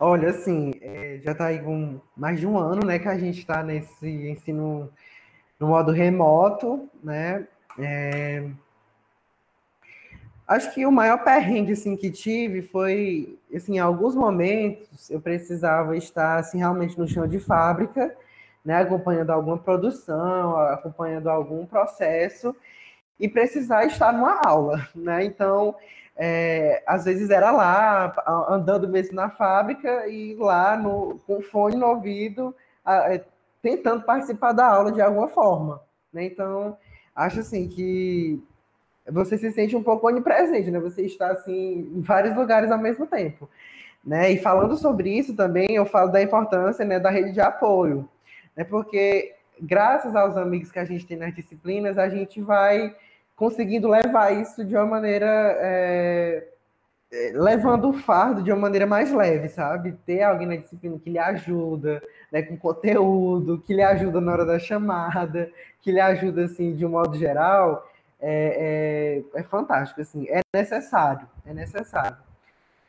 Olha, 0.00 0.30
assim, 0.30 0.72
é, 0.80 1.20
já 1.22 1.32
está 1.32 1.46
aí 1.46 1.60
com 1.60 2.00
mais 2.16 2.38
de 2.38 2.46
um 2.46 2.56
ano, 2.56 2.84
né, 2.86 2.98
que 2.98 3.08
a 3.08 3.18
gente 3.18 3.40
está 3.40 3.62
nesse 3.62 4.08
ensino 4.08 4.90
no 5.58 5.68
modo 5.68 5.90
remoto, 5.92 6.88
né? 7.02 7.46
É... 7.78 8.48
Acho 10.46 10.72
que 10.72 10.86
o 10.86 10.92
maior 10.92 11.22
perrengue 11.24 11.72
assim, 11.72 11.96
que 11.96 12.10
tive 12.10 12.62
foi, 12.62 13.38
assim, 13.54 13.76
em 13.76 13.78
alguns 13.80 14.14
momentos 14.14 15.10
eu 15.10 15.20
precisava 15.20 15.96
estar 15.96 16.38
assim, 16.38 16.58
realmente 16.58 16.98
no 16.98 17.06
chão 17.06 17.26
de 17.26 17.38
fábrica, 17.38 18.16
né, 18.64 18.76
acompanhando 18.78 19.30
alguma 19.30 19.58
produção, 19.58 20.56
acompanhando 20.56 21.28
algum 21.28 21.66
processo, 21.66 22.54
e 23.20 23.28
precisar 23.28 23.84
estar 23.84 24.12
numa 24.12 24.40
aula, 24.44 24.86
né? 24.94 25.24
Então, 25.24 25.74
é, 26.20 26.82
às 26.84 27.04
vezes 27.04 27.30
era 27.30 27.52
lá, 27.52 28.12
andando 28.48 28.88
mesmo 28.88 29.14
na 29.14 29.30
fábrica 29.30 30.08
e 30.08 30.34
lá 30.34 30.76
no, 30.76 31.20
com 31.24 31.40
fone 31.40 31.76
no 31.76 31.86
ouvido, 31.86 32.52
a, 32.84 33.14
é, 33.14 33.24
tentando 33.62 34.02
participar 34.02 34.52
da 34.52 34.66
aula 34.66 34.90
de 34.90 35.00
alguma 35.00 35.28
forma, 35.28 35.80
né? 36.12 36.24
Então, 36.24 36.76
acho 37.14 37.38
assim 37.38 37.68
que 37.68 38.42
você 39.08 39.38
se 39.38 39.52
sente 39.52 39.76
um 39.76 39.82
pouco 39.82 40.08
onipresente, 40.08 40.72
né? 40.72 40.80
Você 40.80 41.02
está 41.02 41.30
assim 41.30 41.88
em 41.94 42.00
vários 42.00 42.34
lugares 42.34 42.70
ao 42.72 42.78
mesmo 42.78 43.06
tempo, 43.06 43.48
né? 44.04 44.32
E 44.32 44.38
falando 44.38 44.76
sobre 44.76 45.16
isso 45.16 45.36
também, 45.36 45.70
eu 45.70 45.86
falo 45.86 46.10
da 46.10 46.20
importância, 46.20 46.84
né, 46.84 46.98
da 46.98 47.10
rede 47.10 47.32
de 47.32 47.40
apoio, 47.40 48.08
né? 48.56 48.64
Porque 48.64 49.36
graças 49.60 50.16
aos 50.16 50.36
amigos 50.36 50.72
que 50.72 50.80
a 50.80 50.84
gente 50.84 51.06
tem 51.06 51.16
nas 51.16 51.32
disciplinas, 51.32 51.96
a 51.96 52.08
gente 52.08 52.40
vai 52.40 52.92
conseguindo 53.38 53.88
levar 53.88 54.32
isso 54.32 54.64
de 54.64 54.76
uma 54.76 54.84
maneira. 54.84 55.26
É, 55.60 56.48
é, 57.10 57.32
levando 57.34 57.88
o 57.88 57.92
fardo 57.94 58.42
de 58.42 58.52
uma 58.52 58.60
maneira 58.60 58.86
mais 58.86 59.10
leve, 59.10 59.48
sabe? 59.48 59.92
Ter 60.04 60.22
alguém 60.22 60.46
na 60.46 60.56
disciplina 60.56 60.98
que 60.98 61.08
lhe 61.08 61.18
ajuda, 61.18 62.02
né, 62.30 62.42
com 62.42 62.54
conteúdo, 62.54 63.62
que 63.66 63.72
lhe 63.72 63.82
ajuda 63.82 64.20
na 64.20 64.32
hora 64.32 64.44
da 64.44 64.58
chamada, 64.58 65.50
que 65.80 65.90
lhe 65.90 66.00
ajuda, 66.00 66.44
assim, 66.44 66.74
de 66.74 66.84
um 66.84 66.90
modo 66.90 67.16
geral, 67.16 67.88
é, 68.20 69.22
é, 69.34 69.40
é 69.40 69.42
fantástico, 69.42 70.02
assim, 70.02 70.26
é 70.28 70.40
necessário, 70.54 71.26
é 71.46 71.54
necessário. 71.54 72.18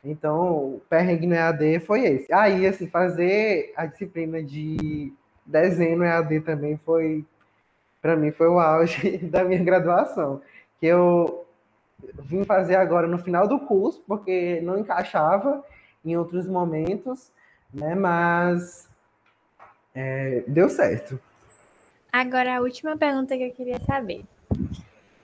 Então, 0.04 0.74
o 0.74 0.82
perrengue 0.90 1.26
no 1.26 1.34
EAD 1.34 1.80
foi 1.80 2.04
esse. 2.04 2.30
Aí, 2.32 2.66
assim, 2.66 2.86
fazer 2.86 3.72
a 3.76 3.86
disciplina 3.86 4.42
de 4.42 5.12
desenho 5.46 5.98
no 5.98 6.04
EAD 6.04 6.40
também 6.40 6.78
foi 6.84 7.24
para 8.00 8.16
mim 8.16 8.30
foi 8.30 8.48
o 8.48 8.58
auge 8.58 9.18
da 9.28 9.44
minha 9.44 9.62
graduação, 9.62 10.40
que 10.78 10.86
eu 10.86 11.46
vim 12.24 12.44
fazer 12.44 12.76
agora 12.76 13.06
no 13.06 13.18
final 13.18 13.46
do 13.46 13.58
curso, 13.60 14.02
porque 14.06 14.60
não 14.62 14.78
encaixava 14.78 15.64
em 16.04 16.16
outros 16.16 16.46
momentos, 16.46 17.30
né? 17.72 17.94
Mas 17.94 18.88
é, 19.94 20.42
deu 20.46 20.68
certo. 20.68 21.20
Agora, 22.12 22.56
a 22.56 22.60
última 22.60 22.96
pergunta 22.96 23.36
que 23.36 23.44
eu 23.44 23.52
queria 23.52 23.78
saber. 23.80 24.24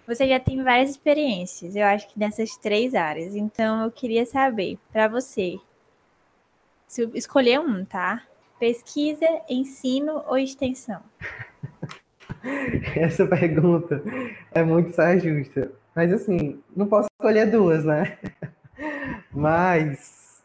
Você 0.07 0.29
já 0.29 0.39
tem 0.39 0.62
várias 0.62 0.91
experiências, 0.91 1.74
eu 1.74 1.85
acho 1.85 2.07
que 2.09 2.18
nessas 2.18 2.57
três 2.57 2.95
áreas. 2.95 3.35
Então, 3.35 3.83
eu 3.83 3.91
queria 3.91 4.24
saber, 4.24 4.79
para 4.93 5.09
você, 5.09 5.59
se 6.87 7.11
escolher 7.14 7.59
um, 7.59 7.85
tá? 7.85 8.22
Pesquisa, 8.61 9.27
ensino 9.49 10.22
ou 10.29 10.39
extensão? 10.39 11.03
Essa 12.97 13.26
pergunta 13.26 14.03
é 14.53 14.62
muito 14.62 14.92
saia 14.92 15.18
justa. 15.18 15.70
Mas 15.94 16.12
assim, 16.12 16.61
não 16.74 16.86
posso 16.86 17.09
escolher 17.12 17.51
duas, 17.51 17.84
né? 17.84 18.18
Mas 19.32 20.42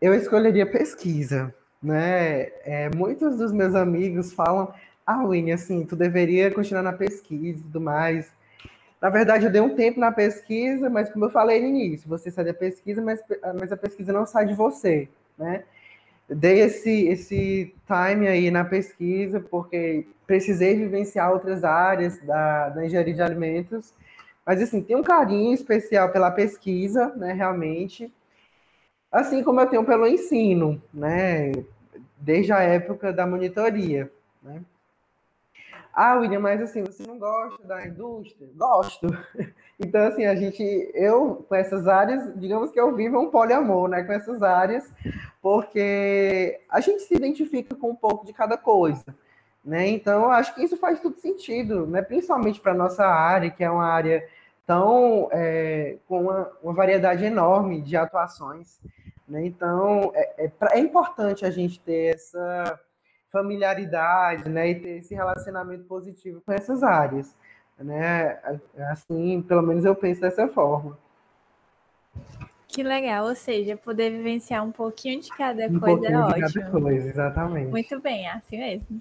eu 0.00 0.14
escolheria 0.14 0.66
pesquisa, 0.66 1.54
né? 1.82 2.48
É, 2.64 2.90
muitos 2.94 3.36
dos 3.36 3.52
meus 3.52 3.74
amigos 3.74 4.32
falam, 4.32 4.72
ah, 5.06 5.26
Winnie, 5.26 5.52
assim, 5.52 5.84
tu 5.84 5.96
deveria 5.96 6.50
continuar 6.50 6.82
na 6.82 6.92
pesquisa 6.92 7.58
e 7.58 7.62
tudo 7.62 7.80
mais. 7.80 8.32
Na 9.00 9.10
verdade, 9.10 9.44
eu 9.44 9.52
dei 9.52 9.60
um 9.60 9.74
tempo 9.74 10.00
na 10.00 10.10
pesquisa, 10.10 10.88
mas 10.88 11.10
como 11.10 11.26
eu 11.26 11.30
falei 11.30 11.60
no 11.60 11.68
início, 11.68 12.08
você 12.08 12.30
sai 12.30 12.44
da 12.44 12.54
pesquisa, 12.54 13.02
mas, 13.02 13.20
mas 13.60 13.70
a 13.70 13.76
pesquisa 13.76 14.12
não 14.12 14.24
sai 14.24 14.46
de 14.46 14.54
você, 14.54 15.08
né? 15.36 15.64
Dei 16.28 16.60
esse, 16.60 17.06
esse 17.08 17.74
time 17.86 18.28
aí 18.28 18.50
na 18.50 18.64
pesquisa, 18.64 19.40
porque 19.40 20.06
precisei 20.26 20.76
vivenciar 20.76 21.32
outras 21.32 21.64
áreas 21.64 22.18
da, 22.20 22.70
da 22.70 22.84
engenharia 22.84 23.14
de 23.14 23.22
alimentos. 23.22 23.92
Mas, 24.44 24.60
assim, 24.62 24.82
tem 24.82 24.96
um 24.96 25.02
carinho 25.02 25.54
especial 25.54 26.10
pela 26.12 26.30
pesquisa, 26.30 27.14
né, 27.16 27.32
realmente. 27.32 28.12
Assim 29.10 29.42
como 29.42 29.60
eu 29.60 29.66
tenho 29.66 29.84
pelo 29.84 30.06
ensino, 30.06 30.82
né, 30.92 31.52
desde 32.18 32.52
a 32.52 32.60
época 32.60 33.12
da 33.12 33.26
monitoria, 33.26 34.10
né. 34.42 34.60
Ah, 35.92 36.16
William, 36.16 36.40
mas 36.40 36.60
assim, 36.60 36.82
você 36.82 37.06
não 37.06 37.18
gosta 37.18 37.64
da 37.64 37.86
indústria? 37.86 38.48
Gosto. 38.56 39.06
Então, 39.78 40.06
assim, 40.06 40.24
a 40.24 40.34
gente, 40.34 40.62
eu, 40.94 41.44
com 41.48 41.54
essas 41.54 41.88
áreas, 41.88 42.32
digamos 42.36 42.70
que 42.70 42.78
eu 42.78 42.94
vivo 42.94 43.18
um 43.18 43.30
poliamor, 43.30 43.88
né, 43.88 44.04
com 44.04 44.12
essas 44.12 44.42
áreas, 44.42 44.90
porque 45.42 46.60
a 46.70 46.80
gente 46.80 47.02
se 47.02 47.14
identifica 47.14 47.74
com 47.74 47.90
um 47.90 47.96
pouco 47.96 48.24
de 48.24 48.32
cada 48.32 48.56
coisa, 48.56 49.04
né? 49.64 49.88
Então, 49.88 50.30
acho 50.30 50.54
que 50.54 50.62
isso 50.62 50.76
faz 50.76 51.00
todo 51.00 51.16
sentido, 51.18 51.86
né? 51.86 52.02
Principalmente 52.02 52.60
para 52.60 52.74
nossa 52.74 53.04
área, 53.04 53.50
que 53.50 53.64
é 53.64 53.70
uma 53.70 53.86
área 53.86 54.26
tão 54.66 55.28
é, 55.32 55.96
com 56.08 56.22
uma, 56.22 56.50
uma, 56.62 56.72
variedade 56.72 57.24
enorme 57.24 57.82
de 57.82 57.96
atuações, 57.96 58.80
né? 59.28 59.44
Então, 59.44 60.12
é, 60.14 60.46
é, 60.46 60.52
é 60.72 60.78
importante 60.78 61.44
a 61.44 61.50
gente 61.50 61.80
ter 61.80 62.14
essa 62.14 62.80
familiaridade, 63.32 64.48
né, 64.48 64.70
e 64.70 64.74
ter 64.76 64.98
esse 64.98 65.12
relacionamento 65.12 65.82
positivo 65.84 66.40
com 66.46 66.52
essas 66.52 66.84
áreas, 66.84 67.34
né? 67.78 68.38
Assim, 68.90 69.42
pelo 69.42 69.62
menos 69.62 69.84
eu 69.84 69.94
penso 69.94 70.20
dessa 70.20 70.48
forma. 70.48 70.96
Que 72.68 72.82
legal, 72.82 73.26
ou 73.26 73.36
seja, 73.36 73.76
poder 73.76 74.10
vivenciar 74.10 74.64
um 74.64 74.72
pouquinho 74.72 75.20
de 75.20 75.30
cada 75.30 75.68
Um 75.68 75.78
coisa 75.78 76.08
é 76.08 76.10
pouquinho 76.10 76.24
de 76.26 76.32
ótimo. 76.32 76.62
cada 76.64 76.70
coisa, 76.80 77.08
exatamente. 77.08 77.70
Muito 77.70 78.00
bem, 78.00 78.28
assim 78.28 78.58
mesmo. 78.58 78.98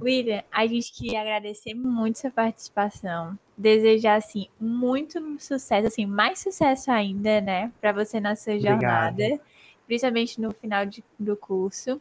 William, 0.00 0.42
a 0.52 0.64
gente 0.68 0.92
queria 0.92 1.20
agradecer 1.22 1.74
muito 1.74 2.18
sua 2.20 2.30
participação. 2.30 3.36
Desejar, 3.56 4.14
assim, 4.16 4.46
muito 4.60 5.20
sucesso, 5.40 5.88
assim, 5.88 6.06
mais 6.06 6.38
sucesso 6.38 6.92
ainda, 6.92 7.40
né, 7.40 7.72
para 7.80 7.90
você 7.90 8.20
na 8.20 8.36
sua 8.36 8.52
Obrigado. 8.54 8.78
jornada, 9.18 9.40
principalmente 9.84 10.40
no 10.40 10.52
final 10.52 10.86
de- 10.86 11.02
do 11.18 11.36
curso. 11.36 12.00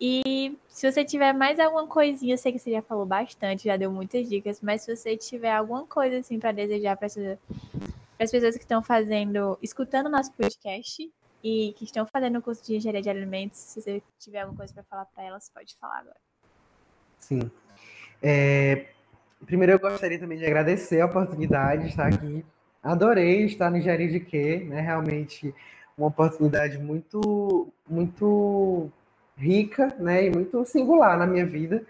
E 0.00 0.58
se 0.68 0.90
você 0.90 1.04
tiver 1.04 1.32
mais 1.32 1.58
alguma 1.58 1.86
coisinha, 1.86 2.34
eu 2.34 2.38
sei 2.38 2.52
que 2.52 2.58
você 2.58 2.70
já 2.70 2.82
falou 2.82 3.06
bastante, 3.06 3.64
já 3.64 3.76
deu 3.76 3.90
muitas 3.90 4.28
dicas, 4.28 4.60
mas 4.60 4.82
se 4.82 4.94
você 4.94 5.16
tiver 5.16 5.52
alguma 5.52 5.86
coisa, 5.86 6.18
assim, 6.18 6.38
para 6.38 6.52
desejar 6.52 6.96
para 6.96 7.06
as 7.06 8.30
pessoas 8.30 8.56
que 8.56 8.62
estão 8.62 8.82
fazendo, 8.82 9.58
escutando 9.62 10.10
nosso 10.10 10.32
podcast 10.32 11.10
e 11.42 11.72
que 11.78 11.84
estão 11.84 12.04
fazendo 12.04 12.38
o 12.38 12.42
curso 12.42 12.64
de 12.64 12.76
engenharia 12.76 13.00
de 13.00 13.08
alimentos, 13.08 13.58
se 13.58 13.80
você 13.80 14.02
tiver 14.18 14.40
alguma 14.40 14.58
coisa 14.58 14.74
para 14.74 14.82
falar 14.84 15.06
para 15.06 15.24
elas, 15.24 15.48
pode 15.48 15.74
falar 15.76 16.00
agora. 16.00 16.20
Sim. 17.18 17.50
É, 18.22 18.88
primeiro, 19.46 19.72
eu 19.72 19.78
gostaria 19.78 20.18
também 20.18 20.38
de 20.38 20.44
agradecer 20.44 21.00
a 21.00 21.06
oportunidade 21.06 21.84
de 21.84 21.88
estar 21.88 22.06
aqui. 22.06 22.44
Adorei 22.82 23.46
estar 23.46 23.70
no 23.70 23.78
Engenharia 23.78 24.08
de 24.08 24.20
Quê, 24.20 24.58
né? 24.68 24.80
Realmente 24.80 25.54
uma 25.96 26.08
oportunidade 26.08 26.78
muito, 26.78 27.72
muito 27.88 28.92
rica, 29.36 29.94
né? 29.98 30.26
E 30.26 30.30
muito 30.30 30.64
singular 30.64 31.18
na 31.18 31.26
minha 31.26 31.46
vida. 31.46 31.84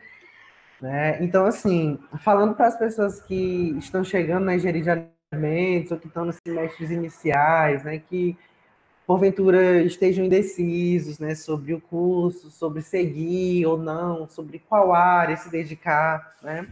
Né? 0.80 1.22
Então, 1.22 1.47
assim, 1.47 1.99
falando 2.18 2.55
para 2.55 2.66
as 2.66 2.78
pessoas 2.78 3.20
que 3.22 3.74
estão 3.78 4.05
chegando 4.05 4.44
na 4.44 4.55
engenharia 4.55 4.82
de 4.82 5.09
alimentos 5.32 5.92
ou 5.92 5.99
que 5.99 6.07
estão 6.07 6.24
nos 6.24 6.36
semestres 6.47 6.90
iniciais, 6.90 7.84
né? 7.84 7.99
Que 7.99 8.36
porventura 9.07 9.82
estejam 9.82 10.24
indecisos, 10.24 11.18
né, 11.20 11.34
sobre 11.36 11.72
o 11.72 11.80
curso, 11.80 12.51
sobre 12.51 12.82
seguir 12.82 13.64
ou 13.64 13.78
não, 13.78 14.28
sobre 14.28 14.59
qual 14.59 14.92
área 14.92 15.36
se 15.36 15.49
dedicar, 15.49 16.36
né? 16.42 16.66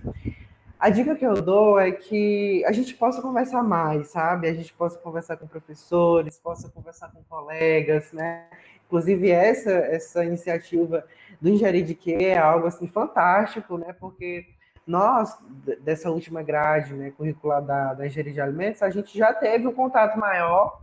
A 0.78 0.90
dica 0.90 1.14
que 1.14 1.24
eu 1.24 1.40
dou 1.40 1.78
é 1.78 1.92
que 1.92 2.62
a 2.66 2.72
gente 2.72 2.92
possa 2.94 3.22
conversar 3.22 3.62
mais, 3.62 4.08
sabe? 4.08 4.48
A 4.48 4.52
gente 4.52 4.72
possa 4.74 4.98
conversar 4.98 5.36
com 5.36 5.46
professores, 5.46 6.38
possa 6.38 6.68
conversar 6.68 7.10
com 7.10 7.22
colegas, 7.22 8.12
né? 8.12 8.48
Inclusive 8.86 9.30
essa 9.30 9.70
essa 9.70 10.24
iniciativa 10.24 11.04
do 11.40 11.48
Engenharia 11.48 11.82
de 11.82 11.94
Quê 11.94 12.14
é 12.20 12.38
algo 12.38 12.66
assim 12.66 12.86
fantástico, 12.86 13.76
né? 13.76 13.94
Porque 13.98 14.46
nós 14.86 15.36
dessa 15.80 16.10
última 16.10 16.42
grade, 16.42 16.94
né, 16.94 17.10
curricular 17.16 17.62
da, 17.62 17.94
da 17.94 18.06
Engenharia 18.06 18.32
de 18.32 18.40
Alimentos, 18.40 18.82
a 18.82 18.90
gente 18.90 19.16
já 19.16 19.32
teve 19.32 19.66
um 19.66 19.72
contato 19.72 20.18
maior 20.18 20.80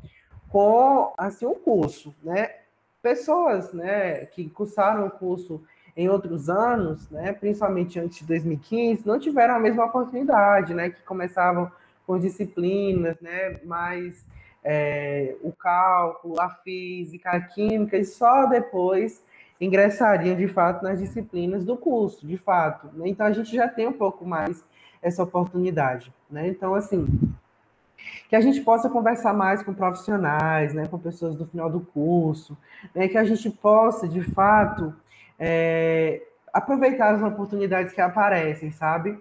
com 0.49 1.13
assim 1.17 1.45
um 1.45 1.55
curso, 1.55 2.13
né? 2.23 2.49
Pessoas, 3.01 3.73
né, 3.73 4.25
que 4.27 4.47
cursaram 4.49 5.07
o 5.07 5.11
curso 5.11 5.63
em 5.97 6.07
outros 6.07 6.49
anos, 6.49 7.09
né, 7.09 7.33
principalmente 7.33 7.99
antes 7.99 8.19
de 8.19 8.25
2015, 8.25 9.07
não 9.07 9.19
tiveram 9.19 9.55
a 9.55 9.59
mesma 9.59 9.85
oportunidade, 9.85 10.73
né, 10.73 10.91
que 10.91 11.01
começavam 11.03 11.71
com 12.05 12.19
disciplinas, 12.19 13.19
né, 13.19 13.59
mais 13.63 14.25
é, 14.63 15.35
o 15.41 15.51
cálculo, 15.51 16.39
a 16.39 16.49
física, 16.49 17.31
a 17.31 17.41
química, 17.41 17.97
e 17.97 18.05
só 18.05 18.45
depois 18.45 19.23
ingressariam 19.59 20.35
de 20.35 20.47
fato 20.47 20.83
nas 20.83 20.99
disciplinas 20.99 21.63
do 21.63 21.77
curso, 21.77 22.25
de 22.25 22.37
fato. 22.37 22.89
Né? 22.93 23.09
Então 23.09 23.25
a 23.25 23.31
gente 23.31 23.55
já 23.55 23.67
tem 23.67 23.87
um 23.87 23.93
pouco 23.93 24.25
mais 24.25 24.63
essa 25.01 25.23
oportunidade, 25.23 26.13
né? 26.29 26.47
Então 26.47 26.75
assim, 26.75 27.07
que 28.29 28.35
a 28.35 28.41
gente 28.41 28.61
possa 28.61 28.89
conversar 28.89 29.33
mais 29.33 29.61
com 29.61 29.73
profissionais, 29.73 30.73
né, 30.73 30.87
com 30.87 30.97
pessoas 30.97 31.35
do 31.35 31.45
final 31.45 31.69
do 31.69 31.81
curso, 31.81 32.57
né, 32.95 33.07
que 33.07 33.17
a 33.17 33.23
gente 33.23 33.49
possa, 33.49 34.07
de 34.07 34.21
fato, 34.21 34.93
é, 35.37 36.21
aproveitar 36.53 37.15
as 37.15 37.21
oportunidades 37.21 37.93
que 37.93 38.01
aparecem, 38.01 38.71
sabe? 38.71 39.19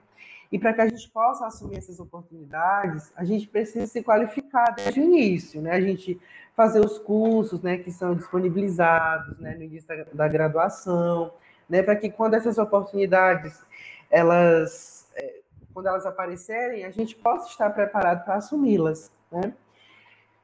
E 0.50 0.58
para 0.58 0.72
que 0.72 0.80
a 0.80 0.88
gente 0.88 1.08
possa 1.10 1.46
assumir 1.46 1.78
essas 1.78 2.00
oportunidades, 2.00 3.12
a 3.16 3.24
gente 3.24 3.46
precisa 3.46 3.86
se 3.86 4.02
qualificar 4.02 4.74
desde 4.74 5.00
o 5.00 5.04
início, 5.04 5.62
né? 5.62 5.72
A 5.72 5.80
gente 5.80 6.20
fazer 6.56 6.84
os 6.84 6.98
cursos, 6.98 7.62
né, 7.62 7.78
que 7.78 7.90
são 7.90 8.14
disponibilizados, 8.14 9.38
né, 9.38 9.54
no 9.54 9.62
início 9.62 9.88
da, 9.88 10.04
da 10.12 10.28
graduação, 10.28 11.32
né, 11.68 11.82
para 11.82 11.96
que 11.96 12.10
quando 12.10 12.34
essas 12.34 12.58
oportunidades 12.58 13.64
elas 14.10 15.08
é, 15.14 15.40
quando 15.72 15.86
elas 15.86 16.04
aparecerem, 16.04 16.84
a 16.84 16.90
gente 16.90 17.14
possa 17.14 17.48
estar 17.48 17.70
preparado 17.70 18.24
para 18.24 18.34
assumi-las, 18.34 19.10
né? 19.30 19.54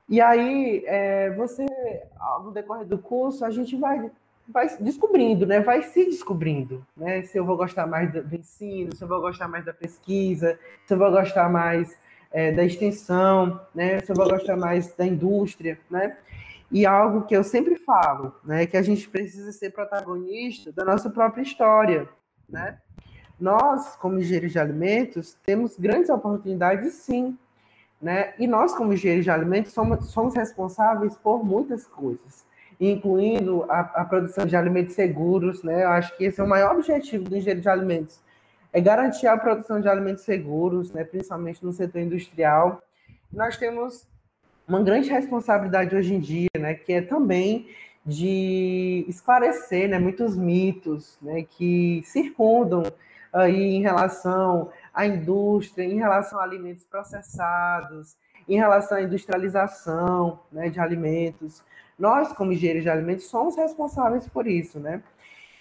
E 0.09 0.21
aí, 0.21 0.85
é, 0.87 1.31
você, 1.31 1.67
no 2.45 2.53
decorrer 2.53 2.87
do 2.87 2.97
curso, 2.97 3.45
a 3.45 3.51
gente 3.51 3.77
vai, 3.77 4.09
vai 4.49 4.69
descobrindo, 4.79 5.47
né? 5.47 5.61
Vai 5.61 5.83
se 5.83 6.05
descobrindo, 6.05 6.87
né? 6.97 7.23
Se 7.23 7.39
eu 7.39 7.45
vou 7.45 7.57
gostar 7.57 7.87
mais 7.87 8.13
do, 8.13 8.35
ensino, 8.35 8.95
se 8.95 9.03
eu 9.03 9.09
vou 9.09 9.21
gostar 9.21 9.49
mais 9.49 9.65
da 9.65 9.73
pesquisa, 9.73 10.59
se 10.87 10.95
eu 10.95 10.99
vou 10.99 11.11
gostar 11.11 11.49
mais 11.49 11.97
é, 12.31 12.53
da 12.53 12.65
extensão, 12.65 13.61
né? 13.75 14.01
Se 14.01 14.13
eu 14.13 14.17
vou 14.17 14.29
gostar 14.29 14.57
mais 14.57 14.95
da 14.95 15.07
indústria, 15.07 15.79
né? 15.91 16.17
E 16.71 16.85
algo 16.85 17.27
que 17.27 17.37
eu 17.37 17.45
sempre 17.45 17.77
falo, 17.77 18.35
né? 18.45 18.67
Que 18.67 18.77
a 18.77 18.83
gente 18.83 19.09
precisa 19.09 19.53
ser 19.53 19.71
protagonista 19.71 20.73
da 20.73 20.85
nossa 20.85 21.11
própria 21.11 21.43
história, 21.43 22.09
né? 22.49 22.79
Nós, 23.39 23.97
como 23.97 24.19
engenheiros 24.19 24.53
de 24.53 24.59
alimentos, 24.59 25.37
temos 25.45 25.77
grandes 25.77 26.09
oportunidades, 26.09 26.95
sim. 26.95 27.37
Né? 28.01 28.35
E 28.39 28.47
nós, 28.47 28.75
como 28.75 28.93
engenheiros 28.93 29.25
de 29.25 29.31
alimentos, 29.31 29.73
somos, 29.73 30.07
somos 30.11 30.35
responsáveis 30.35 31.17
por 31.17 31.45
muitas 31.45 31.87
coisas, 31.87 32.47
incluindo 32.81 33.65
a, 33.69 33.81
a, 33.81 34.05
produção 34.05 34.45
de 34.45 34.55
alimentos 34.57 34.95
seguros. 34.95 35.63
Né? 35.63 35.85
Eu 35.85 35.89
acho 35.91 36.17
que 36.17 36.25
esse 36.25 36.41
é 36.41 36.45
o 36.45 36.49
maior 36.49 36.75
objetivo 36.75 37.25
do 37.25 37.37
engenheiro 37.37 37.61
de 37.61 37.69
alimentos, 37.69 38.21
é 38.73 38.81
garantir 38.81 39.27
a 39.27 39.37
produção 39.37 39.81
de 39.81 39.89
alimentos 39.89 40.25
seguros, 40.25 40.93
né? 40.93 41.05
principalmente 41.05 41.65
no 41.65 41.73
setor 41.73 42.01
industrial. 42.01 42.83
Nós 43.33 43.57
temos 43.57 44.07
uma 44.69 44.83
grande 44.83 45.09
responsabilidade 45.09 45.95
hoje 45.95 46.15
em 46.15 46.21
dia, 46.21 46.49
né? 46.59 46.75
que 46.75 46.93
é 46.93 47.01
também 47.01 47.69
de 48.05 49.05
esclarecer 49.09 49.89
né? 49.89 49.99
muitos 49.99 50.37
mitos 50.37 51.17
né? 51.23 51.43
que 51.43 52.03
circundam 52.05 52.83
aí 53.33 53.77
em 53.77 53.83
relação 53.83 54.71
à 54.93 55.07
indústria, 55.07 55.85
em 55.85 55.97
relação 55.97 56.39
a 56.39 56.43
alimentos 56.43 56.85
processados, 56.85 58.17
em 58.49 58.57
relação 58.57 58.99
à 58.99 59.03
industrialização 59.03 60.41
né, 60.51 60.69
de 60.69 60.81
alimentos. 60.81 61.63
Nós, 61.99 62.33
como 62.33 62.53
engenheiros 62.53 62.83
de 62.83 62.91
alimentos, 62.91 63.27
somos 63.27 63.57
responsáveis 63.57 64.29
por 64.29 64.47
isso, 64.47 64.79
né? 64.79 65.03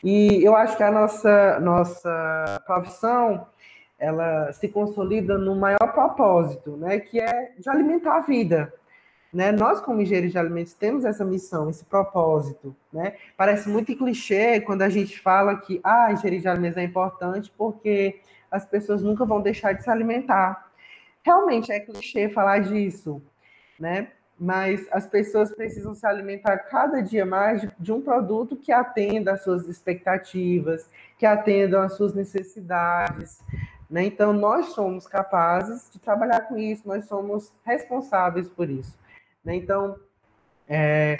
E 0.03 0.43
eu 0.43 0.55
acho 0.55 0.77
que 0.77 0.83
a 0.83 0.91
nossa, 0.91 1.59
nossa 1.59 2.61
profissão, 2.65 3.47
ela 3.97 4.51
se 4.53 4.67
consolida 4.67 5.37
no 5.37 5.55
maior 5.55 5.93
propósito, 5.93 6.75
né? 6.77 6.99
Que 6.99 7.19
é 7.19 7.53
de 7.57 7.69
alimentar 7.69 8.17
a 8.17 8.21
vida, 8.21 8.73
né? 9.33 9.51
Nós, 9.51 9.81
como 9.81 10.01
engenheiros 10.01 10.31
de 10.31 10.37
alimentos, 10.37 10.73
temos 10.73 11.05
essa 11.05 11.25
missão, 11.25 11.69
esse 11.69 11.85
propósito. 11.85 12.75
Né? 12.91 13.15
Parece 13.35 13.67
muito 13.67 13.95
clichê 13.97 14.61
quando 14.61 14.81
a 14.81 14.89
gente 14.89 15.19
fala 15.19 15.57
que 15.57 15.81
ah, 15.83 16.11
engenharia 16.11 16.39
de 16.39 16.47
alimentos 16.47 16.77
é 16.77 16.83
importante 16.83 17.51
porque 17.57 18.21
as 18.51 18.65
pessoas 18.65 19.01
nunca 19.01 19.25
vão 19.25 19.41
deixar 19.41 19.73
de 19.73 19.83
se 19.83 19.89
alimentar. 19.89 20.71
Realmente 21.23 21.71
é 21.71 21.79
clichê 21.79 22.29
falar 22.29 22.59
disso, 22.59 23.21
né? 23.79 24.09
Mas 24.39 24.85
as 24.91 25.07
pessoas 25.07 25.51
precisam 25.53 25.93
se 25.93 26.05
alimentar 26.05 26.57
cada 26.57 27.01
dia 27.01 27.25
mais 27.25 27.65
de, 27.79 27.91
um 27.91 28.01
produto 28.01 28.55
que 28.55 28.71
atenda 28.71 29.33
às 29.33 29.43
suas 29.43 29.67
expectativas, 29.67 30.89
que 31.17 31.25
atenda 31.25 31.83
às 31.83 31.93
suas 31.93 32.13
necessidades. 32.13 33.41
Né? 33.89 34.03
Então, 34.05 34.33
nós 34.33 34.67
somos 34.67 35.07
capazes 35.07 35.89
de 35.89 35.99
trabalhar 35.99 36.41
com 36.41 36.57
isso, 36.57 36.85
nós 36.85 37.05
somos 37.05 37.53
responsáveis 37.63 38.49
por 38.49 38.69
isso. 38.69 38.97
Né? 39.43 39.55
Então, 39.55 39.95
é, 40.67 41.17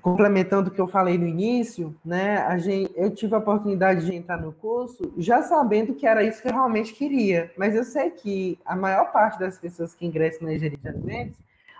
complementando 0.00 0.70
o 0.70 0.72
que 0.72 0.80
eu 0.80 0.88
falei 0.88 1.18
no 1.18 1.26
início, 1.26 1.94
né, 2.04 2.58
gente, 2.58 2.92
eu 2.96 3.10
tive 3.10 3.34
a 3.34 3.38
oportunidade 3.38 4.06
de 4.06 4.14
entrar 4.14 4.40
no 4.40 4.52
curso 4.52 5.12
já 5.18 5.42
sabendo 5.42 5.94
que 5.94 6.06
era 6.06 6.22
isso 6.22 6.40
que 6.40 6.48
eu 6.48 6.52
realmente 6.52 6.92
queria, 6.92 7.52
mas 7.56 7.74
eu 7.74 7.84
sei 7.84 8.10
que 8.10 8.58
a 8.64 8.74
maior 8.74 9.12
parte 9.12 9.38
das 9.38 9.58
pessoas 9.58 9.94
que 9.94 10.06
ingressam 10.06 10.46
na 10.46 10.54
engenharia 10.54 10.78
de 10.78 10.88
alimentos 10.88 11.38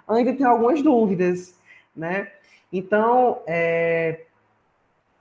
ainda 0.08 0.32
tem 0.32 0.46
algumas 0.46 0.82
dúvidas, 0.82 1.54
né? 1.94 2.28
Então, 2.72 3.40
é, 3.46 4.26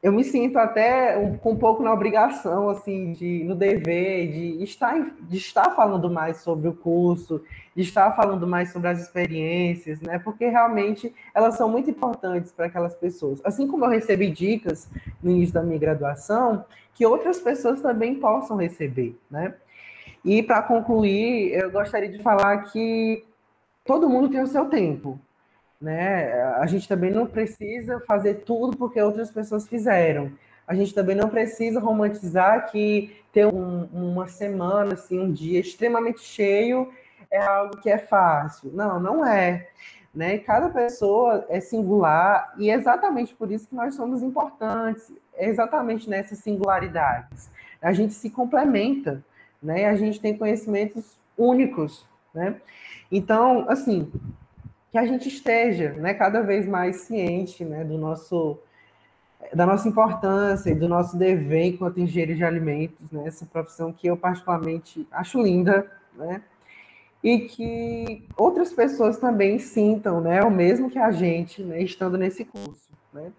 eu 0.05 0.11
me 0.11 0.23
sinto 0.23 0.59
até 0.59 1.17
um, 1.17 1.39
um 1.49 1.55
pouco 1.55 1.81
na 1.81 1.91
obrigação, 1.91 2.69
assim, 2.69 3.13
de, 3.13 3.43
no 3.43 3.55
dever, 3.55 4.31
de 4.31 4.63
estar, 4.63 5.15
de 5.19 5.37
estar 5.37 5.71
falando 5.71 6.11
mais 6.11 6.37
sobre 6.37 6.67
o 6.67 6.73
curso, 6.73 7.41
de 7.75 7.81
estar 7.81 8.11
falando 8.15 8.45
mais 8.45 8.71
sobre 8.71 8.89
as 8.89 9.01
experiências, 9.01 9.99
né? 10.01 10.19
Porque 10.19 10.47
realmente 10.47 11.11
elas 11.33 11.55
são 11.55 11.67
muito 11.67 11.89
importantes 11.89 12.51
para 12.51 12.67
aquelas 12.67 12.93
pessoas. 12.93 13.41
Assim 13.43 13.67
como 13.67 13.83
eu 13.83 13.89
recebi 13.89 14.29
dicas 14.29 14.87
no 15.23 15.31
início 15.31 15.55
da 15.55 15.63
minha 15.63 15.79
graduação, 15.79 16.63
que 16.93 17.03
outras 17.03 17.39
pessoas 17.39 17.81
também 17.81 18.13
possam 18.15 18.57
receber, 18.57 19.17
né? 19.29 19.55
E 20.23 20.43
para 20.43 20.61
concluir, 20.61 21.51
eu 21.51 21.71
gostaria 21.71 22.09
de 22.09 22.21
falar 22.21 22.57
que 22.71 23.25
todo 23.85 24.09
mundo 24.09 24.29
tem 24.29 24.41
o 24.41 24.47
seu 24.47 24.65
tempo, 24.65 25.19
né? 25.79 26.33
A 26.55 26.65
gente 26.65 26.87
também 26.87 27.11
não 27.11 27.27
precisa 27.27 27.99
fazer 28.01 28.43
tudo 28.45 28.75
porque 28.75 28.99
outras 28.99 29.31
pessoas 29.31 29.67
fizeram. 29.67 30.31
A 30.67 30.73
gente 30.73 30.93
também 30.93 31.15
não 31.15 31.29
precisa 31.29 31.79
romantizar 31.79 32.71
que 32.71 33.15
ter 33.31 33.45
um, 33.45 33.83
uma 33.93 34.27
semana, 34.27 34.95
assim, 34.95 35.19
um 35.19 35.31
dia 35.31 35.59
extremamente 35.59 36.21
cheio 36.21 36.91
é 37.29 37.39
algo 37.39 37.77
que 37.77 37.89
é 37.89 37.97
fácil. 37.97 38.71
Não, 38.73 38.99
não 38.99 39.25
é. 39.25 39.67
Né? 40.13 40.37
Cada 40.39 40.69
pessoa 40.69 41.45
é 41.49 41.59
singular 41.59 42.53
e 42.57 42.69
é 42.69 42.73
exatamente 42.73 43.35
por 43.35 43.51
isso 43.51 43.67
que 43.67 43.75
nós 43.75 43.93
somos 43.93 44.23
importantes. 44.23 45.11
É 45.35 45.47
exatamente 45.47 46.09
nessas 46.09 46.39
singularidades. 46.39 47.51
A 47.81 47.91
gente 47.91 48.13
se 48.13 48.29
complementa, 48.29 49.23
né? 49.61 49.85
A 49.85 49.95
gente 49.95 50.19
tem 50.19 50.37
conhecimentos 50.37 51.19
únicos, 51.37 52.07
né? 52.35 52.61
Então, 53.11 53.65
assim, 53.69 54.11
que 54.91 54.97
a 54.97 55.05
gente 55.05 55.27
esteja, 55.27 55.93
né, 55.93 56.13
cada 56.13 56.41
vez 56.41 56.67
mais 56.67 56.97
ciente, 57.01 57.65
né, 57.65 57.83
do 57.83 57.97
nosso 57.97 58.59
da 59.53 59.65
nossa 59.65 59.87
importância 59.87 60.71
e 60.71 60.75
do 60.75 60.89
nosso 60.89 61.15
dever 61.17 61.65
enquanto 61.65 61.99
engenheiro 61.99 62.35
de 62.35 62.43
alimentos, 62.43 63.11
né, 63.11 63.27
essa 63.27 63.45
profissão 63.45 63.93
que 63.93 64.07
eu 64.07 64.17
particularmente 64.17 65.07
acho 65.11 65.41
linda, 65.41 65.91
né, 66.13 66.41
e 67.23 67.39
que 67.41 68.27
outras 68.37 68.73
pessoas 68.73 69.17
também 69.17 69.59
sintam, 69.59 70.19
né, 70.21 70.41
o 70.43 70.49
mesmo 70.49 70.89
que 70.89 70.97
a 70.97 71.11
gente, 71.11 71.61
né, 71.61 71.81
estando 71.81 72.17
nesse 72.17 72.43
curso, 72.45 72.89
né. 73.13 73.31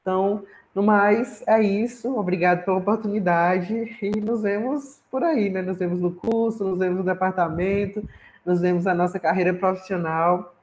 Então, 0.00 0.44
no 0.76 0.82
mais, 0.82 1.42
é 1.46 1.62
isso. 1.62 2.14
Obrigado 2.18 2.62
pela 2.62 2.76
oportunidade 2.76 3.98
e 4.02 4.20
nos 4.20 4.42
vemos 4.42 5.00
por 5.10 5.24
aí, 5.24 5.48
né? 5.48 5.62
Nos 5.62 5.78
vemos 5.78 5.98
no 5.98 6.14
curso, 6.14 6.64
nos 6.64 6.78
vemos 6.78 6.98
no 6.98 7.02
departamento, 7.02 8.06
nos 8.44 8.60
vemos 8.60 8.84
na 8.84 8.94
nossa 8.94 9.18
carreira 9.18 9.54
profissional. 9.54 10.54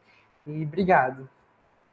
E 0.45 0.61
obrigado. 0.61 1.27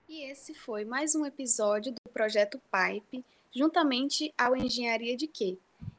E 0.07 0.31
esse 0.31 0.53
foi 0.53 0.85
mais 0.85 1.15
um 1.15 1.25
episódio 1.25 1.93
do 1.93 2.13
projeto 2.13 2.61
Pipe, 2.71 3.25
juntamente 3.51 4.35
ao 4.37 4.55
Engenharia 4.55 5.17
de 5.17 5.27
Quê? 5.27 5.57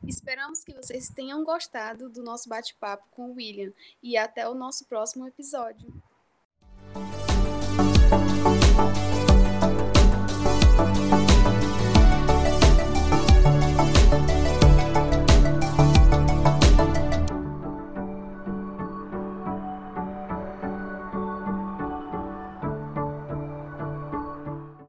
Esperamos 0.08 0.64
que 0.64 0.76
vocês 0.76 1.10
tenham 1.10 1.44
gostado 1.44 2.08
do 2.08 2.22
nosso 2.22 2.48
bate-papo 2.48 3.04
com 3.10 3.32
o 3.32 3.34
William 3.34 3.72
e 4.04 4.16
até 4.16 4.48
o 4.48 4.54
nosso 4.54 4.86
próximo 4.86 5.28
episódio. 5.28 5.92